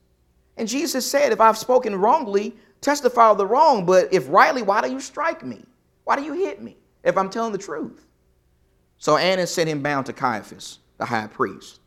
And 0.59 0.69
Jesus 0.69 1.09
said, 1.09 1.33
If 1.33 1.41
I've 1.41 1.57
spoken 1.57 1.95
wrongly, 1.95 2.55
testify 2.81 3.31
of 3.31 3.39
the 3.39 3.47
wrong. 3.47 3.87
But 3.87 4.13
if 4.13 4.29
rightly, 4.29 4.63
why 4.63 4.83
do 4.83 4.91
you 4.91 5.01
strike 5.01 5.45
me? 5.45 5.65
Why 6.05 6.17
do 6.17 6.23
you 6.23 6.35
hit 6.35 6.61
me 6.61 6.77
if 7.05 7.17
I'm 7.17 7.31
telling 7.31 7.53
the 7.53 7.59
truth? 7.59 8.05
So 8.99 9.17
Annas 9.17 9.55
sent 9.55 9.69
him 9.69 9.83
bound 9.83 10.07
to 10.07 10.13
Caiaphas, 10.13 10.81
the 10.99 11.05
high 11.05 11.29
priest. 11.29 11.81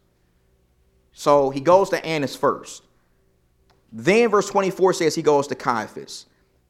So 1.12 1.49
he 1.49 1.60
goes 1.60 1.89
to 1.89 2.03
Annas 2.05 2.36
first. 2.36 2.84
Then 3.91 4.29
verse 4.29 4.49
24 4.49 4.93
says 4.93 5.15
he 5.15 5.21
goes 5.21 5.47
to 5.47 5.55
Caiaphas. 5.55 6.27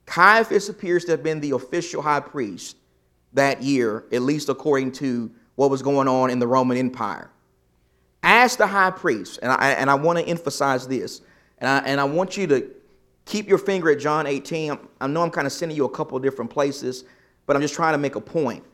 Caiaphas 0.07 0.69
appears 0.69 1.05
to 1.05 1.11
have 1.11 1.21
been 1.21 1.39
the 1.39 1.51
official 1.51 2.01
high 2.01 2.19
priest 2.19 2.77
that 3.33 3.61
year, 3.61 4.05
at 4.11 4.23
least 4.23 4.49
according 4.49 4.91
to 4.93 5.31
what 5.55 5.69
was 5.69 5.83
going 5.83 6.07
on 6.07 6.31
in 6.31 6.39
the 6.39 6.47
Roman 6.47 6.77
Empire. 6.77 7.29
As 8.23 8.55
the 8.55 8.67
high 8.67 8.91
priest, 8.91 9.39
and 9.41 9.51
I, 9.51 9.71
and 9.71 9.89
I 9.89 9.95
want 9.95 10.17
to 10.19 10.25
emphasize 10.25 10.87
this 10.87 11.21
and 11.61 11.69
I, 11.69 11.77
and 11.85 12.01
I 12.01 12.03
want 12.03 12.35
you 12.35 12.47
to 12.47 12.69
keep 13.25 13.47
your 13.47 13.59
finger 13.59 13.91
at 13.91 13.99
John 13.99 14.25
18. 14.25 14.77
I 14.99 15.07
know 15.07 15.21
I'm 15.21 15.29
kind 15.29 15.47
of 15.47 15.53
sending 15.53 15.77
you 15.77 15.85
a 15.85 15.89
couple 15.89 16.17
of 16.17 16.23
different 16.23 16.51
places, 16.51 17.05
but 17.45 17.55
I'm 17.55 17.61
just 17.61 17.75
trying 17.75 17.93
to 17.93 17.99
make 17.99 18.15
a 18.15 18.21
point. 18.21 18.65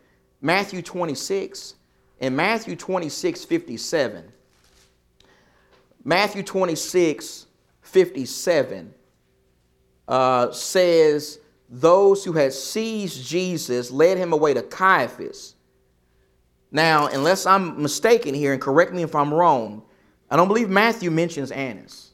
Matthew 0.41 0.81
26, 0.81 1.75
and 2.21 2.35
Matthew 2.35 2.75
26, 2.75 3.43
57, 3.43 4.31
Matthew 6.03 6.41
26, 6.41 7.45
57, 7.81 8.93
uh, 10.07 10.51
says 10.51 11.39
those 11.69 12.23
who 12.23 12.31
had 12.31 12.53
seized 12.53 13.27
Jesus 13.27 13.91
led 13.91 14.17
him 14.17 14.31
away 14.31 14.53
to 14.53 14.61
Caiaphas. 14.61 15.55
Now, 16.71 17.07
unless 17.07 17.45
I'm 17.45 17.81
mistaken 17.81 18.33
here, 18.33 18.53
and 18.53 18.61
correct 18.61 18.93
me 18.93 19.03
if 19.03 19.15
I'm 19.15 19.33
wrong, 19.33 19.83
I 20.29 20.37
don't 20.37 20.47
believe 20.47 20.69
Matthew 20.69 21.11
mentions 21.11 21.51
Annas. 21.51 22.06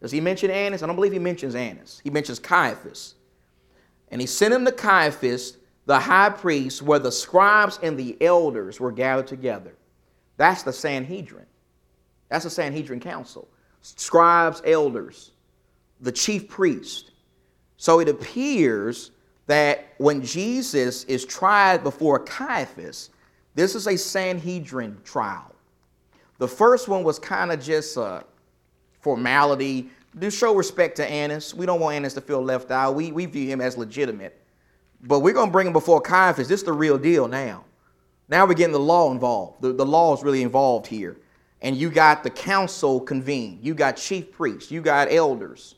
Does 0.00 0.10
he 0.10 0.20
mention 0.20 0.50
Annas? 0.50 0.82
I 0.82 0.86
don't 0.86 0.96
believe 0.96 1.12
he 1.12 1.18
mentions 1.18 1.54
Annas. 1.54 2.00
He 2.02 2.10
mentions 2.10 2.38
Caiaphas. 2.38 3.14
And 4.10 4.20
he 4.20 4.26
sent 4.26 4.54
him 4.54 4.64
to 4.64 4.72
Caiaphas, 4.72 5.58
the 5.86 5.98
high 5.98 6.30
priest, 6.30 6.82
where 6.82 6.98
the 6.98 7.12
scribes 7.12 7.78
and 7.82 7.98
the 7.98 8.16
elders 8.20 8.80
were 8.80 8.92
gathered 8.92 9.26
together. 9.26 9.74
That's 10.36 10.62
the 10.62 10.72
Sanhedrin. 10.72 11.46
That's 12.28 12.44
the 12.44 12.50
Sanhedrin 12.50 13.00
council. 13.00 13.48
Scribes, 13.82 14.62
elders, 14.64 15.32
the 16.00 16.12
chief 16.12 16.48
priest. 16.48 17.12
So 17.76 18.00
it 18.00 18.08
appears 18.08 19.10
that 19.46 19.94
when 19.98 20.22
Jesus 20.22 21.04
is 21.04 21.24
tried 21.24 21.82
before 21.82 22.20
Caiaphas, 22.20 23.10
this 23.54 23.74
is 23.74 23.86
a 23.86 23.98
Sanhedrin 23.98 24.98
trial. 25.04 25.54
The 26.38 26.48
first 26.48 26.88
one 26.88 27.04
was 27.04 27.18
kind 27.18 27.52
of 27.52 27.60
just 27.60 27.96
a 27.96 28.24
formality 29.00 29.90
to 30.18 30.30
show 30.30 30.54
respect 30.54 30.96
to 30.96 31.08
Annas. 31.08 31.54
We 31.54 31.66
don't 31.66 31.80
want 31.80 31.96
Annas 31.96 32.14
to 32.14 32.20
feel 32.20 32.42
left 32.42 32.70
out. 32.70 32.94
We, 32.94 33.12
we 33.12 33.26
view 33.26 33.46
him 33.46 33.60
as 33.60 33.76
legitimate. 33.76 34.36
But 35.02 35.20
we're 35.20 35.34
going 35.34 35.48
to 35.48 35.52
bring 35.52 35.66
him 35.66 35.72
before 35.72 36.00
Caiaphas. 36.00 36.48
This 36.48 36.60
is 36.60 36.66
the 36.66 36.72
real 36.72 36.98
deal 36.98 37.28
now. 37.28 37.64
Now 38.28 38.46
we're 38.46 38.54
getting 38.54 38.72
the 38.72 38.78
law 38.78 39.10
involved. 39.10 39.62
The, 39.62 39.72
the 39.72 39.86
law 39.86 40.14
is 40.14 40.22
really 40.22 40.42
involved 40.42 40.86
here. 40.86 41.16
And 41.62 41.76
you 41.76 41.90
got 41.90 42.22
the 42.22 42.30
council 42.30 43.00
convened. 43.00 43.58
You 43.62 43.74
got 43.74 43.96
chief 43.96 44.32
priests. 44.32 44.70
You 44.70 44.80
got 44.80 45.12
elders. 45.12 45.74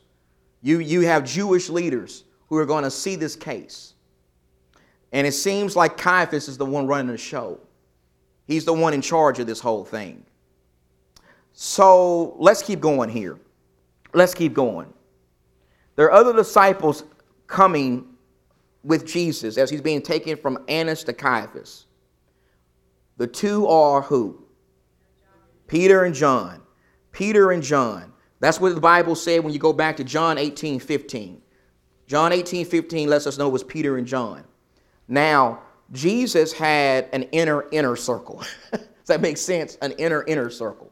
You, 0.61 0.79
you 0.79 1.01
have 1.01 1.25
Jewish 1.25 1.69
leaders 1.69 2.23
who 2.47 2.57
are 2.57 2.65
going 2.65 2.83
to 2.83 2.91
see 2.91 3.15
this 3.15 3.35
case. 3.35 3.93
And 5.11 5.27
it 5.27 5.33
seems 5.33 5.75
like 5.75 5.97
Caiaphas 5.97 6.47
is 6.47 6.57
the 6.57 6.65
one 6.65 6.87
running 6.87 7.11
the 7.11 7.17
show. 7.17 7.59
He's 8.47 8.65
the 8.65 8.73
one 8.73 8.93
in 8.93 9.01
charge 9.01 9.39
of 9.39 9.47
this 9.47 9.59
whole 9.59 9.85
thing. 9.85 10.25
So 11.53 12.35
let's 12.39 12.61
keep 12.61 12.79
going 12.79 13.09
here. 13.09 13.39
Let's 14.13 14.33
keep 14.33 14.53
going. 14.53 14.91
There 15.95 16.07
are 16.07 16.11
other 16.11 16.33
disciples 16.33 17.03
coming 17.47 18.07
with 18.83 19.05
Jesus 19.05 19.57
as 19.57 19.69
he's 19.69 19.81
being 19.81 20.01
taken 20.01 20.35
from 20.35 20.63
Annas 20.67 21.03
to 21.05 21.13
Caiaphas. 21.13 21.85
The 23.17 23.27
two 23.27 23.67
are 23.67 24.01
who? 24.01 24.43
Peter 25.67 26.03
and 26.03 26.13
John. 26.13 26.61
Peter 27.11 27.51
and 27.51 27.61
John. 27.61 28.11
That's 28.39 28.59
what 28.59 28.73
the 28.75 28.81
Bible 28.81 29.15
said 29.15 29.43
when 29.43 29.53
you 29.53 29.59
go 29.59 29.71
back 29.71 29.95
to 29.97 30.03
John 30.03 30.37
18 30.37 30.79
15. 30.79 31.41
John 32.07 32.33
18 32.33 32.65
15 32.65 33.09
lets 33.09 33.27
us 33.27 33.37
know 33.37 33.47
it 33.47 33.53
was 33.53 33.63
Peter 33.63 33.97
and 33.97 34.05
John. 34.05 34.43
Now, 35.07 35.61
Jesus 35.91 36.51
had 36.51 37.07
an 37.13 37.23
inner, 37.31 37.65
inner 37.71 37.95
circle. 37.95 38.43
Does 38.71 39.07
that 39.07 39.21
make 39.21 39.37
sense? 39.37 39.77
An 39.81 39.91
inner, 39.93 40.23
inner 40.23 40.49
circle. 40.49 40.91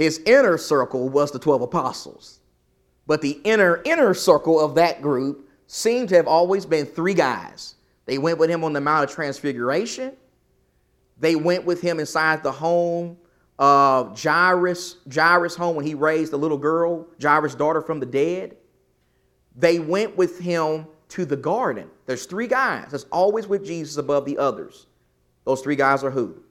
His 0.00 0.18
inner 0.24 0.56
circle 0.56 1.10
was 1.10 1.30
the 1.30 1.38
12 1.38 1.60
apostles. 1.60 2.40
But 3.06 3.20
the 3.20 3.38
inner, 3.44 3.82
inner 3.84 4.14
circle 4.14 4.58
of 4.58 4.74
that 4.76 5.02
group 5.02 5.46
seemed 5.66 6.08
to 6.08 6.16
have 6.16 6.26
always 6.26 6.64
been 6.64 6.86
three 6.86 7.12
guys. 7.12 7.74
They 8.06 8.16
went 8.16 8.38
with 8.38 8.48
him 8.48 8.64
on 8.64 8.72
the 8.72 8.80
Mount 8.80 9.04
of 9.04 9.14
Transfiguration. 9.14 10.16
They 11.18 11.36
went 11.36 11.66
with 11.66 11.82
him 11.82 12.00
inside 12.00 12.42
the 12.42 12.50
home 12.50 13.18
of 13.58 14.18
Jairus, 14.18 14.96
Jairus' 15.12 15.54
home 15.54 15.76
when 15.76 15.84
he 15.84 15.92
raised 15.92 16.32
the 16.32 16.38
little 16.38 16.56
girl, 16.56 17.06
Jairus' 17.20 17.54
daughter 17.54 17.82
from 17.82 18.00
the 18.00 18.06
dead. 18.06 18.56
They 19.54 19.80
went 19.80 20.16
with 20.16 20.40
him 20.40 20.86
to 21.10 21.26
the 21.26 21.36
garden. 21.36 21.90
There's 22.06 22.24
three 22.24 22.46
guys 22.46 22.86
that's 22.90 23.04
always 23.12 23.46
with 23.46 23.66
Jesus 23.66 23.98
above 23.98 24.24
the 24.24 24.38
others. 24.38 24.86
Those 25.44 25.60
three 25.60 25.76
guys 25.76 26.02
are 26.02 26.10
who? 26.10 26.42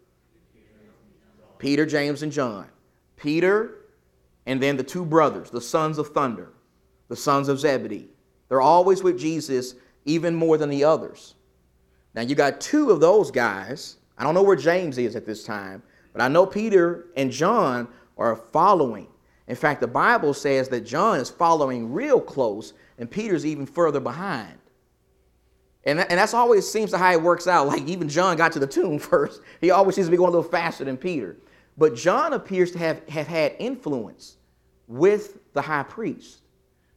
Peter, 1.58 1.88
James, 1.88 2.22
and 2.22 2.32
John. 2.32 2.68
Peter, 3.20 3.86
and 4.46 4.62
then 4.62 4.78
the 4.78 4.84
two 4.84 5.06
brothers, 5.06 5.50
the 5.50 5.62
sons 5.62 5.98
of 5.98 6.10
thunder, 6.10 6.54
the 7.10 7.16
sons 7.16 7.50
of 7.50 7.60
Zebedee. 7.60 8.10
They're 8.48 8.62
always 8.62 9.04
with 9.04 9.20
Jesus 9.20 9.76
even 10.06 10.34
more 10.34 10.58
than 10.58 10.70
the 10.70 10.84
others. 10.84 11.36
Now 12.16 12.22
you 12.22 12.36
got 12.36 12.60
two 12.60 12.90
of 12.90 13.00
those 13.00 13.30
guys. 13.30 13.98
I 14.18 14.24
don't 14.24 14.34
know 14.34 14.44
where 14.44 14.56
James 14.56 14.98
is 14.98 15.16
at 15.16 15.26
this 15.26 15.44
time, 15.44 15.84
but 16.14 16.22
I 16.22 16.28
know 16.28 16.46
Peter 16.46 17.08
and 17.16 17.32
John 17.32 17.88
are 18.18 18.36
following. 18.36 19.08
In 19.48 19.56
fact, 19.56 19.82
the 19.82 19.88
Bible 19.88 20.34
says 20.34 20.70
that 20.70 20.82
John 20.82 21.20
is 21.20 21.30
following 21.30 21.92
real 21.92 22.20
close 22.20 22.74
and 22.98 23.10
Peter's 23.10 23.46
even 23.46 23.66
further 23.66 24.00
behind. 24.00 24.58
And, 25.86 26.00
and 26.00 26.20
that's 26.20 26.34
always 26.34 26.70
seems 26.70 26.92
to 26.92 26.98
how 26.98 27.12
it 27.12 27.22
works 27.22 27.48
out. 27.48 27.68
Like 27.68 27.88
even 27.88 28.10
John 28.10 28.38
got 28.38 28.52
to 28.54 28.60
the 28.60 28.68
tomb 28.68 29.00
first. 29.00 29.42
He 29.62 29.72
always 29.72 29.96
seems 29.96 30.08
to 30.08 30.12
be 30.12 30.18
going 30.18 30.30
a 30.30 30.38
little 30.38 30.50
faster 30.50 30.84
than 30.84 30.98
Peter. 30.98 31.38
But 31.80 31.96
John 31.96 32.34
appears 32.34 32.72
to 32.74 32.78
have, 32.78 33.08
have 33.08 33.26
had 33.26 33.56
influence 33.58 34.36
with 34.88 35.40
the 35.54 35.62
high 35.62 35.84
priest 35.84 36.42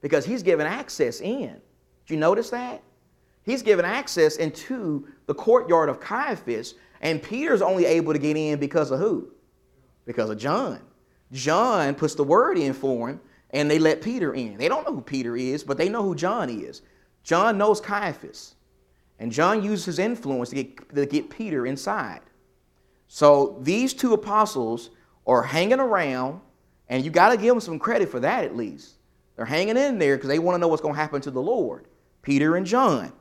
because 0.01 0.27
he's 0.27 0.43
given 0.43 0.67
access 0.67 1.21
in. 1.21 1.61
Do 2.05 2.15
you 2.15 2.19
notice 2.19 2.51
that? 2.51 2.83
He's 3.45 3.63
given 3.63 3.85
access 3.85 4.37
into 4.37 5.07
the 5.27 5.35
courtyard 5.35 5.89
of 5.89 6.01
Caiaphas, 6.01 6.75
and 7.01 7.23
Peter's 7.23 7.63
only 7.63 7.85
able 7.85 8.13
to 8.13 8.19
get 8.19 8.37
in 8.37 8.59
because 8.59 8.91
of 8.91 8.99
who? 8.99 9.29
Because 10.05 10.31
of 10.31 10.39
John. 10.39 10.81
John 11.31 11.95
puts 11.95 12.17
the 12.17 12.25
word 12.25 12.59
in 12.59 12.73
for 12.73 13.09
him, 13.09 13.21
and 13.51 13.71
they 13.71 13.79
let 13.79 14.03
Peter 14.03 14.35
in. 14.35 14.57
They 14.57 14.69
don't 14.69 14.85
know 14.85 14.97
who 14.97 15.01
Peter 15.01 15.37
is, 15.37 15.63
but 15.63 15.79
they 15.79 15.89
know 15.89 16.03
who 16.03 16.17
John 16.17 16.51
is. 16.51 16.83
John 17.23 17.57
knows 17.57 17.81
Caiaphas, 17.81 18.57
and 19.21 19.31
John 19.31 19.63
uses 19.63 19.85
his 19.85 19.99
influence 20.01 20.51
to 20.51 20.57
get, 20.57 20.95
to 20.97 21.07
get 21.07 21.31
Peter 21.31 21.67
inside. 21.67 22.21
So 23.15 23.59
these 23.61 23.93
two 23.93 24.15
apostles 24.15 24.89
are 25.27 25.43
hanging 25.43 25.81
around, 25.81 26.41
and 26.89 27.05
you 27.05 27.11
got 27.11 27.29
to 27.29 27.37
give 27.37 27.49
them 27.49 27.61
some 27.61 27.79
credit 27.79 28.09
for 28.09 28.21
that 28.21 28.43
at 28.43 28.57
least. 28.57 28.95
They're 29.37 29.45
hanging 29.45 29.77
in 29.77 29.99
there 29.99 30.17
because 30.17 30.31
they 30.31 30.39
want 30.39 30.55
to 30.55 30.59
know 30.59 30.69
what's 30.69 30.81
going 30.81 30.95
to 30.95 31.01
happen 31.01 31.21
to 31.21 31.31
the 31.31 31.43
Lord. 31.43 31.89
Peter 32.23 32.57
and 32.57 32.65
John. 32.65 33.13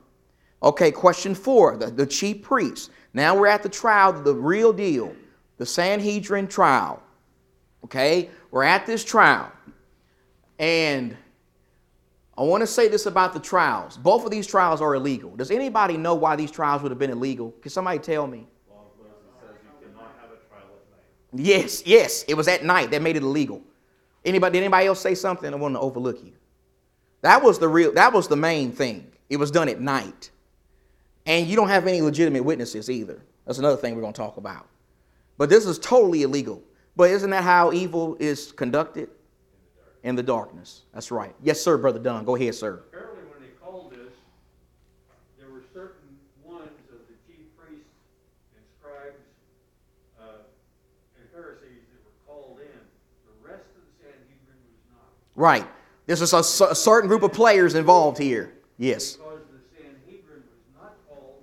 Okay, 0.62 0.90
question 0.90 1.34
four 1.34 1.76
the, 1.76 1.90
the 1.90 2.06
chief 2.06 2.40
priests. 2.40 2.88
Now 3.12 3.36
we're 3.36 3.48
at 3.48 3.62
the 3.62 3.68
trial, 3.68 4.14
the 4.14 4.34
real 4.34 4.72
deal, 4.72 5.14
the 5.58 5.66
Sanhedrin 5.66 6.48
trial. 6.48 7.02
Okay, 7.84 8.30
we're 8.50 8.62
at 8.62 8.86
this 8.86 9.04
trial. 9.04 9.52
And 10.58 11.14
I 12.38 12.44
want 12.44 12.62
to 12.62 12.66
say 12.66 12.88
this 12.88 13.04
about 13.04 13.34
the 13.34 13.40
trials. 13.40 13.98
Both 13.98 14.24
of 14.24 14.30
these 14.30 14.46
trials 14.46 14.80
are 14.80 14.94
illegal. 14.94 15.36
Does 15.36 15.50
anybody 15.50 15.98
know 15.98 16.14
why 16.14 16.34
these 16.34 16.50
trials 16.50 16.80
would 16.80 16.92
have 16.92 16.98
been 16.98 17.10
illegal? 17.10 17.50
Can 17.60 17.70
somebody 17.70 17.98
tell 17.98 18.26
me? 18.26 18.46
Yes, 21.34 21.82
yes, 21.86 22.24
it 22.28 22.34
was 22.34 22.48
at 22.48 22.64
night 22.64 22.90
that 22.90 23.02
made 23.02 23.16
it 23.16 23.22
illegal. 23.22 23.62
Anybody, 24.24 24.54
did 24.54 24.64
anybody 24.64 24.86
else 24.86 25.00
say 25.00 25.14
something? 25.14 25.52
I 25.52 25.56
want 25.56 25.74
to 25.74 25.80
overlook 25.80 26.22
you. 26.22 26.32
That 27.22 27.42
was 27.42 27.58
the 27.58 27.68
real, 27.68 27.92
that 27.92 28.12
was 28.12 28.28
the 28.28 28.36
main 28.36 28.72
thing. 28.72 29.10
It 29.30 29.38
was 29.38 29.50
done 29.50 29.68
at 29.68 29.80
night. 29.80 30.30
And 31.24 31.46
you 31.46 31.56
don't 31.56 31.68
have 31.68 31.86
any 31.86 32.00
legitimate 32.02 32.44
witnesses 32.44 32.90
either. 32.90 33.22
That's 33.46 33.58
another 33.58 33.76
thing 33.76 33.94
we're 33.94 34.02
going 34.02 34.12
to 34.12 34.20
talk 34.20 34.36
about. 34.36 34.68
But 35.38 35.48
this 35.48 35.66
is 35.66 35.78
totally 35.78 36.22
illegal. 36.22 36.62
But 36.96 37.10
isn't 37.10 37.30
that 37.30 37.44
how 37.44 37.72
evil 37.72 38.16
is 38.20 38.52
conducted? 38.52 39.08
In 40.04 40.16
the 40.16 40.22
darkness. 40.22 40.82
That's 40.92 41.12
right. 41.12 41.32
Yes, 41.40 41.60
sir, 41.60 41.78
Brother 41.78 42.00
Dunn. 42.00 42.24
Go 42.24 42.34
ahead, 42.34 42.56
sir. 42.56 42.82
Right. 55.42 55.66
There's 56.06 56.32
a, 56.32 56.36
a, 56.36 56.74
certain 56.76 57.08
group 57.08 57.24
of 57.24 57.32
players 57.32 57.74
involved 57.74 58.16
here. 58.16 58.52
Yes. 58.78 59.16
Because 59.16 59.40
the 59.50 59.58
Sanhedrin 59.76 60.44
was 60.46 60.80
not 60.80 60.94
called 61.08 61.42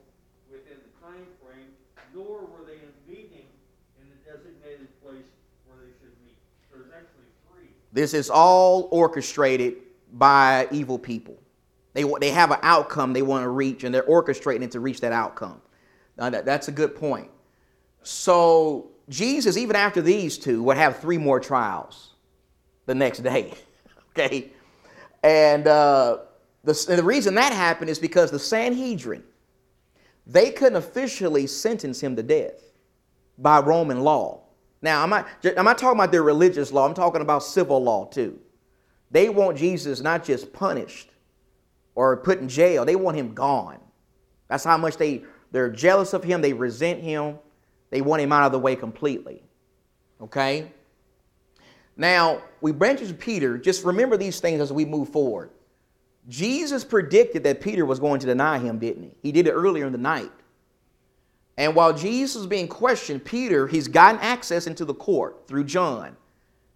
within 0.50 0.78
the 0.78 1.06
time 1.06 1.28
frame, 1.44 1.68
nor 2.16 2.40
were 2.46 2.66
they 2.66 2.80
meeting 3.06 3.44
in 4.02 4.08
the 4.08 4.32
designated 4.32 4.88
place 5.04 5.26
where 5.68 5.80
they 5.84 5.92
should 6.00 6.16
meet. 6.24 6.38
There's 6.72 6.88
actually 6.96 7.26
three. 7.52 7.72
This 7.92 8.14
is 8.14 8.30
all 8.30 8.88
orchestrated 8.90 9.76
by 10.14 10.70
evil 10.72 10.98
people. 10.98 11.38
They, 11.92 12.06
they 12.22 12.32
have 12.32 12.52
an 12.52 12.60
outcome 12.62 13.12
they 13.12 13.22
want 13.22 13.44
to 13.44 13.50
reach, 13.50 13.84
and 13.84 13.94
they're 13.94 14.04
orchestrating 14.04 14.62
it 14.62 14.72
to 14.72 14.80
reach 14.80 15.02
that 15.02 15.12
outcome. 15.12 15.62
Now, 16.18 16.30
that, 16.30 16.46
that's 16.46 16.70
a 16.70 16.72
good 16.72 16.96
point. 16.96 17.30
So, 18.04 18.92
Jesus, 19.10 19.58
even 19.58 19.76
after 19.76 20.02
these 20.02 20.38
two, 20.38 20.64
would 20.64 20.78
have 20.78 21.00
three 21.00 21.18
more 21.18 21.42
trials 21.42 22.14
the 22.86 22.96
next 22.96 23.24
day. 23.24 23.56
Okay? 24.20 24.52
And 25.24 25.68
uh, 25.68 26.20
the, 26.64 26.74
the 26.96 27.04
reason 27.04 27.36
that 27.36 27.54
happened 27.54 27.90
is 27.90 28.00
because 28.00 28.32
the 28.32 28.40
Sanhedrin, 28.40 29.24
they 30.26 30.52
couldn't 30.52 30.78
officially 30.78 31.48
sentence 31.48 32.02
him 32.02 32.16
to 32.16 32.24
death 32.24 32.62
by 33.38 33.60
Roman 33.60 34.02
law. 34.02 34.42
Now, 34.82 35.04
I'm 35.04 35.10
not, 35.10 35.28
I'm 35.58 35.66
not 35.66 35.78
talking 35.78 36.00
about 36.00 36.12
their 36.12 36.24
religious 36.24 36.72
law, 36.72 36.88
I'm 36.88 36.94
talking 36.94 37.22
about 37.22 37.44
civil 37.44 37.82
law 37.82 38.06
too. 38.06 38.40
They 39.12 39.30
want 39.30 39.58
Jesus 39.58 40.02
not 40.02 40.24
just 40.24 40.54
punished 40.54 41.10
or 41.96 42.16
put 42.18 42.40
in 42.40 42.48
jail, 42.48 42.86
they 42.86 42.96
want 42.96 43.18
him 43.18 43.34
gone. 43.34 43.80
That's 44.48 44.64
how 44.64 44.78
much 44.78 44.98
they, 44.98 45.24
they're 45.52 45.70
jealous 45.70 46.14
of 46.14 46.24
him, 46.24 46.42
they 46.42 46.54
resent 46.54 47.02
him, 47.02 47.40
they 47.90 48.02
want 48.02 48.22
him 48.22 48.32
out 48.32 48.46
of 48.46 48.52
the 48.52 48.60
way 48.60 48.76
completely. 48.76 49.44
Okay? 50.22 50.72
Now, 52.00 52.42
we 52.62 52.72
branch 52.72 53.06
to 53.06 53.14
Peter. 53.14 53.58
Just 53.58 53.84
remember 53.84 54.16
these 54.16 54.40
things 54.40 54.62
as 54.62 54.72
we 54.72 54.86
move 54.86 55.10
forward. 55.10 55.50
Jesus 56.30 56.86
predicted 56.86 57.44
that 57.44 57.60
Peter 57.60 57.86
was 57.86 58.00
going 58.00 58.22
to 58.22 58.26
deny 58.26 58.58
him, 58.58 58.80
didn't 58.80 59.04
he? 59.04 59.12
He 59.22 59.32
did 59.34 59.48
it 59.48 59.52
earlier 59.52 59.86
in 59.86 59.92
the 59.92 59.98
night. 59.98 60.32
And 61.58 61.76
while 61.76 61.92
Jesus 61.92 62.38
was 62.38 62.48
being 62.48 62.70
questioned, 62.70 63.26
Peter, 63.26 63.68
he's 63.68 63.90
gotten 63.90 64.22
access 64.22 64.66
into 64.66 64.86
the 64.86 64.94
court 64.94 65.46
through 65.46 65.66
John. 65.66 66.16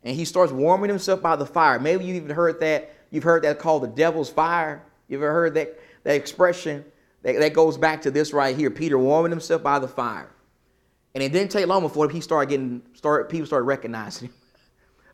And 0.04 0.14
he 0.14 0.26
starts 0.26 0.52
warming 0.52 0.90
himself 0.90 1.22
by 1.22 1.38
the 1.38 1.46
fire. 1.46 1.80
Maybe 1.80 2.04
you've 2.04 2.18
even 2.18 2.36
heard 2.36 2.60
that. 2.60 2.94
You've 3.10 3.24
heard 3.24 3.44
that 3.44 3.60
called 3.60 3.84
the 3.84 3.88
devil's 3.88 4.30
fire. 4.30 4.84
You 5.08 5.20
ever 5.20 5.32
heard 5.32 5.54
that, 5.54 5.80
that 6.04 6.16
expression? 6.16 6.84
That, 7.22 7.40
that 7.40 7.54
goes 7.54 7.78
back 7.78 8.02
to 8.02 8.12
this 8.12 8.34
right 8.34 8.58
here. 8.58 8.70
Peter 8.70 8.98
warming 8.98 9.32
himself 9.32 9.64
by 9.64 9.80
the 9.80 9.88
fire. 9.88 10.32
And 11.16 11.24
it 11.24 11.32
didn't 11.32 11.52
take 11.52 11.66
long 11.68 11.82
before 11.82 12.10
he 12.10 12.20
started 12.20 12.50
getting, 12.50 12.82
started, 12.94 13.30
people 13.30 13.48
started 13.48 13.66
recognizing 13.66 14.28
him. 14.28 14.36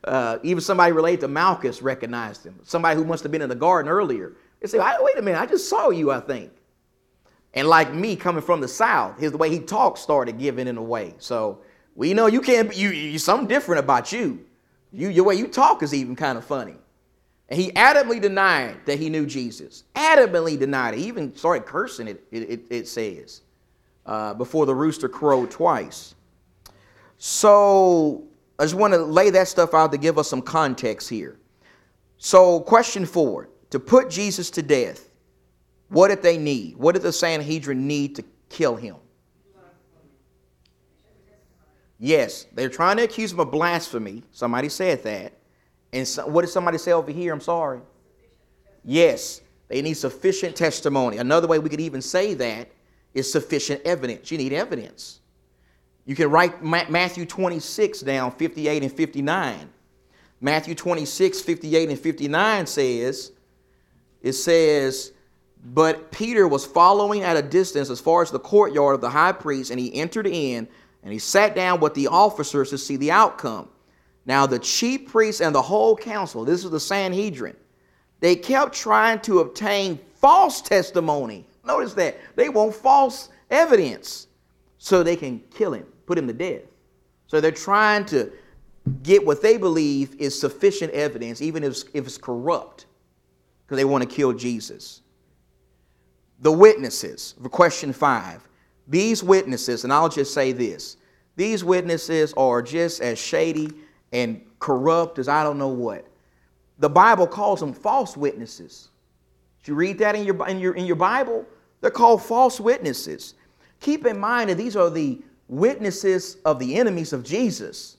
Uh, 0.04 0.38
even 0.44 0.62
somebody 0.62 0.92
related 0.92 1.22
to 1.22 1.28
Malchus 1.28 1.82
recognized 1.82 2.46
him. 2.46 2.58
Somebody 2.64 2.96
who 2.96 3.06
must 3.06 3.24
have 3.24 3.32
been 3.32 3.42
in 3.42 3.50
the 3.50 3.56
garden 3.56 3.92
earlier. 3.92 4.34
They 4.62 4.68
say, 4.68 4.80
wait 4.80 5.18
a 5.18 5.22
minute, 5.22 5.40
I 5.40 5.46
just 5.46 5.70
saw 5.70 5.90
you, 5.90 6.12
I 6.12 6.20
think. 6.20 6.52
And 7.54 7.68
like 7.68 7.94
me 7.94 8.16
coming 8.16 8.42
from 8.42 8.62
the 8.62 8.68
South, 8.68 9.20
his 9.20 9.32
the 9.32 9.38
way 9.38 9.50
he 9.50 9.60
talked 9.60 9.98
started 9.98 10.38
giving 10.38 10.68
in 10.68 10.78
a 10.78 10.84
way. 10.84 11.16
So 11.18 11.60
we 11.96 12.14
know 12.14 12.28
you 12.28 12.42
can't, 12.42 12.76
you, 12.76 12.90
you 12.90 13.20
something 13.20 13.48
different 13.48 13.80
about 13.80 14.12
you. 14.12 14.46
You, 14.94 15.10
your 15.10 15.26
way 15.26 15.36
you 15.36 15.48
talk 15.48 15.84
is 15.84 15.94
even 15.94 16.16
kind 16.16 16.38
of 16.38 16.46
funny. 16.46 16.76
And 17.50 17.60
he 17.60 17.72
adamantly 17.72 18.22
denied 18.22 18.78
that 18.86 19.00
he 19.00 19.10
knew 19.10 19.26
Jesus. 19.26 19.84
Adamantly 19.96 20.58
denied 20.58 20.94
it. 20.94 21.00
He 21.00 21.08
even 21.08 21.36
started 21.36 21.66
cursing 21.66 22.08
it, 22.08 22.24
it, 22.32 22.62
it, 22.70 22.88
says, 22.88 23.42
uh, 24.06 24.36
before 24.36 24.68
the 24.68 24.76
rooster 24.76 25.10
crowed 25.10 25.50
twice. 25.50 26.14
So 27.18 28.29
I 28.60 28.64
just 28.64 28.76
want 28.76 28.94
to 28.94 29.00
lay 29.00 29.30
that 29.30 29.48
stuff 29.48 29.74
out 29.74 29.92
to 29.94 29.98
give 29.98 30.18
us 30.18 30.30
some 30.30 30.42
context 30.42 31.10
here. 31.10 31.40
So, 32.18 32.60
question 32.60 33.06
four 33.06 33.50
to 33.70 33.80
put 33.80 34.10
Jesus 34.10 34.50
to 34.52 34.62
death, 34.62 35.10
what 35.88 36.10
did 36.10 36.22
they 36.22 36.38
need? 36.38 36.76
What 36.76 36.94
did 36.94 37.02
the 37.02 37.14
Sanhedrin 37.14 37.88
need 37.88 38.18
to 38.18 38.26
kill 38.50 38.76
him? 38.76 38.98
Yes, 41.98 42.46
they're 42.54 42.70
trying 42.70 42.98
to 42.98 43.04
accuse 43.04 43.32
him 43.32 43.40
of 43.40 43.52
blasphemy. 43.52 44.24
Somebody 44.32 44.70
said 44.70 45.04
that. 45.04 45.34
And 45.94 46.06
so, 46.06 46.28
what 46.28 46.42
did 46.42 46.50
somebody 46.50 46.78
say 46.78 46.92
over 46.92 47.12
here? 47.12 47.34
I'm 47.34 47.42
sorry. 47.42 47.80
Yes, 48.84 49.42
they 49.70 49.82
need 49.82 49.96
sufficient 49.96 50.56
testimony. 50.56 51.18
Another 51.18 51.48
way 51.48 51.60
we 51.60 51.70
could 51.70 51.82
even 51.82 52.02
say 52.02 52.34
that 52.34 52.70
is 53.14 53.32
sufficient 53.32 53.82
evidence. 53.84 54.32
You 54.32 54.38
need 54.38 54.52
evidence. 54.54 55.19
You 56.10 56.16
can 56.16 56.32
write 56.32 56.64
Matthew 56.64 57.24
26 57.24 58.00
down, 58.00 58.32
58 58.32 58.82
and 58.82 58.92
59. 58.92 59.70
Matthew 60.42 60.74
26, 60.74 61.42
58 61.42 61.90
and 61.90 62.00
59 62.00 62.66
says, 62.66 63.32
it 64.24 64.34
says, 64.34 65.12
But 65.64 66.12
Peter 66.12 66.48
was 66.48 66.66
following 66.66 67.22
at 67.22 67.38
a 67.38 67.44
distance 67.44 67.92
as 67.92 68.00
far 68.00 68.24
as 68.24 68.32
the 68.32 68.40
courtyard 68.40 68.96
of 68.96 69.02
the 69.02 69.10
high 69.12 69.34
priest, 69.34 69.70
and 69.70 69.80
he 69.80 69.94
entered 69.94 70.26
in, 70.26 70.68
and 71.04 71.14
he 71.14 71.20
sat 71.20 71.54
down 71.54 71.80
with 71.80 71.94
the 71.94 72.08
officers 72.08 72.72
to 72.72 72.80
see 72.80 72.96
the 72.96 73.12
outcome. 73.12 73.70
Now, 74.26 74.48
the 74.48 74.58
chief 74.58 75.12
priests 75.12 75.42
and 75.42 75.54
the 75.54 75.62
whole 75.62 75.96
council, 75.96 76.44
this 76.44 76.64
is 76.64 76.72
the 76.72 76.80
Sanhedrin, 76.80 77.56
they 78.20 78.36
kept 78.36 78.74
trying 78.74 79.20
to 79.20 79.42
obtain 79.42 80.00
false 80.16 80.60
testimony. 80.60 81.46
Notice 81.64 81.94
that. 81.94 82.18
They 82.36 82.50
want 82.50 82.74
false 82.74 83.30
evidence 83.52 84.26
so 84.80 85.04
they 85.04 85.16
can 85.16 85.40
kill 85.54 85.74
him, 85.74 85.86
put 86.10 86.18
him 86.18 86.26
to 86.26 86.34
death. 86.34 86.64
So 87.28 87.40
they're 87.40 87.52
trying 87.52 88.04
to 88.06 88.32
get 89.04 89.24
what 89.24 89.44
they 89.44 89.58
believe 89.58 90.16
is 90.18 90.38
sufficient 90.38 90.92
evidence, 90.92 91.40
even 91.40 91.64
if, 91.64 91.84
if 91.94 92.08
it's 92.08 92.18
corrupt, 92.18 92.88
because 93.64 93.78
they 93.78 93.86
want 93.86 94.04
to 94.04 94.10
kill 94.10 94.34
Jesus. 94.34 95.04
The 96.40 96.52
witnesses, 96.52 97.36
for 97.40 97.50
question 97.50 97.94
five. 97.94 98.48
These 98.88 99.24
witnesses, 99.24 99.84
and 99.84 99.94
I'll 99.94 100.10
just 100.10 100.34
say 100.34 100.52
this 100.52 100.98
these 101.36 101.64
witnesses 101.64 102.34
are 102.34 102.64
just 102.64 103.02
as 103.02 103.20
shady 103.20 103.70
and 104.12 104.42
corrupt 104.58 105.20
as 105.20 105.28
I 105.28 105.44
don't 105.44 105.60
know 105.60 105.68
what. 105.68 106.08
The 106.80 106.90
Bible 106.90 107.28
calls 107.28 107.60
them 107.60 107.72
false 107.72 108.18
witnesses. 108.18 108.90
Did 109.60 109.68
you 109.68 109.76
read 109.76 110.00
that 110.00 110.16
in 110.16 110.26
your, 110.26 110.48
in 110.48 110.60
your, 110.60 110.74
in 110.74 110.86
your 110.88 110.96
Bible? 110.96 111.46
They're 111.82 111.92
called 111.92 112.24
false 112.24 112.60
witnesses. 112.60 113.36
Keep 113.80 114.08
in 114.08 114.20
mind 114.20 114.50
that 114.50 114.56
these 114.56 114.76
are 114.76 114.90
the 114.90 115.22
witnesses 115.50 116.38
of 116.46 116.60
the 116.60 116.76
enemies 116.76 117.12
of 117.12 117.24
Jesus. 117.24 117.98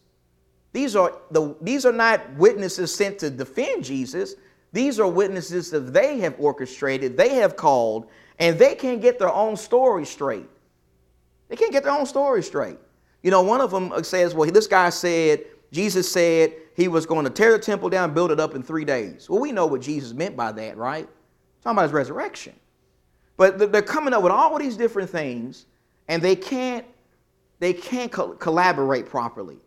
These 0.72 0.96
are, 0.96 1.18
the, 1.30 1.54
these 1.60 1.84
are 1.84 1.92
not 1.92 2.34
witnesses 2.36 2.94
sent 2.94 3.18
to 3.18 3.28
defend 3.28 3.84
Jesus. 3.84 4.36
These 4.72 4.98
are 4.98 5.08
witnesses 5.08 5.70
that 5.72 5.92
they 5.92 6.20
have 6.20 6.36
orchestrated, 6.38 7.16
they 7.16 7.34
have 7.34 7.56
called, 7.56 8.06
and 8.38 8.58
they 8.58 8.74
can't 8.74 9.02
get 9.02 9.18
their 9.18 9.32
own 9.32 9.56
story 9.56 10.06
straight. 10.06 10.48
They 11.48 11.56
can't 11.56 11.72
get 11.72 11.82
their 11.82 11.92
own 11.92 12.06
story 12.06 12.42
straight. 12.42 12.78
You 13.22 13.30
know, 13.30 13.42
one 13.42 13.60
of 13.60 13.70
them 13.70 13.92
says, 14.04 14.32
well, 14.34 14.50
this 14.50 14.68
guy 14.68 14.88
said 14.88 15.44
Jesus 15.72 16.10
said 16.10 16.54
he 16.74 16.88
was 16.88 17.06
going 17.06 17.24
to 17.24 17.30
tear 17.30 17.52
the 17.52 17.58
temple 17.58 17.88
down, 17.88 18.14
build 18.14 18.30
it 18.30 18.40
up 18.40 18.54
in 18.54 18.62
three 18.62 18.84
days. 18.84 19.28
Well, 19.28 19.40
we 19.40 19.52
know 19.52 19.66
what 19.66 19.80
Jesus 19.80 20.12
meant 20.12 20.36
by 20.36 20.52
that, 20.52 20.76
right? 20.76 21.08
Talking 21.62 21.76
about 21.76 21.82
his 21.82 21.92
resurrection. 21.92 22.54
But 23.36 23.72
they're 23.72 23.82
coming 23.82 24.12
up 24.12 24.22
with 24.22 24.32
all 24.32 24.58
these 24.58 24.76
different 24.76 25.08
things, 25.08 25.66
and 26.08 26.20
they 26.20 26.36
can't 26.36 26.84
they 27.60 27.72
can't 27.72 28.10
co- 28.10 28.32
collaborate 28.32 29.06
properly. 29.06 29.58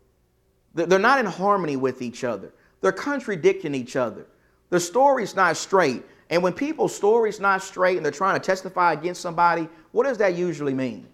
They're 0.73 0.99
not 0.99 1.19
in 1.19 1.25
harmony 1.25 1.77
with 1.77 2.01
each 2.01 2.23
other. 2.23 2.51
They're 2.81 2.91
contradicting 2.91 3.73
each 3.75 3.95
other. 3.95 4.25
The 4.69 4.79
story's 4.79 5.35
not 5.35 5.55
straight. 5.55 6.03
And 6.29 6.41
when 6.41 6.53
people's 6.53 6.95
story's 6.95 7.39
not 7.39 7.61
straight 7.61 7.95
and 7.95 8.05
they're 8.05 8.11
trying 8.11 8.39
to 8.39 8.45
testify 8.45 8.93
against 8.93 9.21
somebody, 9.21 9.69
what 9.91 10.05
does 10.05 10.17
that 10.17 10.35
usually 10.35 10.73
mean? 10.73 11.07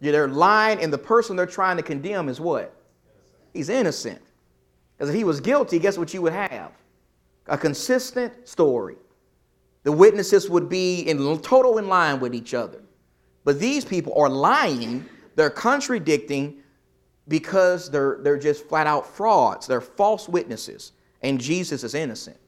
Yeah, 0.00 0.12
they're 0.12 0.28
lying, 0.28 0.80
and 0.80 0.92
the 0.92 0.98
person 0.98 1.36
they're 1.36 1.46
trying 1.46 1.76
to 1.76 1.82
condemn 1.82 2.28
is 2.28 2.40
what? 2.40 2.74
he's 3.54 3.68
innocent. 3.68 4.20
Because 4.96 5.08
if 5.08 5.16
he 5.16 5.24
was 5.24 5.40
guilty, 5.40 5.78
guess 5.78 5.96
what 5.96 6.12
you 6.12 6.20
would 6.22 6.32
have? 6.32 6.72
A 7.46 7.56
consistent 7.56 8.46
story. 8.46 8.96
The 9.84 9.92
witnesses 9.92 10.50
would 10.50 10.68
be 10.68 11.00
in 11.00 11.38
total 11.40 11.78
in 11.78 11.88
line 11.88 12.20
with 12.20 12.34
each 12.34 12.52
other. 12.52 12.82
But 13.44 13.60
these 13.60 13.84
people 13.84 14.14
are 14.18 14.28
lying, 14.28 15.06
they're 15.36 15.50
contradicting 15.50 16.62
because 17.28 17.90
they're, 17.90 18.18
they're 18.22 18.38
just 18.38 18.66
flat 18.66 18.86
out 18.86 19.06
frauds. 19.06 19.66
They're 19.66 19.80
false 19.80 20.28
witnesses, 20.28 20.92
and 21.22 21.40
Jesus 21.40 21.84
is 21.84 21.94
innocent. 21.94 22.38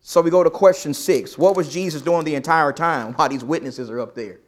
So 0.00 0.20
we 0.20 0.30
go 0.30 0.42
to 0.42 0.50
question 0.50 0.94
six. 0.94 1.38
What 1.38 1.56
was 1.56 1.72
Jesus 1.72 2.02
doing 2.02 2.24
the 2.24 2.34
entire 2.34 2.72
time 2.72 3.14
while 3.14 3.28
these 3.28 3.44
witnesses 3.44 3.88
are 3.88 4.00
up 4.00 4.14
there? 4.14 4.40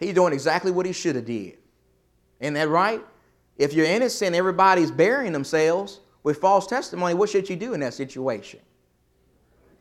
He's 0.00 0.14
doing 0.14 0.32
exactly 0.32 0.72
what 0.72 0.86
he 0.86 0.92
should 0.92 1.16
have 1.16 1.24
did. 1.24 1.58
Isn't 2.40 2.54
that 2.54 2.68
right? 2.68 3.00
If 3.56 3.72
you're 3.72 3.86
innocent, 3.86 4.34
everybody's 4.34 4.90
burying 4.90 5.32
themselves 5.32 6.00
with 6.24 6.38
false 6.38 6.66
testimony. 6.66 7.14
What 7.14 7.30
should 7.30 7.48
you 7.48 7.56
do 7.56 7.74
in 7.74 7.80
that 7.80 7.94
situation? 7.94 8.60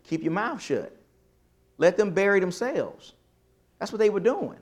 Keep 0.03 0.21
your 0.21 0.31
mouth 0.33 0.61
shut. 0.61 0.95
Let 1.77 1.97
them 1.97 2.11
bury 2.11 2.39
themselves. 2.39 3.13
That's 3.79 3.91
what 3.91 3.99
they 3.99 4.09
were 4.09 4.19
doing. 4.19 4.57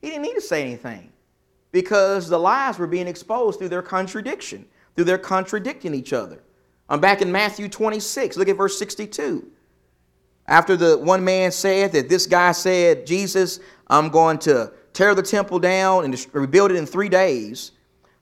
He 0.00 0.08
didn't 0.08 0.22
need 0.22 0.34
to 0.34 0.40
say 0.40 0.62
anything 0.62 1.12
because 1.72 2.28
the 2.28 2.38
lies 2.38 2.78
were 2.78 2.86
being 2.86 3.06
exposed 3.06 3.58
through 3.58 3.68
their 3.68 3.82
contradiction, 3.82 4.66
through 4.94 5.04
their 5.04 5.18
contradicting 5.18 5.94
each 5.94 6.12
other. 6.12 6.40
I'm 6.88 7.00
back 7.00 7.20
in 7.22 7.30
Matthew 7.30 7.68
26. 7.68 8.36
Look 8.36 8.48
at 8.48 8.56
verse 8.56 8.78
62. 8.78 9.50
After 10.46 10.76
the 10.76 10.98
one 10.98 11.24
man 11.24 11.50
said 11.50 11.92
that 11.92 12.08
this 12.08 12.26
guy 12.26 12.52
said, 12.52 13.06
Jesus, 13.06 13.58
I'm 13.88 14.08
going 14.08 14.38
to 14.40 14.72
tear 14.92 15.14
the 15.14 15.22
temple 15.22 15.58
down 15.58 16.04
and 16.04 16.26
rebuild 16.32 16.70
it 16.70 16.76
in 16.76 16.86
three 16.86 17.08
days. 17.08 17.72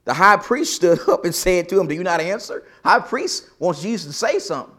The 0.05 0.13
high 0.13 0.37
priest 0.37 0.75
stood 0.75 0.99
up 1.09 1.25
and 1.25 1.33
said 1.33 1.69
to 1.69 1.79
him, 1.79 1.87
Do 1.87 1.95
you 1.95 2.03
not 2.03 2.21
answer? 2.21 2.65
High 2.83 2.99
priest 2.99 3.49
wants 3.59 3.81
Jesus 3.81 4.07
to 4.07 4.13
say 4.13 4.39
something. 4.39 4.75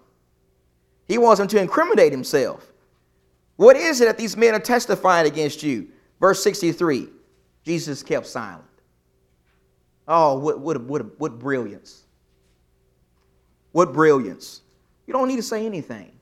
He 1.07 1.19
wants 1.19 1.41
him 1.41 1.47
to 1.49 1.61
incriminate 1.61 2.13
himself. 2.13 2.73
What 3.57 3.77
is 3.77 4.01
it 4.01 4.05
that 4.05 4.19
these 4.19 4.37
men 4.37 4.55
are 4.55 4.61
testifying 4.61 5.27
against 5.27 5.63
you? 5.63 5.89
Verse 6.21 6.43
63 6.43 7.09
Jesus 7.65 8.03
kept 8.03 8.27
silent. 8.27 8.63
Oh, 10.07 10.39
what, 10.39 10.61
what, 10.61 10.81
what, 10.83 11.19
what 11.19 11.39
brilliance. 11.39 12.05
What 13.73 13.93
brilliance. 13.93 14.61
You 15.07 15.13
don't 15.13 15.27
need 15.27 15.37
to 15.37 15.43
say 15.43 15.67
anything 15.67 16.13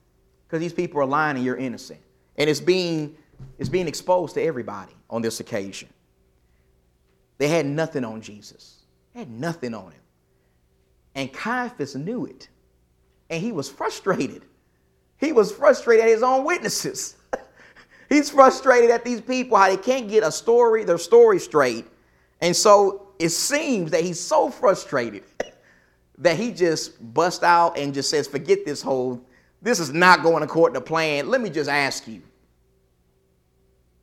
because 0.47 0.59
these 0.59 0.73
people 0.73 0.99
are 1.01 1.05
lying 1.05 1.35
and 1.35 1.45
you're 1.45 1.57
innocent. 1.57 1.99
And 2.37 2.49
it's 2.49 2.59
being 2.59 3.15
is 3.57 3.69
being 3.69 3.87
exposed 3.87 4.33
to 4.35 4.41
everybody 4.41 4.93
on 5.09 5.21
this 5.21 5.39
occasion. 5.39 5.89
They 7.37 7.47
had 7.47 7.65
nothing 7.65 8.05
on 8.05 8.21
Jesus. 8.21 8.79
They 9.13 9.19
had 9.19 9.29
nothing 9.29 9.73
on 9.73 9.91
him. 9.91 10.01
And 11.15 11.33
Caiaphas 11.33 11.95
knew 11.95 12.25
it. 12.25 12.47
And 13.29 13.41
he 13.41 13.51
was 13.51 13.69
frustrated. 13.69 14.43
He 15.17 15.31
was 15.31 15.51
frustrated 15.51 16.05
at 16.05 16.09
his 16.09 16.23
own 16.23 16.45
witnesses. 16.45 17.14
He's 18.15 18.29
frustrated 18.29 18.91
at 18.91 19.03
these 19.03 19.19
people, 19.19 19.57
how 19.57 19.67
they 19.67 19.75
can't 19.75 20.07
get 20.07 20.23
a 20.23 20.31
story, 20.31 20.85
their 20.85 20.97
story 20.97 21.37
straight. 21.37 21.85
And 22.39 22.55
so 22.55 23.09
it 23.19 23.27
seems 23.27 23.91
that 23.91 24.05
he's 24.05 24.21
so 24.21 24.49
frustrated 24.49 25.25
that 26.19 26.37
he 26.37 26.53
just 26.53 27.13
busts 27.13 27.43
out 27.43 27.77
and 27.77 27.93
just 27.93 28.09
says, 28.09 28.25
forget 28.25 28.65
this 28.65 28.81
whole, 28.81 29.21
this 29.61 29.81
is 29.81 29.91
not 29.91 30.23
going 30.23 30.43
according 30.43 30.75
to 30.75 30.79
plan. 30.79 31.27
Let 31.27 31.41
me 31.41 31.49
just 31.49 31.69
ask 31.69 32.07
you, 32.07 32.21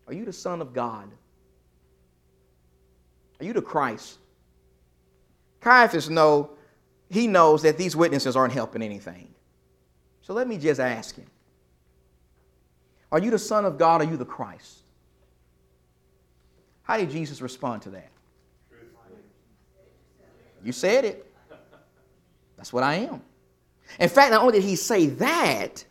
are 0.07 0.13
you 0.13 0.27
the 0.27 0.33
son 0.35 0.61
of 0.61 0.75
God? 0.75 1.11
Are 3.41 3.47
you 3.47 3.55
the 3.55 3.63
Christ? 3.63 4.19
Caiaphas 5.63 6.11
know, 6.11 6.51
he 7.09 7.27
knows 7.27 7.63
that 7.63 7.79
these 7.79 7.97
witnesses 7.97 8.37
aren't 8.37 8.53
helping 8.53 8.83
anything. 8.83 9.33
So 10.21 10.35
let 10.35 10.47
me 10.47 10.59
just 10.59 10.81
ask 10.81 11.17
him. 11.17 11.32
Are 13.13 13.21
you 13.21 13.31
the 13.31 13.39
Son 13.39 13.65
of 13.65 13.79
God? 13.79 14.01
Are 14.01 14.05
you 14.05 14.17
the 14.17 14.25
Christ? 14.25 14.79
How 16.83 16.97
did 16.97 17.11
Jesus 17.11 17.41
respond 17.41 17.83
to 17.83 17.91
that? 17.91 18.11
You 20.65 20.73
said 20.73 21.05
it. 21.05 21.33
That's 22.57 22.73
what 22.73 22.83
I 22.83 22.95
am. 22.95 23.21
In 24.01 24.09
fact, 24.09 24.31
not 24.31 24.41
only 24.41 24.61
did 24.61 24.65
he 24.65 24.77
say 24.77 25.07
that, 25.07 25.85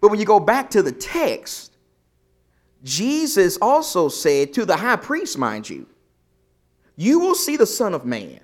but 0.00 0.10
when 0.10 0.20
you 0.20 0.26
go 0.26 0.40
back 0.40 0.68
to 0.70 0.82
the 0.82 0.92
text, 0.92 1.72
Jesus 2.82 3.56
also 3.62 4.08
said 4.08 4.52
to 4.54 4.66
the 4.66 4.76
high 4.76 4.96
priest, 4.96 5.38
mind 5.38 5.70
you, 5.70 5.86
you 6.96 7.20
will 7.20 7.34
see 7.34 7.56
the 7.56 7.66
Son 7.66 7.94
of 7.94 8.04
Man 8.04 8.40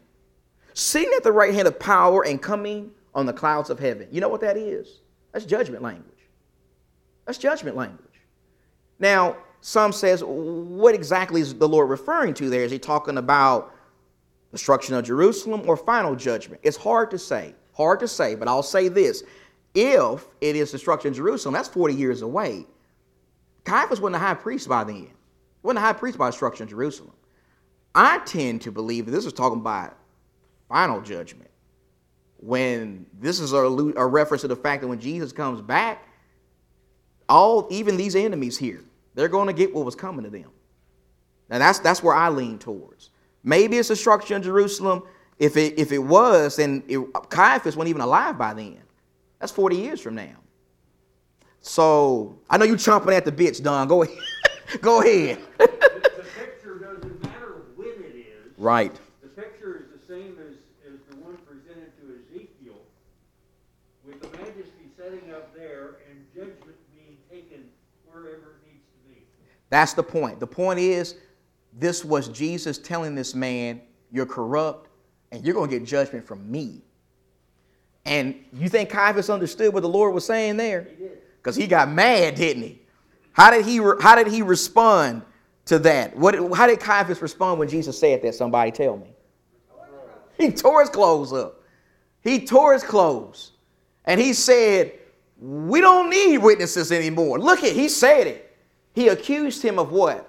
sitting 0.73 1.13
at 1.17 1.25
the 1.25 1.33
right 1.33 1.53
hand 1.53 1.69
of 1.69 1.79
power 1.79 2.25
and 2.25 2.41
coming 2.41 2.93
on 3.15 3.27
the 3.27 3.33
clouds 3.33 3.69
of 3.69 3.79
heaven. 3.79 4.07
You 4.13 4.21
know 4.21 4.29
what 4.29 4.41
that 4.41 4.57
is? 4.57 5.01
That's 5.33 5.45
judgment 5.45 5.83
language. 5.83 6.18
That's 7.29 7.37
judgment 7.37 7.77
language. 7.77 8.23
Now, 8.99 9.37
some 9.61 9.93
says, 9.93 10.25
what 10.25 10.95
exactly 10.95 11.43
is 11.43 11.55
the 11.55 11.69
Lord 11.69 11.91
referring 11.91 12.33
to 12.35 12.49
there? 12.49 12.63
Is 12.63 12.73
he 12.73 12.79
talking 12.79 13.19
about 13.19 13.75
destruction 14.51 14.95
of 14.95 15.05
Jerusalem 15.05 15.69
or 15.69 15.77
final 15.77 16.17
judgment? 16.17 16.63
It's 16.65 16.79
hard 16.79 17.11
to 17.11 17.19
say. 17.19 17.55
Hard 17.75 18.01
to 18.01 18.09
say, 18.09 18.35
but 18.35 18.49
I'll 18.49 18.63
say 18.63 18.89
this. 18.89 19.25
If 19.75 20.27
it 20.41 20.57
is 20.57 20.71
destruction 20.71 21.11
of 21.11 21.17
Jerusalem, 21.17 21.53
that's 21.53 21.69
40 21.69 21.93
years 21.93 22.23
away. 22.23 22.67
Caiaphas 23.65 24.01
wasn't 24.01 24.17
a 24.17 24.21
high 24.21 24.33
priest 24.33 24.67
by 24.67 24.85
then. 24.85 24.97
He 24.97 25.11
wasn't 25.63 25.81
a 25.81 25.83
high 25.83 25.93
priest 25.93 26.17
by 26.17 26.31
destruction 26.31 26.63
of 26.63 26.71
Jerusalem. 26.71 27.13
I 27.95 28.21
tend 28.21 28.63
to 28.63 28.73
believe 28.73 29.05
that 29.05 29.13
this 29.13 29.27
is 29.27 29.35
talking 29.35 29.61
about 29.61 29.95
final 30.67 31.03
judgment. 31.03 31.51
When 32.39 33.05
this 33.21 33.39
is 33.39 33.53
a 33.53 33.69
reference 33.69 34.41
to 34.41 34.49
the 34.49 34.57
fact 34.57 34.81
that 34.81 34.89
when 34.89 34.99
Jesus 34.99 35.31
comes 35.31 35.61
back, 35.61 36.07
all 37.29 37.67
even 37.71 37.97
these 37.97 38.17
enemies 38.17 38.57
here, 38.57 38.83
they're 39.15 39.29
going 39.29 39.47
to 39.49 39.53
get 39.53 39.75
what 39.75 39.85
was 39.85 39.95
coming 39.95 40.25
to 40.25 40.31
them. 40.31 40.51
Now 41.49 41.59
that's 41.59 41.79
that's 41.79 42.03
where 42.03 42.15
I 42.15 42.29
lean 42.29 42.59
towards. 42.59 43.11
Maybe 43.43 43.79
it's 43.79 43.89
destruction 43.89 44.37
in 44.37 44.43
Jerusalem. 44.43 45.03
If 45.39 45.57
it 45.57 45.79
if 45.79 45.93
it 45.93 45.99
was, 45.99 46.57
then 46.57 46.83
it, 46.89 46.99
Caiaphas 47.31 47.77
wasn't 47.77 47.89
even 47.89 48.03
alive 48.03 48.37
by 48.37 48.55
then. 48.55 48.79
That's 49.39 49.53
40 49.53 49.77
years 49.77 50.01
from 50.01 50.17
now. 50.17 50.37
So 51.61 52.39
I 52.51 52.59
know 52.59 52.65
you're 52.65 52.77
chomping 52.77 53.17
at 53.17 53.25
the 53.25 53.33
bits, 53.33 53.61
Don. 53.61 53.89
Go 53.89 54.03
ahead. 54.03 54.19
Go 54.81 55.01
ahead. 55.01 55.39
the 55.59 55.69
picture 56.37 56.79
doesn't 56.79 57.23
matter 57.23 57.63
when 57.77 57.89
it 57.89 58.17
is. 58.17 58.59
Right. 58.59 58.95
The 59.23 59.29
picture 59.29 59.77
is 59.77 59.87
the 59.89 60.05
same 60.07 60.37
as, 60.45 60.57
as 60.87 61.01
the 61.09 61.17
one 61.25 61.39
presented 61.49 61.93
to 62.01 62.21
Ezekiel, 62.21 62.77
with 64.05 64.21
the 64.21 64.29
majesty 64.39 64.93
setting 64.97 65.33
up 65.33 65.55
there 65.55 65.97
and 66.11 66.21
judgment 66.35 66.77
being 66.93 67.17
taken 67.31 67.65
wherever 68.11 68.61
it 68.61 68.69
needs 68.69 68.85
to 68.93 68.99
be. 69.09 69.25
That's 69.71 69.93
the 69.93 70.03
point. 70.03 70.41
The 70.41 70.47
point 70.47 70.79
is, 70.79 71.17
this 71.73 72.05
was 72.05 72.29
Jesus 72.29 72.79
telling 72.79 73.15
this 73.15 73.35
man, 73.35 73.81
You're 74.11 74.27
corrupt 74.27 74.89
and 75.31 75.45
you're 75.45 75.55
going 75.55 75.71
to 75.71 75.79
get 75.79 75.87
judgment 75.87 76.27
from 76.27 76.51
me. 76.51 76.83
And 78.05 78.35
you 78.55 78.69
think 78.69 78.89
Caiaphas 78.89 79.29
understood 79.29 79.75
what 79.75 79.83
the 79.83 79.89
Lord 79.89 80.15
was 80.15 80.25
saying 80.25 80.57
there? 80.57 80.89
He. 80.99 81.07
Because 81.37 81.57
he 81.57 81.67
got 81.67 81.91
mad, 81.91 82.35
didn't 82.35 82.63
he? 82.63 82.81
How 83.33 83.51
did 83.51 83.65
he, 83.65 83.81
re- 83.81 83.97
how 84.01 84.17
did 84.17 84.27
he 84.27 84.43
respond 84.43 85.23
to 85.67 85.79
that? 85.81 86.17
What, 86.17 86.35
how 86.55 86.67
did 86.67 86.81
Caiaphas 86.81 87.21
respond 87.23 87.59
when 87.59 87.69
Jesus 87.69 87.99
said 87.99 88.23
that? 88.23 88.35
Somebody 88.35 88.71
tell 88.71 88.97
me. 88.97 89.09
He 90.39 90.51
tore 90.51 90.81
his 90.81 90.91
clothes 90.91 91.33
up. 91.33 91.63
He 92.23 92.47
tore 92.47 92.73
his 92.73 92.83
clothes. 92.83 93.53
And 94.05 94.21
he 94.21 94.33
said, 94.33 94.93
We 95.41 95.81
don't 95.81 96.11
need 96.11 96.39
witnesses 96.39 96.93
anymore. 96.93 97.39
Look 97.39 97.63
at, 97.63 97.73
he 97.73 97.89
said 97.89 98.27
it. 98.27 98.48
He 98.99 99.07
accused 99.07 99.63
him 99.63 99.79
of 99.79 99.93
what? 99.93 100.29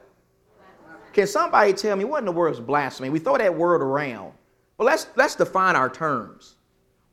Can 1.11 1.25
somebody 1.25 1.73
tell 1.73 1.95
me 1.95 2.03
what 2.05 2.19
in 2.19 2.25
the 2.25 2.31
world 2.31 2.53
is 2.53 2.59
blasphemy? 2.61 3.09
We 3.09 3.17
throw 3.17 3.35
that 3.35 3.55
word 3.55 3.81
around. 3.81 4.31
Well, 4.77 4.85
let's, 4.85 5.07
let's 5.15 5.33
define 5.33 5.75
our 5.75 5.89
terms. 5.89 6.53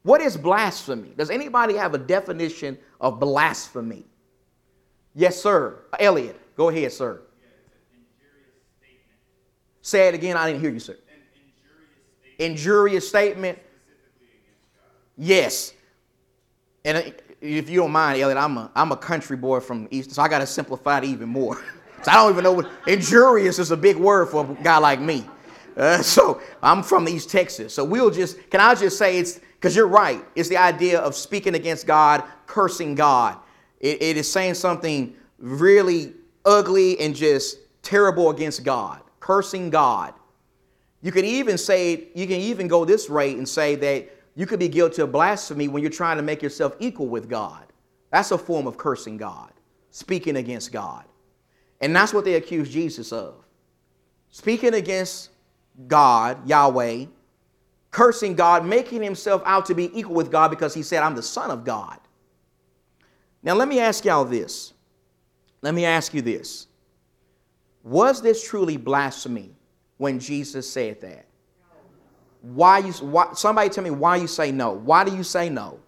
What 0.02 0.20
is 0.20 0.36
blasphemy? 0.36 1.14
Does 1.16 1.30
anybody 1.30 1.74
have 1.76 1.94
a 1.94 1.98
definition 1.98 2.76
of 3.00 3.18
blasphemy? 3.18 4.04
Yes, 5.14 5.42
sir. 5.42 5.78
Elliot, 5.98 6.38
go 6.58 6.68
ahead, 6.68 6.92
sir. 6.92 7.22
Say 9.80 10.08
it 10.08 10.14
again. 10.14 10.36
I 10.36 10.48
didn't 10.48 10.60
hear 10.60 10.72
you, 10.72 10.78
sir. 10.78 10.98
Injurious 12.38 13.08
statement. 13.08 13.58
Yes. 15.16 15.72
And 16.84 16.98
uh, 16.98 17.02
if 17.46 17.70
you 17.70 17.80
don't 17.80 17.92
mind, 17.92 18.20
Elliot, 18.20 18.38
I'm 18.38 18.56
a, 18.58 18.70
I'm 18.74 18.92
a 18.92 18.96
country 18.96 19.36
boy 19.36 19.60
from 19.60 19.88
East, 19.90 20.12
so 20.12 20.22
I 20.22 20.28
got 20.28 20.40
to 20.40 20.46
simplify 20.46 20.98
it 20.98 21.04
even 21.04 21.28
more. 21.28 21.56
so 22.02 22.10
I 22.10 22.14
don't 22.14 22.32
even 22.32 22.44
know 22.44 22.52
what 22.52 22.70
injurious 22.86 23.58
is 23.58 23.70
a 23.70 23.76
big 23.76 23.96
word 23.96 24.28
for 24.28 24.44
a 24.44 24.62
guy 24.62 24.78
like 24.78 25.00
me. 25.00 25.24
Uh, 25.76 26.02
so 26.02 26.40
I'm 26.62 26.82
from 26.82 27.08
East 27.08 27.30
Texas. 27.30 27.74
So 27.74 27.84
we'll 27.84 28.10
just, 28.10 28.50
can 28.50 28.60
I 28.60 28.74
just 28.74 28.98
say 28.98 29.18
it's, 29.18 29.38
because 29.38 29.74
you're 29.74 29.86
right, 29.86 30.24
it's 30.34 30.48
the 30.48 30.56
idea 30.56 31.00
of 31.00 31.14
speaking 31.14 31.54
against 31.54 31.86
God, 31.86 32.24
cursing 32.46 32.94
God. 32.94 33.38
It, 33.80 34.02
it 34.02 34.16
is 34.16 34.30
saying 34.30 34.54
something 34.54 35.14
really 35.38 36.14
ugly 36.44 36.98
and 37.00 37.14
just 37.14 37.58
terrible 37.82 38.30
against 38.30 38.64
God, 38.64 39.00
cursing 39.20 39.70
God. 39.70 40.14
You 41.02 41.12
can 41.12 41.24
even 41.24 41.58
say, 41.58 42.08
you 42.14 42.26
can 42.26 42.40
even 42.40 42.68
go 42.68 42.84
this 42.84 43.08
rate 43.08 43.36
and 43.36 43.48
say 43.48 43.76
that 43.76 44.15
you 44.36 44.46
could 44.46 44.60
be 44.60 44.68
guilty 44.68 45.02
of 45.02 45.10
blasphemy 45.10 45.66
when 45.66 45.82
you're 45.82 45.90
trying 45.90 46.18
to 46.18 46.22
make 46.22 46.42
yourself 46.42 46.76
equal 46.78 47.08
with 47.08 47.28
God. 47.28 47.64
That's 48.10 48.30
a 48.30 48.38
form 48.38 48.66
of 48.66 48.76
cursing 48.76 49.16
God, 49.16 49.50
speaking 49.90 50.36
against 50.36 50.72
God. 50.72 51.04
And 51.80 51.96
that's 51.96 52.12
what 52.12 52.24
they 52.24 52.34
accuse 52.34 52.70
Jesus 52.70 53.12
of. 53.12 53.34
Speaking 54.30 54.74
against 54.74 55.30
God, 55.88 56.46
Yahweh, 56.46 57.06
cursing 57.90 58.34
God, 58.34 58.66
making 58.66 59.02
himself 59.02 59.42
out 59.46 59.64
to 59.66 59.74
be 59.74 59.90
equal 59.98 60.14
with 60.14 60.30
God 60.30 60.48
because 60.48 60.74
he 60.74 60.82
said, 60.82 61.02
I'm 61.02 61.14
the 61.14 61.22
Son 61.22 61.50
of 61.50 61.64
God. 61.64 61.98
Now, 63.42 63.54
let 63.54 63.68
me 63.68 63.80
ask 63.80 64.04
y'all 64.04 64.24
this. 64.24 64.74
Let 65.62 65.74
me 65.74 65.84
ask 65.86 66.12
you 66.12 66.20
this. 66.20 66.66
Was 67.82 68.20
this 68.20 68.46
truly 68.46 68.76
blasphemy 68.76 69.54
when 69.96 70.18
Jesus 70.18 70.68
said 70.68 71.00
that? 71.00 71.25
Why 72.54 72.78
you 72.78 72.92
why, 72.92 73.32
somebody 73.32 73.68
tell 73.70 73.82
me 73.82 73.90
why 73.90 74.16
you 74.16 74.28
say 74.28 74.52
no. 74.52 74.70
Why 74.70 75.02
do 75.02 75.14
you 75.14 75.24
say 75.24 75.48
no? 75.48 75.80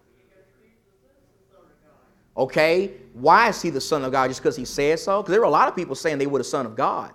Okay, 2.35 2.91
why 3.13 3.47
is 3.49 3.61
he 3.61 3.69
the 3.69 3.79
son 3.79 4.03
of 4.03 4.11
God? 4.11 4.27
Just 4.29 4.41
because 4.41 4.57
he 4.57 4.65
said 4.65 4.99
so? 4.99 5.21
Because 5.21 5.31
there 5.31 5.39
were 5.39 5.47
a 5.47 5.51
lot 5.51 5.69
of 5.69 5.75
people 5.75 5.95
saying 5.95 6.17
they 6.17 6.27
were 6.27 6.39
the 6.39 6.43
son 6.43 6.65
of 6.65 6.75
God. 6.75 7.13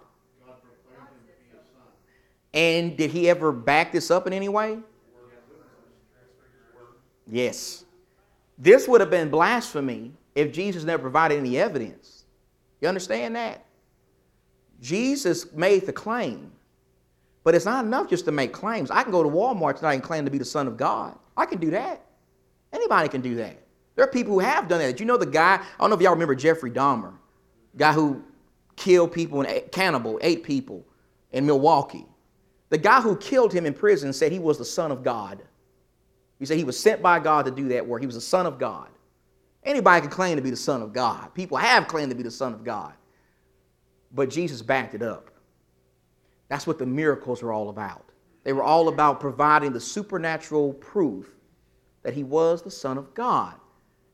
And 2.55 2.97
did 2.97 3.11
he 3.11 3.29
ever 3.29 3.53
back 3.53 3.93
this 3.93 4.11
up 4.11 4.27
in 4.27 4.33
any 4.33 4.49
way? 4.49 4.79
Yes. 7.27 7.85
This 8.57 8.87
would 8.89 9.01
have 9.01 9.11
been 9.11 9.29
blasphemy 9.29 10.13
if 10.35 10.53
Jesus 10.53 10.85
never 10.85 11.03
provided 11.03 11.39
any 11.39 11.59
evidence. 11.59 12.25
You 12.81 12.89
understand 12.89 13.37
that? 13.37 13.65
Jesus 14.81 15.53
made 15.53 15.85
the 15.87 15.93
claim. 15.93 16.53
But 17.45 17.55
it's 17.55 17.67
not 17.67 17.85
enough 17.85 18.09
just 18.09 18.25
to 18.25 18.33
make 18.33 18.53
claims. 18.53 18.91
I 18.91 19.03
can 19.03 19.13
go 19.13 19.23
to 19.23 19.29
Walmart 19.29 19.77
tonight 19.77 19.95
and 19.95 20.03
claim 20.03 20.25
to 20.25 20.31
be 20.31 20.39
the 20.39 20.45
Son 20.45 20.67
of 20.67 20.77
God. 20.77 21.17
I 21.37 21.47
can 21.47 21.61
do 21.61 21.71
that. 21.71 22.01
Anybody 22.73 23.09
can 23.09 23.21
do 23.21 23.37
that. 23.37 23.59
There 23.95 24.05
are 24.05 24.11
people 24.11 24.33
who 24.33 24.41
have 24.41 24.67
done 24.67 24.81
that. 24.81 24.99
You 24.99 25.07
know 25.07 25.17
the 25.17 25.27
guy? 25.27 25.55
I 25.55 25.61
don't 25.79 25.91
know 25.91 25.97
if 25.97 26.03
y'all 26.03 26.13
remember 26.13 26.35
Jeffrey 26.35 26.71
Dahmer, 26.71 27.13
guy 27.77 27.93
who 27.93 28.25
killed 28.77 29.13
people 29.13 29.43
and 29.43 29.71
cannibal, 29.71 30.19
ate 30.23 30.43
people 30.43 30.85
in 31.33 31.47
Milwaukee. 31.47 32.07
The 32.71 32.79
guy 32.79 33.01
who 33.01 33.17
killed 33.17 33.53
him 33.53 33.67
in 33.67 33.75
prison 33.75 34.13
said 34.13 34.33
he 34.33 34.39
was 34.39 34.59
the 34.59 34.65
Son 34.65 34.91
of 34.91 35.05
God. 35.05 35.43
He 36.39 36.47
said 36.47 36.57
he 36.57 36.65
was 36.65 36.79
sent 36.79 37.03
by 37.03 37.21
God 37.21 37.45
to 37.45 37.51
do 37.51 37.69
that 37.69 37.87
work. 37.87 38.01
He 38.01 38.07
was 38.07 38.17
the 38.17 38.21
Son 38.21 38.47
of 38.47 38.59
God. 38.59 38.89
Anybody 39.63 40.01
can 40.01 40.11
claim 40.11 40.37
to 40.37 40.43
be 40.43 40.51
the 40.51 40.57
Son 40.57 40.83
of 40.83 40.93
God. 40.93 41.33
People 41.35 41.57
have 41.57 41.87
claimed 41.87 42.11
to 42.11 42.17
be 42.17 42.23
the 42.23 42.31
Son 42.31 42.53
of 42.53 42.65
God. 42.65 42.95
But 44.13 44.31
Jesus 44.31 44.61
backed 44.61 44.95
it 44.95 45.03
up. 45.03 45.31
That's 46.55 46.69
what 46.69 46.79
the 46.79 46.87
miracles 46.87 47.43
were 47.43 47.53
all 47.53 47.69
about. 47.69 48.11
They 48.45 48.53
were 48.53 48.63
all 48.63 48.87
about 48.87 49.19
providing 49.19 49.73
the 49.73 49.81
supernatural 49.81 50.75
proof 50.75 51.35
that 52.05 52.15
he 52.15 52.23
was 52.23 52.63
the 52.63 52.71
Son 52.71 52.97
of 52.97 53.13
God. 53.13 53.57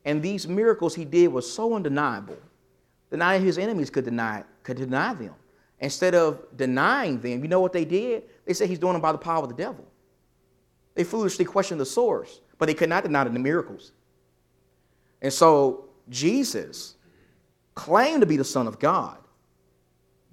And 0.06 0.22
these 0.22 0.48
miracles 0.48 0.94
he 0.94 1.04
did 1.04 1.28
were 1.30 1.42
so 1.42 1.74
undeniable 1.74 2.38
that 3.10 3.18
not 3.18 3.38
his 3.42 3.58
enemies 3.58 3.90
could 3.90 4.06
deny, 4.06 4.42
could 4.62 4.78
deny 4.78 5.12
them. 5.12 5.34
Instead 5.80 6.14
of 6.14 6.42
denying 6.56 7.20
them, 7.20 7.42
you 7.42 7.48
know 7.48 7.60
what 7.60 7.74
they 7.74 7.84
did? 7.84 8.22
They 8.46 8.54
said 8.54 8.70
he's 8.70 8.78
doing 8.78 8.94
them 8.94 9.02
by 9.02 9.12
the 9.12 9.18
power 9.18 9.42
of 9.42 9.50
the 9.50 9.54
devil. 9.54 9.84
They 10.94 11.04
foolishly 11.04 11.44
questioned 11.44 11.78
the 11.78 11.84
source, 11.84 12.40
but 12.56 12.68
they 12.68 12.74
could 12.74 12.88
not 12.88 13.02
deny 13.02 13.22
the 13.24 13.38
miracles. 13.38 13.92
And 15.20 15.30
so 15.30 15.90
Jesus 16.08 16.94
claimed 17.74 18.22
to 18.22 18.26
be 18.26 18.38
the 18.38 18.44
Son 18.44 18.66
of 18.66 18.78
God, 18.78 19.18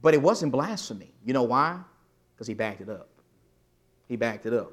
but 0.01 0.13
it 0.13 0.21
wasn't 0.21 0.53
blasphemy. 0.53 1.13
You 1.25 1.33
know 1.33 1.43
why? 1.43 1.81
Because 2.37 2.47
he 2.47 2.53
backed 2.53 2.81
it 2.81 2.89
up. 2.89 3.09
He 4.07 4.15
backed 4.15 4.45
it 4.45 4.53
up. 4.53 4.71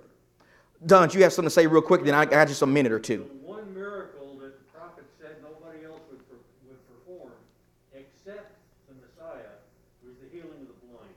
Don, 0.84 1.08
do 1.08 1.16
you 1.16 1.24
have 1.24 1.32
something 1.32 1.46
to 1.46 1.54
say 1.54 1.66
real 1.66 1.80
quick? 1.80 2.04
Then 2.04 2.14
I 2.14 2.26
got 2.26 2.46
just 2.46 2.60
a 2.60 2.66
minute 2.66 2.92
or 2.92 3.00
two. 3.00 3.26
The 3.42 3.48
one 3.48 3.72
miracle 3.72 4.36
that 4.40 4.52
the 4.58 4.78
prophet 4.78 5.04
said 5.18 5.36
nobody 5.42 5.86
else 5.86 6.00
would, 6.10 6.20
per- 6.28 6.44
would 6.68 6.78
perform 6.86 7.32
except 7.94 8.52
the 8.86 8.94
Messiah 9.00 9.56
was 10.04 10.12
the 10.20 10.28
healing 10.30 10.60
of 10.60 10.68
the 10.68 10.86
blind. 10.86 11.16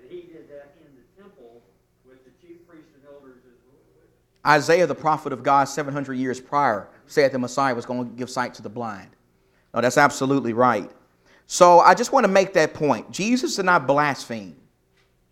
And 0.00 0.10
he 0.10 0.22
did 0.22 0.50
that 0.50 0.74
in 0.80 0.90
the 0.98 1.22
temple 1.22 1.62
with 2.04 2.18
the 2.24 2.32
chief 2.44 2.66
priests 2.66 2.90
and 2.96 3.04
elders 3.06 3.38
as 3.46 3.54
well. 3.70 4.52
Isaiah, 4.52 4.88
the 4.88 4.94
prophet 4.96 5.32
of 5.32 5.44
God, 5.44 5.64
700 5.68 6.14
years 6.14 6.40
prior, 6.40 6.88
said 7.06 7.30
the 7.30 7.38
Messiah 7.38 7.76
was 7.76 7.86
going 7.86 8.10
to 8.10 8.16
give 8.16 8.28
sight 8.28 8.54
to 8.54 8.62
the 8.62 8.68
blind. 8.68 9.10
No, 9.72 9.80
that's 9.80 9.98
absolutely 9.98 10.52
right. 10.52 10.90
So 11.46 11.78
I 11.78 11.94
just 11.94 12.12
want 12.12 12.24
to 12.24 12.32
make 12.32 12.54
that 12.54 12.74
point. 12.74 13.12
Jesus 13.12 13.54
did 13.54 13.66
not 13.66 13.86
blaspheme. 13.86 14.56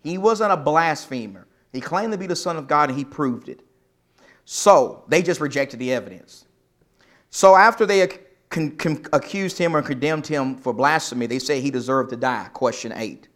He 0.05 0.19
wasn't 0.19 0.51
a 0.51 0.57
blasphemer. 0.57 1.47
He 1.73 1.81
claimed 1.81 2.11
to 2.11 2.17
be 2.19 2.27
the 2.27 2.35
Son 2.35 2.57
of 2.57 2.67
God 2.67 2.89
and 2.89 2.97
he 2.97 3.03
proved 3.03 3.49
it. 3.49 3.63
So 4.45 5.03
they 5.07 5.23
just 5.23 5.41
rejected 5.41 5.79
the 5.79 5.91
evidence. 5.91 6.45
So 7.31 7.55
after 7.55 7.87
they 7.87 8.07
con- 8.51 8.77
con- 8.77 9.03
accused 9.13 9.57
him 9.57 9.75
or 9.75 9.81
condemned 9.81 10.27
him 10.27 10.57
for 10.57 10.73
blasphemy, 10.73 11.25
they 11.25 11.39
say 11.39 11.59
he 11.59 11.71
deserved 11.71 12.11
to 12.11 12.17
die. 12.17 12.49
Question 12.53 12.93
8. 12.95 13.27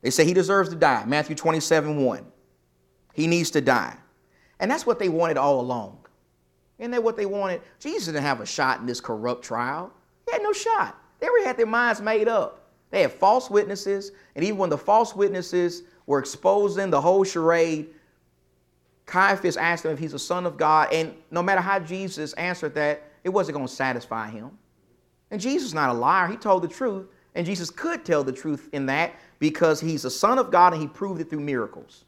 They 0.00 0.08
say 0.08 0.24
he 0.24 0.32
deserves 0.32 0.70
to 0.70 0.74
die. 0.74 1.04
Matthew 1.06 1.36
27 1.36 2.02
1. 2.02 2.26
He 3.12 3.26
needs 3.26 3.50
to 3.50 3.60
die. 3.60 3.94
And 4.60 4.70
that's 4.70 4.86
what 4.86 4.98
they 4.98 5.10
wanted 5.10 5.36
all 5.36 5.60
along. 5.60 5.98
Isn't 6.78 6.92
that 6.92 7.04
what 7.04 7.18
they 7.18 7.26
wanted? 7.26 7.60
Jesus 7.78 8.06
didn't 8.06 8.22
have 8.22 8.40
a 8.40 8.46
shot 8.46 8.80
in 8.80 8.86
this 8.86 9.02
corrupt 9.02 9.44
trial. 9.44 9.92
He 10.24 10.32
had 10.32 10.42
no 10.42 10.54
shot. 10.54 10.98
They 11.20 11.28
already 11.28 11.44
had 11.44 11.58
their 11.58 11.66
minds 11.66 12.00
made 12.00 12.26
up. 12.26 12.63
They 12.94 13.02
had 13.02 13.12
false 13.12 13.50
witnesses, 13.50 14.12
and 14.36 14.44
even 14.44 14.56
when 14.56 14.70
the 14.70 14.78
false 14.78 15.16
witnesses 15.16 15.82
were 16.06 16.20
exposing 16.20 16.90
the 16.90 17.00
whole 17.00 17.24
charade, 17.24 17.88
Caiaphas 19.04 19.56
asked 19.56 19.84
him 19.84 19.90
if 19.90 19.98
he's 19.98 20.14
a 20.14 20.18
son 20.18 20.46
of 20.46 20.56
God, 20.56 20.92
and 20.92 21.12
no 21.32 21.42
matter 21.42 21.60
how 21.60 21.80
Jesus 21.80 22.34
answered 22.34 22.72
that, 22.76 23.02
it 23.24 23.30
wasn't 23.30 23.56
going 23.56 23.66
to 23.66 23.72
satisfy 23.72 24.30
him. 24.30 24.56
And 25.32 25.40
Jesus 25.40 25.66
is 25.66 25.74
not 25.74 25.90
a 25.90 25.92
liar. 25.92 26.28
He 26.28 26.36
told 26.36 26.62
the 26.62 26.68
truth, 26.68 27.08
and 27.34 27.44
Jesus 27.44 27.68
could 27.68 28.04
tell 28.04 28.22
the 28.22 28.30
truth 28.30 28.68
in 28.72 28.86
that 28.86 29.14
because 29.40 29.80
he's 29.80 30.04
a 30.04 30.10
son 30.10 30.38
of 30.38 30.52
God 30.52 30.72
and 30.72 30.80
he 30.80 30.86
proved 30.86 31.20
it 31.20 31.28
through 31.28 31.40
miracles. 31.40 32.04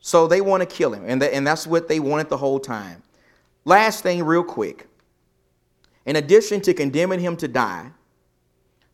So 0.00 0.26
they 0.26 0.40
want 0.40 0.62
to 0.62 0.66
kill 0.66 0.94
him, 0.94 1.04
and, 1.06 1.22
and 1.22 1.46
that's 1.46 1.66
what 1.66 1.86
they 1.86 2.00
wanted 2.00 2.30
the 2.30 2.38
whole 2.38 2.60
time. 2.60 3.02
Last 3.66 4.02
thing, 4.02 4.22
real 4.22 4.42
quick. 4.42 4.86
In 6.06 6.16
addition 6.16 6.62
to 6.62 6.72
condemning 6.72 7.20
him 7.20 7.36
to 7.36 7.46
die, 7.46 7.90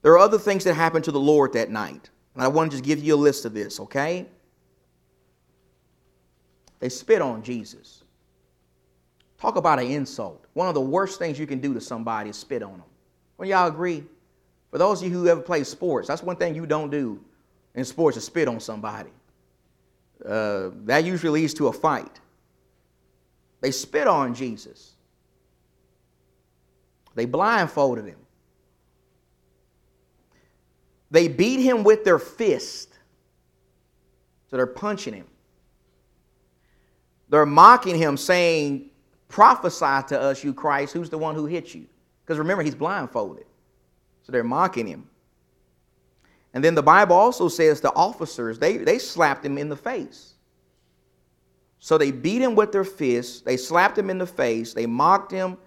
there 0.05 0.13
are 0.13 0.19
other 0.19 0.39
things 0.39 0.65
that 0.65 0.75
happened 0.75 1.03
to 1.07 1.13
the 1.13 1.19
Lord 1.19 1.55
that 1.55 1.71
night. 1.71 2.11
And 2.35 2.43
I 2.43 2.49
want 2.49 2.71
to 2.71 2.77
just 2.77 2.85
give 2.85 3.03
you 3.03 3.15
a 3.15 3.17
list 3.17 3.47
of 3.47 3.55
this, 3.55 3.81
okay? 3.81 4.27
They 6.79 6.91
spit 6.91 7.23
on 7.23 7.43
Jesus. 7.43 8.05
Talk 9.41 9.57
about 9.57 9.79
an 9.79 9.87
insult. 9.87 10.45
One 10.53 10.69
of 10.69 10.75
the 10.75 10.81
worst 10.83 11.19
things 11.19 11.39
you 11.39 11.47
can 11.47 11.59
do 11.59 11.73
to 11.73 11.81
somebody 11.81 12.29
is 12.29 12.37
spit 12.37 12.63
on 12.63 12.73
them. 12.73 12.85
Well, 13.39 13.49
y'all 13.49 13.67
agree? 13.67 14.05
For 14.71 14.77
those 14.77 15.01
of 15.01 15.09
you 15.09 15.19
who 15.19 15.27
ever 15.27 15.41
play 15.41 15.65
sports, 15.65 16.07
that's 16.09 16.23
one 16.23 16.37
thing 16.37 16.55
you 16.55 16.67
don't 16.67 16.91
do 16.91 17.19
in 17.75 17.87
sports 17.87 18.19
is 18.19 18.25
spit 18.25 18.47
on 18.47 18.61
somebody. 18.61 19.11
Uh, 20.23 20.69
that 20.85 21.05
usually 21.05 21.41
leads 21.41 21.55
to 21.55 21.69
a 21.69 21.73
fight. 21.73 22.21
They 23.63 23.71
spit 23.71 24.07
on 24.07 24.35
Jesus. 24.35 24.93
They 27.15 27.25
blindfolded 27.25 28.05
him. 28.05 28.19
They 31.15 31.29
beat 31.29 31.61
him 31.61 31.85
with 31.85 32.03
their 32.03 32.19
fist. 32.19 32.89
So 34.51 34.57
they're 34.57 34.67
punching 34.67 35.15
him. 35.15 35.29
They're 37.29 37.47
mocking 37.47 37.97
him, 37.97 38.17
saying, 38.17 38.91
Prophesy 39.29 40.09
to 40.09 40.21
us, 40.21 40.43
you 40.43 40.53
Christ, 40.53 40.93
who's 40.93 41.11
the 41.11 41.19
one 41.19 41.37
who 41.37 41.47
hit 41.47 41.73
you? 41.73 41.87
Because 42.25 42.37
remember, 42.37 42.65
he's 42.65 42.75
blindfolded. 42.75 43.47
So 44.25 44.33
they're 44.33 44.43
mocking 44.43 44.89
him. 44.89 45.09
And 46.53 46.65
then 46.65 46.75
the 46.75 46.83
Bible 46.83 47.15
also 47.15 47.47
says 47.47 47.81
the 47.81 47.95
officers, 47.95 48.59
they, 48.59 48.79
they 48.79 48.99
slapped 48.99 49.47
him 49.47 49.57
in 49.57 49.69
the 49.69 49.77
face. 49.77 50.35
So 51.79 51.97
they 51.97 52.11
beat 52.11 52.43
him 52.43 52.57
with 52.57 52.73
their 52.73 52.83
fists, 52.83 53.41
they 53.41 53.57
slapped 53.57 53.97
him 53.97 54.11
in 54.11 54.19
the 54.19 54.27
face, 54.27 54.75
they 54.75 54.87
mocked 54.87 55.31
him, 55.31 55.59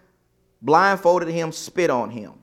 blindfolded 0.62 1.30
him, 1.30 1.54
spit 1.54 1.90
on 1.90 2.10
him. 2.10 2.34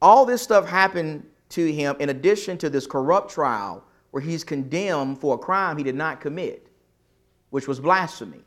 All 0.00 0.24
this 0.24 0.42
stuff 0.42 0.68
happened 0.68 1.26
to 1.56 1.72
him 1.72 1.96
in 1.98 2.10
addition 2.10 2.58
to 2.58 2.68
this 2.68 2.86
corrupt 2.86 3.30
trial 3.30 3.82
where 4.10 4.22
he's 4.22 4.44
condemned 4.44 5.18
for 5.18 5.34
a 5.34 5.38
crime 5.38 5.78
he 5.78 5.84
did 5.84 5.94
not 5.94 6.20
commit, 6.20 6.68
which 7.50 7.66
was 7.66 7.80
blasphemy. 7.80 8.42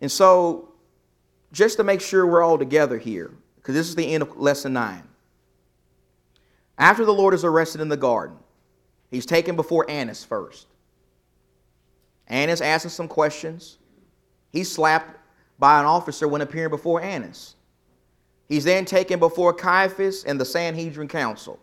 And 0.00 0.10
so, 0.10 0.72
just 1.52 1.76
to 1.76 1.84
make 1.84 2.00
sure 2.00 2.26
we're 2.26 2.42
all 2.42 2.58
together 2.58 2.98
here, 2.98 3.30
because 3.56 3.74
this 3.74 3.88
is 3.88 3.94
the 3.94 4.12
end 4.12 4.22
of 4.22 4.36
lesson 4.36 4.72
9. 4.72 5.04
After 6.76 7.04
the 7.04 7.14
Lord 7.14 7.32
is 7.32 7.44
arrested 7.44 7.80
in 7.80 7.88
the 7.88 7.96
garden, 7.96 8.36
he's 9.08 9.24
taken 9.24 9.54
before 9.54 9.88
Annas 9.88 10.24
first. 10.24 10.66
Annas 12.26 12.60
asking 12.60 12.90
some 12.90 13.06
questions. 13.06 13.78
He's 14.50 14.70
slapped 14.70 15.16
by 15.60 15.78
an 15.78 15.86
officer 15.86 16.26
when 16.26 16.40
appearing 16.40 16.70
before 16.70 17.00
Annas. 17.00 17.53
He's 18.48 18.64
then 18.64 18.84
taken 18.84 19.18
before 19.18 19.52
Caiaphas 19.52 20.24
and 20.24 20.40
the 20.40 20.44
Sanhedrin 20.44 21.08
council. 21.08 21.58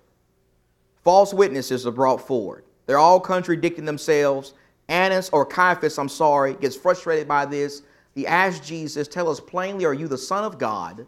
False 1.04 1.34
witnesses 1.34 1.86
are 1.86 1.92
brought 1.92 2.26
forward. 2.26 2.64
They're 2.86 2.98
all 2.98 3.20
contradicting 3.20 3.86
themselves. 3.86 4.54
Annas, 4.88 5.30
or 5.32 5.46
Caiaphas, 5.46 5.98
I'm 5.98 6.10
sorry, 6.10 6.56
gets 6.56 6.76
frustrated 6.76 7.28
by 7.28 7.46
this. 7.46 7.84
He 8.14 8.28
asks 8.28 8.66
Jesus, 8.68 9.08
Tell 9.08 9.30
us 9.30 9.40
plainly, 9.40 9.86
are 9.86 9.94
you 9.94 10.08
the 10.08 10.18
Son 10.18 10.44
of 10.44 10.58
God? 10.58 11.06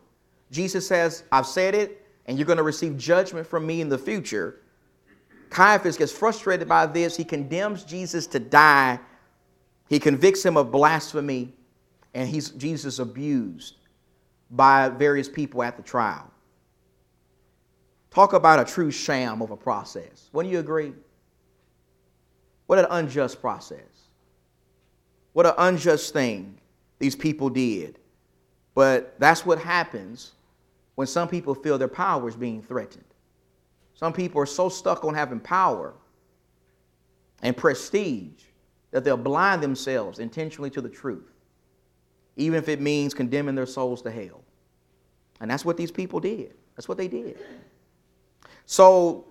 Jesus 0.52 0.88
says, 0.88 1.24
I've 1.32 1.48
said 1.48 1.76
it, 1.76 2.06
and 2.28 2.38
you're 2.38 2.48
going 2.48 2.58
to 2.58 2.64
receive 2.64 2.98
judgment 2.98 3.46
from 3.46 3.66
me 3.66 3.82
in 3.82 3.90
the 3.90 3.98
future. 3.98 4.62
Caiaphas 5.50 5.98
gets 5.98 6.12
frustrated 6.12 6.68
by 6.68 6.86
this. 6.86 7.18
He 7.18 7.24
condemns 7.24 7.84
Jesus 7.84 8.26
to 8.28 8.40
die. 8.40 9.00
He 9.90 10.00
convicts 10.00 10.44
him 10.44 10.56
of 10.56 10.72
blasphemy, 10.72 11.54
and 12.14 12.30
he's 12.30 12.50
Jesus 12.52 13.00
abused 13.00 13.76
by 14.52 14.90
various 14.90 15.28
people 15.28 15.64
at 15.64 15.78
the 15.78 15.84
trial. 15.84 16.30
Talk 18.12 18.34
about 18.34 18.60
a 18.60 18.66
true 18.66 18.92
sham 18.92 19.42
of 19.42 19.52
a 19.52 19.58
process. 19.58 20.30
Wouldn't 20.34 20.52
you 20.52 20.60
agree? 20.60 20.94
What 22.68 22.80
an 22.80 22.86
unjust 22.90 23.42
process. 23.42 23.80
What 25.34 25.46
an 25.46 25.54
unjust 25.58 26.14
thing 26.14 26.60
these 27.00 27.16
people 27.16 27.50
did. 27.50 28.00
But 28.76 29.20
that's 29.20 29.46
what 29.46 29.60
happens 29.60 30.34
when 30.96 31.08
some 31.08 31.28
people 31.28 31.56
feel 31.56 31.78
their 31.78 31.88
power 31.88 32.28
is 32.28 32.36
being 32.36 32.62
threatened. 32.62 33.04
Some 33.96 34.14
people 34.14 34.42
are 34.42 34.46
so 34.46 34.70
stuck 34.70 35.04
on 35.04 35.14
having 35.14 35.40
power 35.40 35.94
and 37.42 37.56
prestige 37.56 38.44
that 38.92 39.04
they'll 39.04 39.18
blind 39.18 39.62
themselves 39.62 40.20
intentionally 40.20 40.70
to 40.70 40.82
the 40.82 40.90
truth, 40.90 41.33
even 42.36 42.58
if 42.58 42.70
it 42.70 42.82
means 42.82 43.14
condemning 43.14 43.56
their 43.56 43.66
souls 43.66 44.02
to 44.04 44.12
hell. 44.12 44.44
And 45.40 45.50
that's 45.50 45.66
what 45.66 45.78
these 45.78 45.92
people 45.92 46.20
did. 46.20 46.54
That's 46.76 46.88
what 46.88 46.98
they 46.98 47.08
did. 47.08 47.38
So 48.66 49.26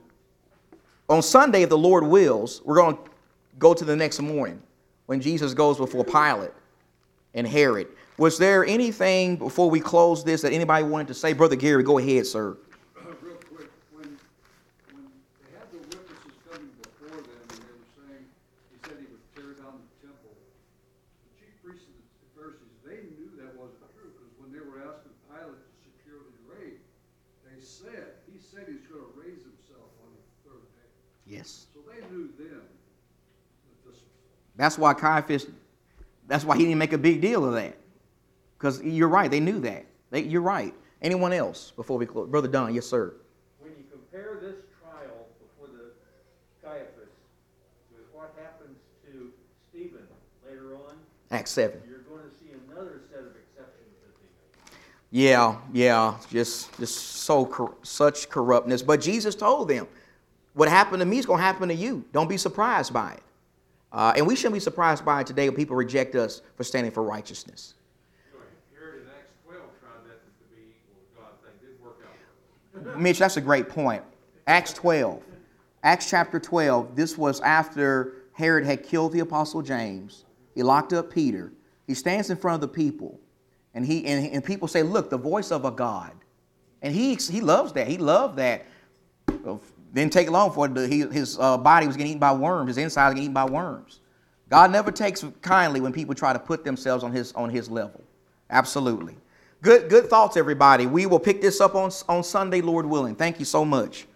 on 1.09 1.23
Sunday, 1.23 1.63
if 1.63 1.69
the 1.69 1.79
Lord 1.79 2.05
wills, 2.05 2.63
we're 2.65 2.77
going 2.77 2.97
to 2.97 3.03
go 3.59 3.75
to 3.75 3.85
the 3.85 3.97
next 3.97 4.21
morning 4.21 4.63
when 5.07 5.21
Jesus 5.21 5.55
goes 5.55 5.79
before 5.79 6.05
Pilate 6.05 6.53
and 7.35 7.47
Herod. 7.47 7.89
Was 8.19 8.39
there 8.39 8.65
anything 8.65 9.37
before 9.37 9.69
we 9.71 9.81
close 9.81 10.23
this 10.23 10.43
that 10.43 10.53
anybody 10.53 10.85
wanted 10.85 11.09
to 11.09 11.15
say? 11.15 11.33
Brother 11.33 11.57
Gary, 11.57 11.83
go 11.83 11.99
ahead, 11.99 12.27
sir. 12.27 12.57
Real 13.21 13.35
quick, 13.49 13.73
when, 13.91 14.17
when 14.93 15.09
they 15.43 15.51
had 15.57 15.67
the 15.73 15.81
witnesses 15.81 16.37
coming 16.45 16.69
before 16.77 17.19
them 17.25 17.41
and 17.51 17.61
they 17.61 17.73
were 17.73 17.89
saying, 17.97 18.25
he 18.71 18.77
said 18.85 18.97
he 19.01 19.09
would 19.09 19.25
tear 19.33 19.57
down 19.59 19.81
the 19.81 20.07
temple, 20.07 20.33
the 21.25 21.33
chief 21.41 21.57
priests 21.65 21.89
and 21.89 21.97
the 21.99 22.31
Pharisees, 22.37 22.77
they 22.85 23.01
knew 23.17 23.33
that 23.41 23.57
wasn't 23.57 23.81
true, 23.97 24.13
because 24.13 24.33
when 24.39 24.53
they 24.53 24.61
were 24.61 24.85
asking 24.85 25.17
Pilate 25.33 25.57
to 25.57 25.73
secure 25.83 26.21
the 26.21 26.37
grave, 26.45 26.79
they 27.49 27.59
said, 27.65 28.21
he 28.29 28.37
said 28.39 28.69
he's 28.69 28.85
gonna 28.87 29.09
raise 29.17 29.41
himself 29.41 29.89
on 30.05 30.13
the 30.13 30.25
third 30.47 30.63
day. 30.77 30.93
Yes. 31.33 31.67
So 31.73 31.81
they 31.91 31.99
knew 32.15 32.29
then 32.39 32.61
that 33.87 33.95
That's 34.55 34.77
why 34.77 34.93
Caiaphas, 34.93 35.47
That's 36.29 36.45
why 36.45 36.59
he 36.59 36.65
didn't 36.65 36.79
make 36.79 36.93
a 36.93 36.99
big 36.99 37.23
deal 37.23 37.47
of 37.47 37.55
that. 37.55 37.79
Because 38.59 38.83
you're 38.83 39.09
right, 39.09 39.31
they 39.31 39.41
knew 39.41 39.59
that. 39.61 39.87
They, 40.11 40.25
you're 40.25 40.43
right. 40.43 40.75
Anyone 41.01 41.33
else 41.33 41.73
before 41.75 41.97
we 41.97 42.05
close? 42.05 42.29
Brother 42.29 42.49
Don, 42.49 42.75
yes, 42.75 42.87
sir. 42.87 43.15
When 43.61 43.73
you 43.73 43.85
compare 43.91 44.39
this 44.43 44.57
trial 44.79 45.27
before 45.41 45.75
the 45.75 45.93
Caiaphas 46.63 47.09
with 47.91 48.05
what 48.13 48.35
happens 48.39 48.77
to 49.07 49.33
Stephen 49.71 50.07
later 50.47 50.77
on, 50.77 50.97
Acts 51.31 51.53
7. 51.53 51.81
you're 51.89 52.01
going 52.01 52.29
to 52.29 52.37
see 52.37 52.53
another 52.69 53.01
set 53.11 53.21
of 53.21 53.35
exceptions 53.37 53.97
that. 54.05 54.75
Yeah, 55.11 55.57
yeah, 55.73 56.15
just 56.31 56.79
just 56.79 56.99
so 56.99 57.47
cor- 57.47 57.75
such 57.83 58.29
corruptness. 58.29 58.83
But 58.83 59.01
Jesus 59.01 59.35
told 59.35 59.69
them, 59.69 59.89
"What 60.55 60.69
happened 60.69 61.01
to 61.01 61.07
me 61.07 61.19
is 61.19 61.27
going 61.27 61.39
to 61.39 61.45
happen 61.45 61.69
to 61.69 61.75
you. 61.75 62.05
Don't 62.13 62.29
be 62.29 62.37
surprised 62.37 62.93
by 62.93 63.13
it." 63.13 63.23
Uh, 63.93 64.15
and 64.17 64.27
we 64.27 64.35
shouldn't 64.35 64.55
be 64.55 64.61
surprised 64.61 65.05
by 65.05 65.21
it 65.21 65.27
today 65.27 65.49
when 65.49 65.57
people 65.57 65.77
reject 65.77 66.15
us 66.15 66.41
for 66.57 66.65
standing 66.65 66.91
for 66.91 67.03
righteousness. 67.03 67.75
Mitch, 72.99 73.19
that's 73.19 73.37
a 73.37 73.41
great 73.41 73.69
point. 73.69 74.03
Acts 74.47 74.73
12. 74.73 75.23
Acts 75.83 76.09
chapter 76.09 76.39
12. 76.39 76.97
This 76.97 77.19
was 77.19 77.41
after 77.41 78.15
Herod 78.33 78.65
had 78.65 78.83
killed 78.83 79.13
the 79.13 79.21
apostle 79.21 79.63
James. 79.63 80.25
He 80.55 80.63
locked 80.63 80.93
up 80.93 81.11
Peter. 81.11 81.53
He 81.87 81.95
stands 81.95 82.31
in 82.31 82.37
front 82.37 82.57
of 82.57 82.61
the 82.61 82.69
people, 82.69 83.19
and 83.75 83.85
he 83.85 84.07
and, 84.07 84.33
and 84.33 84.45
people 84.45 84.69
say, 84.69 84.83
"Look, 84.83 85.11
the 85.11 85.19
voice 85.19 85.51
of 85.51 85.65
a 85.65 85.71
God." 85.71 86.13
And 86.81 86.95
he 86.95 87.15
he 87.15 87.41
loves 87.41 87.73
that. 87.75 87.89
He 87.89 87.99
loved 87.99 88.37
that. 88.39 88.67
Didn't 89.93 90.13
take 90.13 90.31
long 90.31 90.53
for 90.53 90.67
it. 90.67 90.91
His 91.13 91.39
uh, 91.39 91.59
body 91.59 91.87
was 91.87 91.97
getting 91.97 92.13
eaten 92.13 92.21
by 92.21 92.33
worms. 92.33 92.69
His 92.69 92.79
insides 92.79 93.15
getting 93.15 93.25
eaten 93.25 93.35
by 93.35 93.45
worms. 93.45 94.01
God 94.49 94.71
never 94.71 94.91
takes 94.91 95.25
kindly 95.41 95.81
when 95.81 95.93
people 95.93 96.15
try 96.15 96.33
to 96.33 96.39
put 96.39 96.65
themselves 96.65 97.05
on 97.05 97.13
his 97.13 97.33
on 97.33 97.51
his 97.51 97.71
level. 97.71 98.03
Absolutely. 98.51 99.17
Good 99.63 99.89
good 99.89 100.09
thoughts, 100.09 100.37
everybody. 100.37 100.87
We 100.87 101.07
will 101.07 101.19
pick 101.21 101.41
this 101.41 101.61
up 101.61 101.75
on 101.75 101.91
on 102.09 102.23
Sunday, 102.23 102.61
Lord 102.61 102.87
willing. 102.87 103.15
Thank 103.15 103.39
you 103.39 103.45
so 103.45 103.65
much. 103.65 104.07